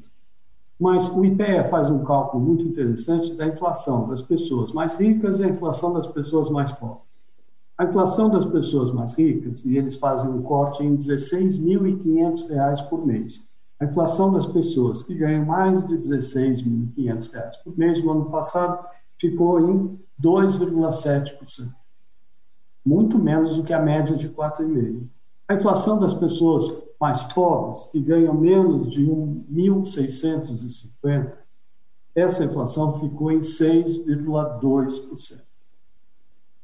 Mas 0.79 1.15
o 1.15 1.23
IPE 1.23 1.69
faz 1.69 1.89
um 1.91 2.03
cálculo 2.03 2.43
muito 2.43 2.63
interessante 2.63 3.34
da 3.36 3.45
inflação 3.45 4.07
das 4.09 4.21
pessoas 4.21 4.71
mais 4.71 4.95
ricas 4.95 5.39
e 5.39 5.43
a 5.43 5.49
inflação 5.49 5.93
das 5.93 6.07
pessoas 6.07 6.49
mais 6.49 6.71
pobres. 6.71 7.11
A 7.77 7.86
inflação 7.86 8.29
das 8.29 8.45
pessoas 8.45 8.91
mais 8.91 9.17
ricas, 9.17 9.63
e 9.63 9.77
eles 9.77 9.95
fazem 9.95 10.29
um 10.29 10.41
corte 10.41 10.84
em 10.84 10.91
R$ 10.91 10.97
16.500 10.97 12.89
por 12.89 13.05
mês. 13.05 13.51
A 13.82 13.86
inflação 13.86 14.32
das 14.32 14.45
pessoas 14.45 15.01
que 15.01 15.15
ganham 15.15 15.43
mais 15.43 15.84
de 15.88 15.95
R$ 15.95 16.01
16.500 16.01 17.63
por 17.63 17.75
mês 17.75 18.03
no 18.03 18.11
ano 18.11 18.29
passado 18.29 18.86
ficou 19.19 19.59
em 19.59 19.99
2,7%, 20.23 21.73
muito 22.86 23.17
menos 23.17 23.57
do 23.57 23.63
que 23.63 23.73
a 23.73 23.82
média 23.82 24.15
de 24.15 24.29
4,5%. 24.29 25.07
A 25.47 25.55
inflação 25.55 25.99
das 25.99 26.13
pessoas 26.13 26.71
mais 26.99 27.23
pobres, 27.23 27.88
que 27.88 27.99
ganham 27.99 28.36
menos 28.36 28.88
de 28.88 29.03
1.650, 29.03 31.34
essa 32.13 32.45
inflação 32.45 32.99
ficou 32.99 33.32
em 33.32 33.39
6,2%. 33.39 35.41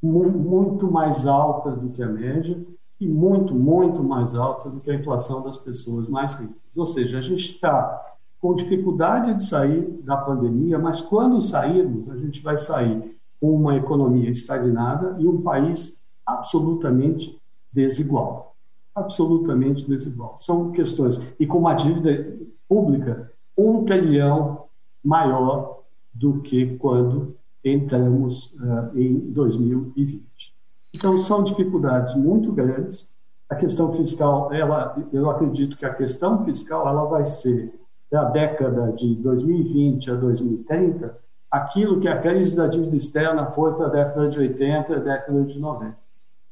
Muito 0.00 0.88
mais 0.88 1.26
alta 1.26 1.72
do 1.72 1.90
que 1.90 2.00
a 2.00 2.08
média 2.08 2.64
e 3.00 3.06
muito, 3.06 3.54
muito 3.54 4.02
mais 4.02 4.34
alta 4.34 4.68
do 4.68 4.80
que 4.80 4.90
a 4.90 4.94
inflação 4.94 5.42
das 5.42 5.56
pessoas 5.56 6.08
mais 6.08 6.34
ricas. 6.34 6.56
Ou 6.76 6.86
seja, 6.86 7.18
a 7.18 7.22
gente 7.22 7.46
está 7.46 8.16
com 8.40 8.54
dificuldade 8.54 9.34
de 9.34 9.44
sair 9.44 9.82
da 10.02 10.16
pandemia, 10.16 10.78
mas 10.78 11.00
quando 11.00 11.40
sairmos, 11.40 12.08
a 12.10 12.16
gente 12.16 12.42
vai 12.42 12.56
sair 12.56 13.16
com 13.40 13.54
uma 13.54 13.76
economia 13.76 14.30
estagnada 14.30 15.16
e 15.18 15.26
um 15.26 15.42
país 15.42 16.00
absolutamente 16.26 17.40
desigual. 17.72 18.56
Absolutamente 18.94 19.88
desigual. 19.88 20.36
São 20.40 20.72
questões. 20.72 21.20
E 21.38 21.46
com 21.46 21.58
uma 21.58 21.74
dívida 21.74 22.36
pública 22.68 23.32
um 23.56 23.84
trilhão 23.84 24.64
maior 25.04 25.82
do 26.12 26.40
que 26.40 26.76
quando 26.76 27.36
entramos 27.64 28.54
uh, 28.54 28.96
em 28.98 29.18
2020. 29.18 30.57
Então, 30.94 31.16
são 31.18 31.42
dificuldades 31.44 32.14
muito 32.14 32.52
grandes. 32.52 33.12
A 33.48 33.54
questão 33.54 33.92
fiscal, 33.92 34.52
ela, 34.52 34.96
eu 35.12 35.30
acredito 35.30 35.76
que 35.76 35.86
a 35.86 35.94
questão 35.94 36.44
fiscal 36.44 36.88
ela 36.88 37.04
vai 37.04 37.24
ser 37.24 37.72
da 38.10 38.24
década 38.24 38.92
de 38.92 39.14
2020 39.16 40.10
a 40.10 40.14
2030 40.14 41.28
aquilo 41.50 42.00
que 42.00 42.08
a 42.08 42.20
crise 42.20 42.56
da 42.56 42.66
dívida 42.66 42.96
externa 42.96 43.46
foi 43.46 43.74
para 43.74 43.86
a 43.86 43.90
década 43.90 44.28
de 44.28 44.38
80 44.38 44.92
e 44.92 44.96
a 44.96 44.98
década 44.98 45.44
de 45.44 45.58
90. 45.58 45.96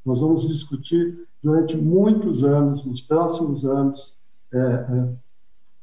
Nós 0.05 0.21
vamos 0.21 0.47
discutir 0.47 1.27
durante 1.43 1.77
muitos 1.77 2.45
anos, 2.45 2.85
nos 2.85 3.01
próximos 3.01 3.65
anos, 3.65 4.17
é, 4.53 4.59
é, 4.59 5.09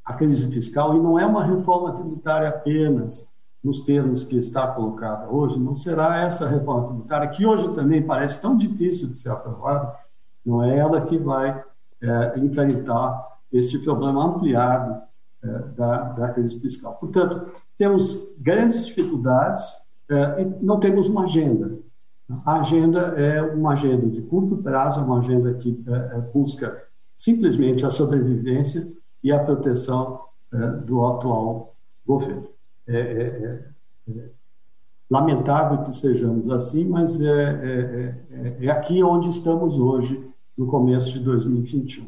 a 0.05 0.13
crise 0.13 0.51
fiscal, 0.51 0.95
e 0.95 0.99
não 0.99 1.19
é 1.19 1.25
uma 1.25 1.45
reforma 1.45 1.93
tributária 1.93 2.49
apenas, 2.49 3.32
nos 3.63 3.81
termos 3.81 4.25
que 4.25 4.37
está 4.37 4.67
colocada 4.67 5.29
hoje, 5.29 5.57
não 5.57 5.73
será 5.73 6.17
essa 6.17 6.47
reforma 6.47 6.87
tributária, 6.87 7.29
que 7.29 7.45
hoje 7.45 7.73
também 7.73 8.01
parece 8.03 8.41
tão 8.41 8.57
difícil 8.57 9.09
de 9.09 9.17
ser 9.17 9.29
aprovada, 9.29 9.95
não 10.45 10.61
é 10.61 10.77
ela 10.77 11.01
que 11.01 11.17
vai 11.17 11.63
é, 12.01 12.39
enfrentar 12.39 13.25
este 13.51 13.79
problema 13.79 14.25
ampliado 14.25 15.01
é, 15.41 15.47
da, 15.77 16.03
da 16.09 16.29
crise 16.29 16.59
fiscal. 16.59 16.95
Portanto, 16.95 17.53
temos 17.77 18.35
grandes 18.37 18.85
dificuldades 18.85 19.63
é, 20.09 20.41
e 20.41 20.45
não 20.65 20.79
temos 20.79 21.07
uma 21.07 21.23
agenda. 21.23 21.77
A 22.45 22.59
agenda 22.59 22.99
é 23.17 23.41
uma 23.41 23.73
agenda 23.73 24.07
de 24.07 24.21
curto 24.23 24.57
prazo, 24.57 24.99
é 24.99 25.03
uma 25.03 25.19
agenda 25.19 25.53
que 25.53 25.81
é, 25.87 26.17
é 26.17 26.21
busca 26.33 26.83
simplesmente 27.15 27.85
a 27.85 27.89
sobrevivência 27.89 28.81
e 29.23 29.31
a 29.31 29.39
proteção 29.39 30.19
do 30.85 31.03
atual 31.03 31.73
governo. 32.05 32.52
É, 32.87 32.95
é, 32.95 33.69
é, 34.07 34.11
é 34.11 34.29
lamentável 35.09 35.83
que 35.83 35.91
estejamos 35.91 36.49
assim, 36.49 36.85
mas 36.85 37.21
é, 37.21 38.15
é, 38.59 38.69
aqui 38.69 39.03
onde 39.03 39.29
estamos 39.29 39.77
hoje, 39.77 40.27
no 40.57 40.67
começo 40.67 41.11
de 41.13 41.19
2021. 41.19 42.07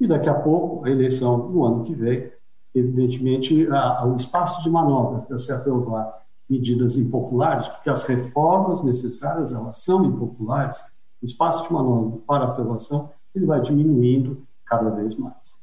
E 0.00 0.06
daqui 0.06 0.28
a 0.28 0.34
pouco, 0.34 0.84
a 0.84 0.90
eleição 0.90 1.48
no 1.48 1.64
ano 1.64 1.84
que 1.84 1.94
vem, 1.94 2.30
evidentemente, 2.74 3.66
há, 3.68 4.00
há 4.00 4.06
um 4.06 4.16
espaço 4.16 4.62
de 4.62 4.70
manobra 4.70 5.20
para 5.20 5.38
se 5.38 5.52
aprovar 5.52 6.22
medidas 6.48 6.96
impopulares, 6.96 7.66
porque 7.68 7.90
as 7.90 8.04
reformas 8.04 8.82
necessárias, 8.82 9.52
elas 9.52 9.78
são 9.78 10.04
impopulares, 10.04 10.80
o 11.22 11.26
espaço 11.26 11.66
de 11.66 11.72
manobra 11.72 12.20
para 12.26 12.44
aprovação, 12.44 13.10
ele 13.34 13.46
vai 13.46 13.60
diminuindo 13.60 14.46
cada 14.64 14.90
vez 14.90 15.16
mais. 15.16 15.56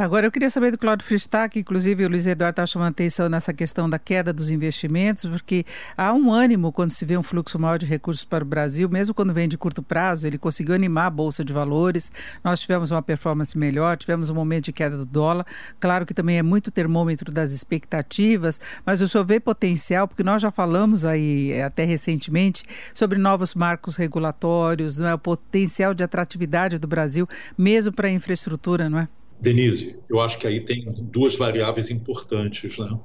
Agora, 0.00 0.28
eu 0.28 0.30
queria 0.30 0.48
saber 0.48 0.70
do 0.70 0.78
Claudio 0.78 1.04
Fristac, 1.04 1.58
inclusive 1.58 2.04
o 2.04 2.08
Luiz 2.08 2.24
Eduardo 2.24 2.52
está 2.52 2.64
chamando 2.64 2.90
atenção 2.90 3.28
nessa 3.28 3.52
questão 3.52 3.90
da 3.90 3.98
queda 3.98 4.32
dos 4.32 4.48
investimentos, 4.48 5.28
porque 5.28 5.66
há 5.96 6.12
um 6.12 6.32
ânimo 6.32 6.70
quando 6.70 6.92
se 6.92 7.04
vê 7.04 7.16
um 7.16 7.22
fluxo 7.22 7.58
maior 7.58 7.80
de 7.80 7.84
recursos 7.84 8.24
para 8.24 8.44
o 8.44 8.46
Brasil, 8.46 8.88
mesmo 8.88 9.12
quando 9.12 9.34
vem 9.34 9.48
de 9.48 9.58
curto 9.58 9.82
prazo, 9.82 10.24
ele 10.24 10.38
conseguiu 10.38 10.76
animar 10.76 11.06
a 11.06 11.10
Bolsa 11.10 11.44
de 11.44 11.52
Valores, 11.52 12.12
nós 12.44 12.60
tivemos 12.60 12.92
uma 12.92 13.02
performance 13.02 13.58
melhor, 13.58 13.96
tivemos 13.96 14.30
um 14.30 14.36
momento 14.36 14.66
de 14.66 14.72
queda 14.72 14.96
do 14.96 15.04
dólar, 15.04 15.44
claro 15.80 16.06
que 16.06 16.14
também 16.14 16.38
é 16.38 16.44
muito 16.44 16.70
termômetro 16.70 17.32
das 17.32 17.50
expectativas, 17.50 18.60
mas 18.86 19.00
o 19.00 19.08
senhor 19.08 19.24
vê 19.24 19.40
potencial, 19.40 20.06
porque 20.06 20.22
nós 20.22 20.40
já 20.40 20.52
falamos 20.52 21.04
aí 21.04 21.50
eh, 21.50 21.64
até 21.64 21.84
recentemente 21.84 22.62
sobre 22.94 23.18
novos 23.18 23.52
marcos 23.52 23.96
regulatórios, 23.96 24.96
não 24.96 25.08
é? 25.08 25.14
o 25.14 25.18
potencial 25.18 25.92
de 25.92 26.04
atratividade 26.04 26.78
do 26.78 26.86
Brasil, 26.86 27.28
mesmo 27.58 27.92
para 27.92 28.06
a 28.06 28.12
infraestrutura, 28.12 28.88
não 28.88 29.00
é? 29.00 29.08
Denise, 29.40 29.98
eu 30.08 30.20
acho 30.20 30.38
que 30.38 30.46
aí 30.46 30.60
tem 30.60 30.80
duas 30.82 31.36
variáveis 31.36 31.90
importantes. 31.90 32.76
Né? 32.78 32.98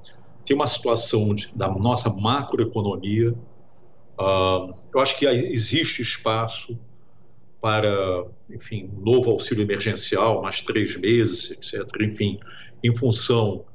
Tem 0.45 0.55
uma 0.55 0.67
situação 0.67 1.33
de, 1.35 1.55
da 1.55 1.67
nossa 1.69 2.09
macroeconomia. 2.09 3.33
Uh, 4.19 4.73
eu 4.93 4.99
acho 4.99 5.17
que 5.17 5.25
existe 5.25 6.01
espaço 6.01 6.77
para, 7.61 8.25
enfim, 8.49 8.89
novo 9.01 9.31
auxílio 9.31 9.63
emergencial, 9.63 10.41
mais 10.41 10.59
três 10.59 10.97
meses, 10.97 11.51
etc. 11.51 11.87
Enfim, 12.01 12.39
em 12.83 12.93
função 12.93 13.65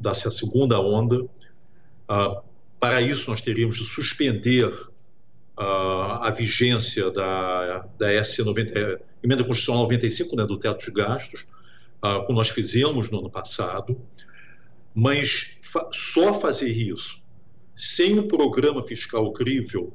dessa 0.00 0.30
segunda 0.30 0.80
onda. 0.80 1.22
Uh, 1.22 2.42
para 2.80 3.00
isso, 3.00 3.30
nós 3.30 3.40
teríamos 3.40 3.76
de 3.76 3.84
suspender 3.84 4.66
uh, 5.58 6.22
a 6.22 6.30
vigência 6.30 7.10
da, 7.10 7.86
da 7.98 8.08
S90, 8.08 9.00
Emenda 9.22 9.44
Constitucional 9.44 9.82
95, 9.82 10.36
né, 10.36 10.44
do 10.44 10.58
teto 10.58 10.84
de 10.84 10.90
gastos, 10.90 11.46
ah, 12.06 12.24
como 12.26 12.38
nós 12.38 12.48
fizemos 12.48 13.10
no 13.10 13.18
ano 13.18 13.30
passado, 13.30 14.00
mas 14.94 15.58
fa 15.62 15.88
só 15.92 16.40
fazer 16.40 16.70
isso 16.70 17.20
sem 17.76 18.18
um 18.18 18.26
programa 18.26 18.82
fiscal 18.82 19.30
crível, 19.32 19.94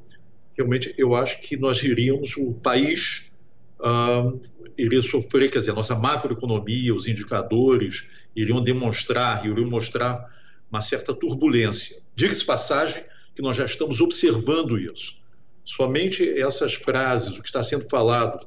realmente 0.56 0.94
eu 0.96 1.16
acho 1.16 1.40
que 1.40 1.56
nós 1.56 1.82
iríamos, 1.82 2.36
o 2.36 2.52
país 2.52 3.24
uh, 3.80 4.40
iria 4.78 5.02
sofrer, 5.02 5.50
quer 5.50 5.58
dizer, 5.58 5.72
a 5.72 5.74
nossa 5.74 5.96
macroeconomia, 5.96 6.94
os 6.94 7.08
indicadores 7.08 8.06
iriam 8.36 8.62
demonstrar, 8.62 9.44
iriam 9.44 9.68
mostrar 9.68 10.30
uma 10.70 10.80
certa 10.80 11.12
turbulência. 11.12 11.96
Diga-se 12.14 12.44
passagem 12.44 13.02
que 13.34 13.42
nós 13.42 13.56
já 13.56 13.64
estamos 13.64 14.00
observando 14.00 14.78
isso. 14.78 15.16
Somente 15.64 16.40
essas 16.40 16.74
frases, 16.74 17.36
o 17.36 17.42
que 17.42 17.48
está 17.48 17.64
sendo 17.64 17.88
falado 17.88 18.46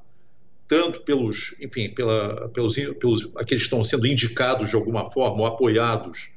tanto 0.68 1.02
pelos, 1.02 1.56
enfim, 1.60 1.90
pela, 1.90 2.50
pelos, 2.50 2.76
pelos 2.76 3.30
aqueles 3.36 3.64
que 3.64 3.68
estão 3.68 3.84
sendo 3.84 4.08
indicados 4.08 4.70
de 4.70 4.76
alguma 4.76 5.10
forma 5.10 5.42
ou 5.42 5.46
apoiados 5.46 6.30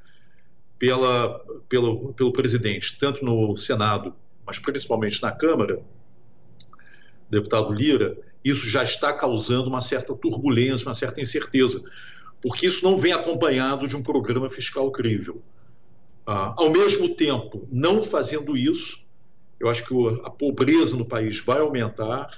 pela, 0.79 1.41
pelo, 1.69 2.13
pelo 2.15 2.33
presidente, 2.33 2.99
tanto 2.99 3.25
no 3.25 3.57
Senado, 3.57 4.15
mas 4.47 4.59
principalmente 4.59 5.21
na 5.23 5.33
Câmara, 5.33 5.81
deputado 7.29 7.73
Lira, 7.73 8.17
isso 8.45 8.69
já 8.69 8.83
está 8.83 9.13
causando 9.13 9.69
uma 9.69 9.81
certa 9.81 10.15
turbulência, 10.15 10.87
uma 10.87 10.95
certa 10.95 11.21
incerteza, 11.21 11.83
porque 12.41 12.67
isso 12.67 12.85
não 12.85 12.97
vem 12.97 13.13
acompanhado 13.13 13.89
de 13.89 13.97
um 13.97 14.03
programa 14.03 14.49
fiscal 14.49 14.91
crível. 14.91 15.43
Ah, 16.27 16.55
ao 16.57 16.71
mesmo 16.71 17.15
tempo, 17.15 17.67
não 17.71 18.03
fazendo 18.03 18.57
isso, 18.57 19.01
eu 19.59 19.69
acho 19.69 19.85
que 19.87 19.95
a 20.25 20.31
pobreza 20.31 20.97
no 20.97 21.09
país 21.09 21.41
vai 21.41 21.59
aumentar, 21.59 22.31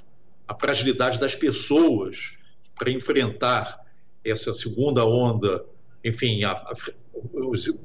a 0.51 0.55
fragilidade 0.59 1.21
das 1.21 1.37
pessoas 1.37 2.37
para 2.77 2.91
enfrentar 2.91 3.87
essa 4.25 4.53
segunda 4.53 5.05
onda, 5.05 5.65
enfim, 6.05 6.43
a, 6.43 6.51
a, 6.51 6.75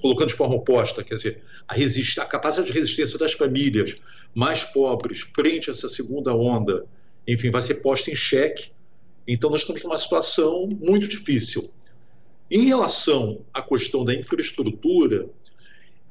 colocando 0.01 0.29
de 0.29 0.33
forma 0.33 0.55
oposta, 0.55 1.03
quer 1.03 1.13
dizer, 1.13 1.43
a, 1.67 1.75
a 1.75 2.25
capacidade 2.25 2.71
de 2.71 2.77
resistência 2.77 3.19
das 3.19 3.33
famílias 3.33 3.95
mais 4.33 4.65
pobres 4.65 5.21
frente 5.21 5.69
a 5.69 5.73
essa 5.73 5.87
segunda 5.87 6.33
onda, 6.33 6.87
enfim, 7.27 7.51
vai 7.51 7.61
ser 7.61 7.75
posta 7.75 8.09
em 8.09 8.15
xeque. 8.15 8.71
Então, 9.27 9.51
nós 9.51 9.61
estamos 9.61 9.83
numa 9.83 9.97
situação 9.99 10.67
muito 10.81 11.07
difícil. 11.07 11.71
Em 12.49 12.65
relação 12.65 13.45
à 13.53 13.61
questão 13.61 14.03
da 14.03 14.13
infraestrutura, 14.15 15.29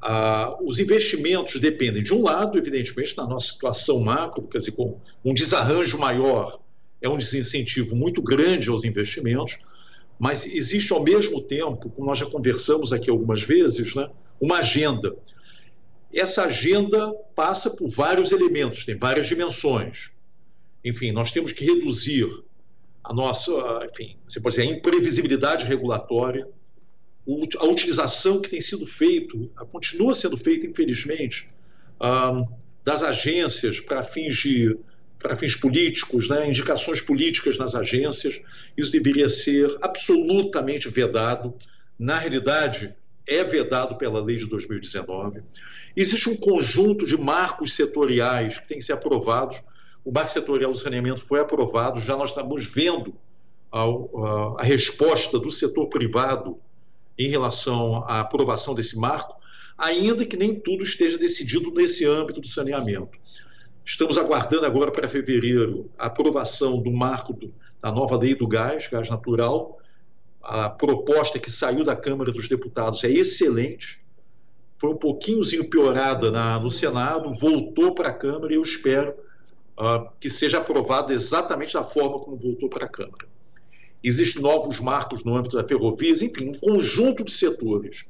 ah, 0.07 0.59
os 0.61 0.79
investimentos 0.79 1.59
dependem, 1.59 2.03
de 2.03 2.13
um 2.13 2.23
lado, 2.23 2.59
evidentemente, 2.59 3.17
da 3.17 3.27
nossa 3.27 3.53
situação 3.53 4.01
macro, 4.01 4.47
quer 4.47 4.59
dizer, 4.59 4.73
com 4.73 5.01
um 5.25 5.33
desarranjo 5.33 5.99
maior, 5.99 6.61
é 7.01 7.09
um 7.09 7.17
desincentivo 7.17 7.97
muito 7.97 8.21
grande 8.21 8.69
aos 8.69 8.85
investimentos, 8.85 9.59
mas 10.19 10.45
existe 10.45 10.93
ao 10.93 11.03
mesmo 11.03 11.41
tempo, 11.41 11.89
como 11.89 12.07
nós 12.07 12.19
já 12.19 12.27
conversamos 12.27 12.93
aqui 12.93 13.09
algumas 13.09 13.43
vezes, 13.43 13.95
né, 13.95 14.11
uma 14.39 14.59
agenda. 14.59 15.17
Essa 16.15 16.45
agenda 16.45 17.11
passa 17.35 17.71
por 17.71 17.89
vários 17.89 18.31
elementos, 18.31 18.85
tem 18.85 18.99
várias 18.99 19.27
dimensões. 19.27 20.11
Enfim, 20.85 21.13
nós 21.13 21.31
temos 21.31 21.51
que 21.51 21.65
reduzir 21.65 22.29
a 23.03 23.15
nossa, 23.15 23.53
enfim, 23.91 24.19
você 24.29 24.39
pode 24.39 24.57
dizer, 24.57 24.69
a 24.69 24.71
imprevisibilidade 24.71 25.65
regulatória, 25.65 26.47
a 27.59 27.65
utilização 27.65 28.41
que 28.41 28.51
tem 28.51 28.61
sido 28.61 28.87
feito, 28.87 29.51
continua 29.73 30.15
sendo 30.15 30.37
feita, 30.37 30.67
infelizmente, 30.67 31.49
das 32.85 33.03
agências 33.03 33.81
para 33.81 34.03
fins 34.03 34.37
de 34.37 34.77
para 35.19 35.37
fins 35.37 35.57
políticos, 35.57 36.29
né, 36.29 36.47
indicações 36.47 37.01
políticas 37.01 37.57
nas 37.57 37.75
agências. 37.75 38.39
Isso 38.77 38.93
deveria 38.93 39.27
ser 39.27 39.75
absolutamente 39.81 40.87
vedado. 40.91 41.55
Na 41.99 42.19
realidade, 42.19 42.95
é 43.27 43.43
vedado 43.43 43.97
pela 43.97 44.23
lei 44.23 44.37
de 44.37 44.47
2019. 44.47 45.41
Existe 45.97 46.29
um 46.29 46.37
conjunto 46.37 47.07
de 47.07 47.17
marcos 47.17 47.73
setoriais 47.73 48.59
que 48.59 48.69
tem 48.69 48.77
que 48.77 48.85
ser 48.85 48.93
aprovados. 48.93 49.57
O 50.05 50.13
marco 50.13 50.31
setorial 50.31 50.73
do 50.73 50.77
saneamento 50.77 51.23
foi 51.23 51.41
aprovado, 51.41 52.03
já 52.03 52.15
nós 52.15 52.29
estamos 52.29 52.67
vendo 52.67 53.15
a, 53.73 53.81
a, 53.81 54.57
a 54.59 54.63
resposta 54.63 55.39
do 55.39 55.51
setor 55.51 55.87
privado 55.87 56.61
em 57.19 57.29
relação 57.29 58.05
à 58.07 58.21
aprovação 58.21 58.75
desse 58.75 58.99
marco, 58.99 59.37
ainda 59.77 60.25
que 60.25 60.37
nem 60.37 60.55
tudo 60.55 60.85
esteja 60.85 61.19
decidido 61.19 61.71
nesse 61.73 62.05
âmbito 62.05 62.41
do 62.41 62.49
saneamento. 62.49 63.19
Estamos 63.85 64.17
aguardando 64.17 64.65
agora 64.65 64.91
para 64.91 65.09
fevereiro 65.09 65.91
a 65.99 66.07
aprovação 66.07 66.81
do 66.81 66.91
marco 66.91 67.33
do, 67.33 67.53
da 67.83 67.93
nova 67.93 68.17
lei 68.17 68.35
do 68.35 68.47
gás, 68.47 68.89
gás 68.89 69.11
natural. 69.11 69.79
A 70.43 70.71
proposta 70.71 71.39
que 71.39 71.51
saiu 71.51 71.85
da 71.85 71.95
Câmara 71.95 72.33
dos 72.33 72.49
Deputados 72.49 73.05
é 73.05 73.11
excelente. 73.11 74.03
Foi 74.79 74.91
um 74.91 74.97
pouquinhozinho 74.97 75.69
piorada 75.69 76.31
na, 76.31 76.59
no 76.59 76.71
Senado, 76.71 77.33
voltou 77.35 77.95
para 77.95 78.09
a 78.09 78.13
Câmara 78.13 78.53
e 78.53 78.57
eu 78.57 78.63
espero 78.63 79.15
uh, 79.79 80.09
que 80.19 80.31
seja 80.31 80.59
aprovada 80.59 81.13
exatamente 81.13 81.75
da 81.75 81.85
forma 81.85 82.19
como 82.19 82.37
voltou 82.37 82.69
para 82.69 82.87
a 82.87 82.89
Câmara. 82.89 83.34
Existem 84.05 84.43
novos 84.43 84.79
marcos 84.81 85.25
no 85.25 85.35
âmbito 85.35 85.57
da 85.57 85.67
ferrovias, 85.67 86.21
enfim, 86.21 86.51
um 86.51 86.55
conjunto 86.55 87.25
de 87.25 87.33
setores. 87.33 88.05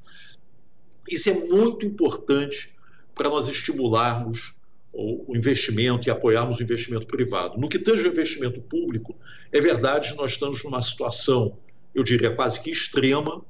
Isso 1.09 1.31
é 1.31 1.35
muito 1.35 1.87
importante 1.87 2.75
para 3.15 3.29
nós 3.29 3.47
estimularmos 3.47 4.55
o 4.93 5.37
investimento 5.37 6.09
e 6.09 6.11
apoiarmos 6.11 6.59
o 6.59 6.63
investimento 6.63 7.07
privado. 7.07 7.59
No 7.59 7.69
que 7.69 7.79
tange 7.79 8.05
ao 8.05 8.13
investimento 8.13 8.61
público, 8.61 9.17
é 9.53 9.61
verdade, 9.61 10.15
nós 10.15 10.33
estamos 10.33 10.63
numa 10.63 10.81
situação, 10.83 11.59
eu 11.95 12.03
diria, 12.03 12.31
quase 12.31 12.61
que 12.61 12.71
extrema. 12.71 13.45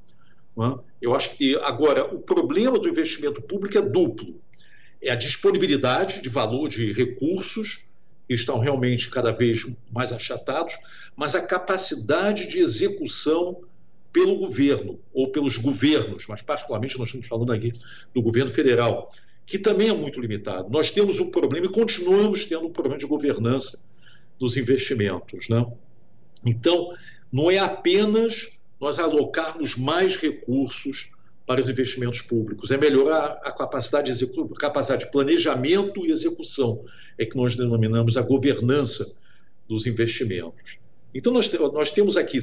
É? 0.57 0.79
Eu 1.01 1.15
acho 1.15 1.35
que, 1.37 1.55
agora, 1.57 2.05
o 2.05 2.19
problema 2.19 2.79
do 2.79 2.89
investimento 2.89 3.41
público 3.41 3.77
é 3.77 3.81
duplo. 3.81 4.39
É 5.01 5.11
a 5.11 5.15
disponibilidade 5.15 6.21
de 6.21 6.29
valor 6.29 6.67
de 6.67 6.91
recursos, 6.93 7.79
que 8.27 8.33
estão 8.33 8.59
realmente 8.59 9.09
cada 9.09 9.31
vez 9.31 9.67
mais 9.91 10.11
achatados, 10.11 10.75
mas 11.15 11.35
a 11.35 11.41
capacidade 11.41 12.47
de 12.47 12.59
execução 12.59 13.61
pelo 14.11 14.37
governo, 14.37 14.99
ou 15.13 15.29
pelos 15.29 15.57
governos, 15.57 16.25
mas 16.27 16.41
particularmente 16.41 16.97
nós 16.97 17.07
estamos 17.07 17.27
falando 17.27 17.51
aqui 17.51 17.73
do 18.13 18.21
governo 18.21 18.51
federal, 18.51 19.11
que 19.45 19.59
também 19.59 19.89
é 19.89 19.93
muito 19.93 20.19
limitado. 20.19 20.69
Nós 20.69 20.89
temos 20.89 21.19
um 21.19 21.29
problema 21.29 21.65
e 21.65 21.69
continuamos 21.69 22.45
tendo 22.45 22.65
um 22.67 22.71
problema 22.71 22.97
de 22.97 23.05
governança 23.05 23.83
dos 24.39 24.57
investimentos. 24.57 25.49
Né? 25.49 25.65
Então, 26.45 26.93
não 27.31 27.51
é 27.51 27.59
apenas 27.59 28.49
nós 28.79 28.99
alocarmos 28.99 29.75
mais 29.75 30.15
recursos 30.15 31.09
para 31.45 31.61
os 31.61 31.69
investimentos 31.69 32.21
públicos, 32.21 32.71
é 32.71 32.77
melhorar 32.77 33.39
a 33.43 33.51
capacidade 33.51 34.17
de, 34.17 34.27
capacidade 34.55 35.05
de 35.05 35.11
planejamento 35.11 36.05
e 36.05 36.11
execução, 36.11 36.83
é 37.17 37.25
que 37.25 37.35
nós 37.35 37.55
denominamos 37.55 38.17
a 38.17 38.21
governança 38.21 39.15
dos 39.67 39.85
investimentos. 39.85 40.79
Então, 41.15 41.31
nós, 41.31 41.49
nós 41.53 41.91
temos 41.91 42.17
aqui, 42.17 42.39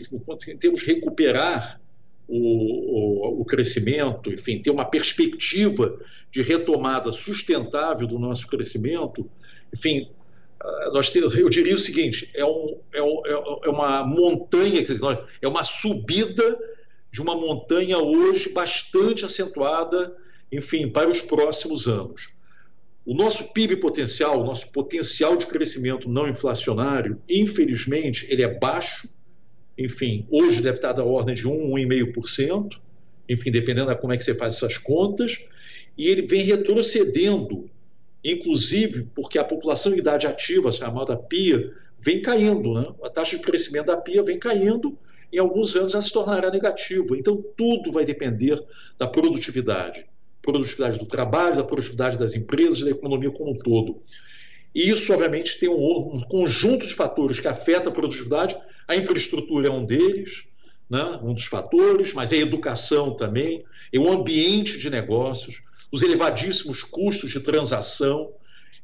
temos 0.59 0.83
que 0.83 0.95
recuperar 0.95 1.79
o, 2.27 2.39
o, 2.39 3.41
o, 3.43 3.45
crescimento, 3.45 4.33
enfim, 4.33 4.63
ter 4.63 4.71
uma 4.71 4.87
perspectiva 4.87 6.01
de 6.31 6.41
retomada 6.41 7.13
sustentável 7.13 8.07
do 8.07 8.19
nosso 8.19 8.47
crescimento, 8.47 9.29
enfim, 9.75 10.09
ah, 10.59 10.91
nós 10.95 11.11
temos, 11.11 11.37
eu 11.37 11.51
diria 11.51 11.75
o 11.75 11.79
seguinte: 11.79 12.31
é, 12.35 12.47
um, 12.47 12.79
é, 12.95 13.03
um, 13.03 13.23
é 13.63 13.69
uma 13.69 14.07
montanha, 14.07 14.83
é 15.43 15.47
uma 15.47 15.63
subida 15.63 16.59
de 17.11 17.21
uma 17.21 17.35
montanha 17.35 17.99
hoje 17.99 18.49
bastante 18.49 19.27
acentuada, 19.27 20.17
enfim, 20.51 20.89
para 20.89 21.11
os 21.11 21.21
próximos 21.21 21.87
anos. 21.87 22.31
O 23.05 23.15
nosso 23.15 23.53
PIB 23.53 23.77
potencial, 23.77 24.41
o 24.41 24.45
nosso 24.45 24.71
potencial 24.71 25.37
de 25.37 25.47
crescimento 25.47 26.09
não 26.09 26.29
inflacionário, 26.29 27.21
infelizmente, 27.29 28.27
ele 28.31 28.43
é 28.43 28.59
baixo. 28.59 29.09
Enfim, 29.77 30.25
hoje 30.31 30.63
deve 30.63 30.77
estar 30.77 30.93
da 30.93 31.05
ordem 31.05 31.35
de 31.35 31.49
1, 31.49 31.51
1,5%. 31.51 32.79
Enfim, 33.29 33.51
dependendo 33.51 33.91
de 33.91 34.01
como 34.01 34.13
é 34.13 34.17
que 34.17 34.23
você 34.23 34.35
faz 34.35 34.55
essas 34.55 34.79
contas. 34.79 35.45
E 35.99 36.07
ele 36.07 36.23
vem 36.23 36.45
retrocedendo, 36.45 37.69
inclusive 38.25 39.09
porque 39.15 39.37
a 39.37 39.45
população 39.45 39.95
em 39.95 39.99
idade 39.99 40.29
ativa, 40.29 40.71
chamada 40.71 41.17
PIA, 41.17 41.73
vem 41.99 42.23
caindo. 42.23 42.75
Né? 42.75 42.87
A 43.03 43.11
taxa 43.11 43.37
de 43.37 43.43
crescimento 43.43 43.87
da 43.87 43.97
PIA 43.97 44.23
vem 44.23 44.39
caindo. 44.39 44.97
Em 45.33 45.39
alguns 45.39 45.75
anos 45.75 45.95
ela 45.95 46.03
se 46.03 46.13
tornará 46.13 46.51
negativa. 46.51 47.17
Então, 47.17 47.43
tudo 47.57 47.91
vai 47.91 48.05
depender 48.05 48.63
da 48.97 49.09
produtividade 49.09 50.07
produtividade 50.43 50.99
do 50.99 51.07
trabalho, 51.07 51.57
da 51.57 51.65
produtividade 51.65 52.19
das 52.19 52.35
empresas, 52.35 52.81
da 52.81 52.91
economia 52.91 53.31
como 53.31 53.53
um 53.53 53.57
todo. 53.57 54.03
E 54.75 54.91
isso, 54.91 55.13
obviamente, 55.13 55.59
tem 55.59 55.69
um, 55.69 56.17
um 56.17 56.21
conjunto 56.23 56.87
de 56.87 56.95
fatores 56.95 57.39
que 57.39 57.47
afeta 57.47 57.89
a 57.89 57.93
produtividade. 57.93 58.57
A 58.89 58.97
infraestrutura 58.97 59.69
é 59.69 59.71
um 59.71 59.85
deles, 59.85 60.45
né, 60.91 61.21
um 61.23 61.33
dos 61.33 61.45
fatores, 61.45 62.13
mas 62.13 62.33
é 62.33 62.37
a 62.37 62.41
educação 62.41 63.15
também, 63.15 63.65
é 63.93 63.99
o 63.99 64.11
ambiente 64.11 64.79
de 64.79 64.91
negócios, 64.91 65.63
os 65.93 66.03
elevadíssimos 66.03 66.83
custos 66.83 67.31
de 67.31 67.39
transação. 67.39 68.33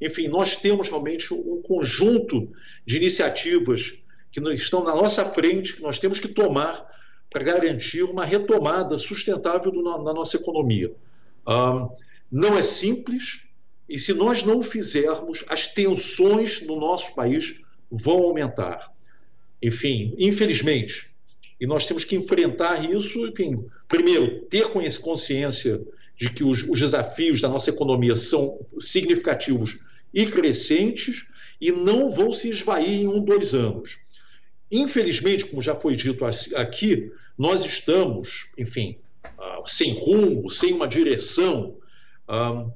Enfim, 0.00 0.28
nós 0.28 0.54
temos 0.54 0.88
realmente 0.88 1.34
um 1.34 1.60
conjunto 1.62 2.52
de 2.86 2.98
iniciativas 2.98 3.94
que 4.30 4.40
estão 4.54 4.84
na 4.84 4.94
nossa 4.94 5.24
frente, 5.24 5.74
que 5.74 5.82
nós 5.82 5.98
temos 5.98 6.20
que 6.20 6.28
tomar 6.28 6.86
para 7.30 7.42
garantir 7.42 8.02
uma 8.02 8.24
retomada 8.24 8.96
sustentável 8.96 9.72
do, 9.72 9.82
na 9.82 10.12
nossa 10.12 10.36
economia 10.36 10.94
não 12.30 12.58
é 12.58 12.62
simples 12.62 13.42
e 13.88 13.98
se 13.98 14.12
nós 14.12 14.42
não 14.42 14.58
o 14.58 14.62
fizermos, 14.62 15.44
as 15.48 15.66
tensões 15.66 16.60
no 16.60 16.78
nosso 16.78 17.14
país 17.14 17.60
vão 17.90 18.18
aumentar. 18.18 18.92
Enfim, 19.62 20.14
infelizmente, 20.18 21.10
e 21.60 21.66
nós 21.66 21.86
temos 21.86 22.04
que 22.04 22.14
enfrentar 22.14 22.88
isso, 22.88 23.26
enfim, 23.26 23.64
primeiro, 23.88 24.42
ter 24.42 24.68
consciência 25.00 25.80
de 26.16 26.30
que 26.30 26.44
os, 26.44 26.62
os 26.64 26.78
desafios 26.78 27.40
da 27.40 27.48
nossa 27.48 27.70
economia 27.70 28.14
são 28.14 28.60
significativos 28.78 29.78
e 30.12 30.26
crescentes 30.26 31.26
e 31.60 31.72
não 31.72 32.10
vão 32.10 32.30
se 32.30 32.50
esvair 32.50 33.00
em 33.00 33.08
um, 33.08 33.20
dois 33.20 33.54
anos. 33.54 33.98
Infelizmente, 34.70 35.46
como 35.46 35.62
já 35.62 35.74
foi 35.74 35.96
dito 35.96 36.24
aqui, 36.24 37.10
nós 37.36 37.64
estamos, 37.64 38.48
enfim, 38.56 38.98
uh, 39.24 39.66
sem 39.66 39.92
rumo, 39.92 40.50
sem 40.50 40.72
uma 40.72 40.86
direção. 40.86 41.76
Uh, 42.28 42.72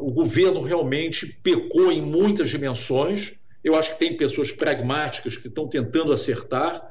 o 0.00 0.10
governo 0.10 0.60
realmente 0.62 1.26
pecou 1.42 1.92
em 1.92 2.02
muitas 2.02 2.50
dimensões. 2.50 3.34
Eu 3.62 3.76
acho 3.76 3.92
que 3.92 3.98
tem 3.98 4.16
pessoas 4.16 4.50
pragmáticas 4.50 5.36
que 5.36 5.48
estão 5.48 5.68
tentando 5.68 6.12
acertar, 6.12 6.82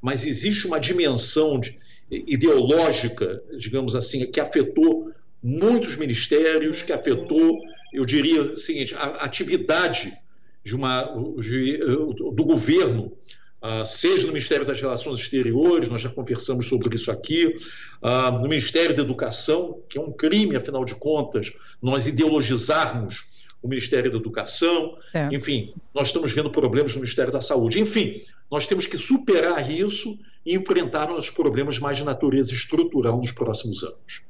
mas 0.00 0.24
existe 0.24 0.66
uma 0.66 0.78
dimensão 0.78 1.58
de, 1.58 1.78
ideológica, 2.10 3.42
digamos 3.58 3.96
assim, 3.96 4.30
que 4.30 4.40
afetou 4.40 5.12
muitos 5.42 5.96
ministérios, 5.96 6.82
que 6.82 6.92
afetou, 6.92 7.60
eu 7.92 8.04
diria 8.04 8.42
o 8.42 8.56
seguinte, 8.56 8.94
a 8.94 9.24
atividade 9.24 10.16
de 10.64 10.74
uma, 10.74 11.02
de, 11.38 11.78
do 11.78 12.44
governo 12.44 13.16
ah, 13.60 13.84
seja 13.84 14.26
no 14.26 14.32
Ministério 14.32 14.64
das 14.64 14.80
Relações 14.80 15.18
Exteriores, 15.18 15.88
nós 15.88 16.00
já 16.00 16.08
conversamos 16.08 16.68
sobre 16.68 16.94
isso 16.94 17.10
aqui, 17.10 17.56
uh, 18.02 18.30
no 18.40 18.48
Ministério 18.48 18.94
da 18.94 19.02
Educação, 19.02 19.80
que 19.88 19.98
é 19.98 20.00
um 20.00 20.12
crime, 20.12 20.56
afinal 20.56 20.84
de 20.84 20.94
contas, 20.94 21.52
nós 21.82 22.06
ideologizarmos 22.06 23.24
o 23.62 23.68
Ministério 23.68 24.10
da 24.10 24.18
Educação, 24.18 24.96
é. 25.12 25.28
enfim, 25.32 25.74
nós 25.94 26.08
estamos 26.08 26.32
vendo 26.32 26.50
problemas 26.50 26.92
no 26.94 27.00
Ministério 27.00 27.32
da 27.32 27.40
Saúde. 27.40 27.80
Enfim, 27.80 28.22
nós 28.50 28.66
temos 28.66 28.86
que 28.86 28.96
superar 28.96 29.68
isso 29.70 30.18
e 30.44 30.54
enfrentar 30.54 31.10
os 31.12 31.30
problemas 31.30 31.78
mais 31.78 31.96
de 31.96 32.04
natureza 32.04 32.52
estrutural 32.52 33.16
nos 33.16 33.32
próximos 33.32 33.82
anos. 33.82 34.22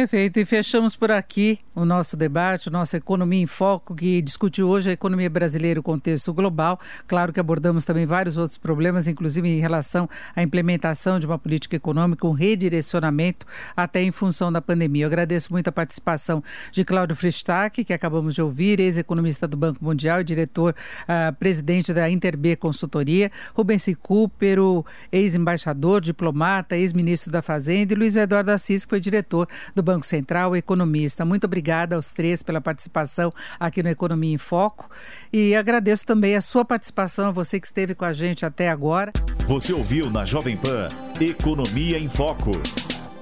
Perfeito. 0.00 0.40
E 0.40 0.46
fechamos 0.46 0.96
por 0.96 1.10
aqui 1.10 1.58
o 1.74 1.84
nosso 1.84 2.16
debate, 2.16 2.70
nossa 2.70 2.96
Economia 2.96 3.42
em 3.42 3.46
Foco, 3.46 3.94
que 3.94 4.22
discute 4.22 4.62
hoje 4.62 4.88
a 4.88 4.92
economia 4.94 5.28
brasileira 5.28 5.78
e 5.78 5.80
o 5.80 5.82
contexto 5.82 6.32
global. 6.32 6.80
Claro 7.06 7.34
que 7.34 7.38
abordamos 7.38 7.84
também 7.84 8.06
vários 8.06 8.38
outros 8.38 8.56
problemas, 8.56 9.06
inclusive 9.06 9.46
em 9.46 9.60
relação 9.60 10.08
à 10.34 10.42
implementação 10.42 11.20
de 11.20 11.26
uma 11.26 11.38
política 11.38 11.76
econômica, 11.76 12.26
um 12.26 12.32
redirecionamento 12.32 13.44
até 13.76 14.00
em 14.00 14.10
função 14.10 14.50
da 14.50 14.62
pandemia. 14.62 15.04
Eu 15.04 15.08
agradeço 15.08 15.52
muito 15.52 15.68
a 15.68 15.72
participação 15.72 16.42
de 16.72 16.82
Cláudio 16.82 17.14
Fristac, 17.14 17.84
que 17.84 17.92
acabamos 17.92 18.34
de 18.34 18.40
ouvir, 18.40 18.80
ex-economista 18.80 19.46
do 19.46 19.54
Banco 19.54 19.84
Mundial 19.84 20.22
e 20.22 20.24
diretor, 20.24 20.74
uh, 21.02 21.34
presidente 21.34 21.92
da 21.92 22.08
Interb 22.08 22.56
Consultoria, 22.56 23.30
Rubens 23.54 23.84
Cúpero, 24.00 24.82
ex-embaixador, 25.12 26.00
diplomata, 26.00 26.74
ex-ministro 26.74 27.30
da 27.30 27.42
Fazenda, 27.42 27.92
e 27.92 27.96
Luiz 27.96 28.16
Eduardo 28.16 28.50
Assis, 28.50 28.86
que 28.86 28.88
foi 28.88 28.98
diretor 28.98 29.46
do 29.74 29.89
Banco 29.90 30.06
Central, 30.06 30.54
economista. 30.54 31.24
Muito 31.24 31.44
obrigada 31.44 31.96
aos 31.96 32.12
três 32.12 32.44
pela 32.44 32.60
participação 32.60 33.32
aqui 33.58 33.82
no 33.82 33.88
Economia 33.88 34.32
em 34.32 34.38
Foco 34.38 34.88
e 35.32 35.52
agradeço 35.56 36.06
também 36.06 36.36
a 36.36 36.40
sua 36.40 36.64
participação, 36.64 37.26
a 37.26 37.32
você 37.32 37.58
que 37.58 37.66
esteve 37.66 37.92
com 37.92 38.04
a 38.04 38.12
gente 38.12 38.46
até 38.46 38.70
agora. 38.70 39.12
Você 39.48 39.72
ouviu 39.72 40.08
na 40.08 40.24
Jovem 40.24 40.56
Pan 40.56 40.86
Economia 41.20 41.98
em 41.98 42.08
Foco, 42.08 42.52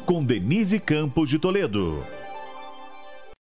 com 0.04 0.22
Denise 0.22 0.78
Campos 0.78 1.30
de 1.30 1.38
Toledo. 1.38 2.04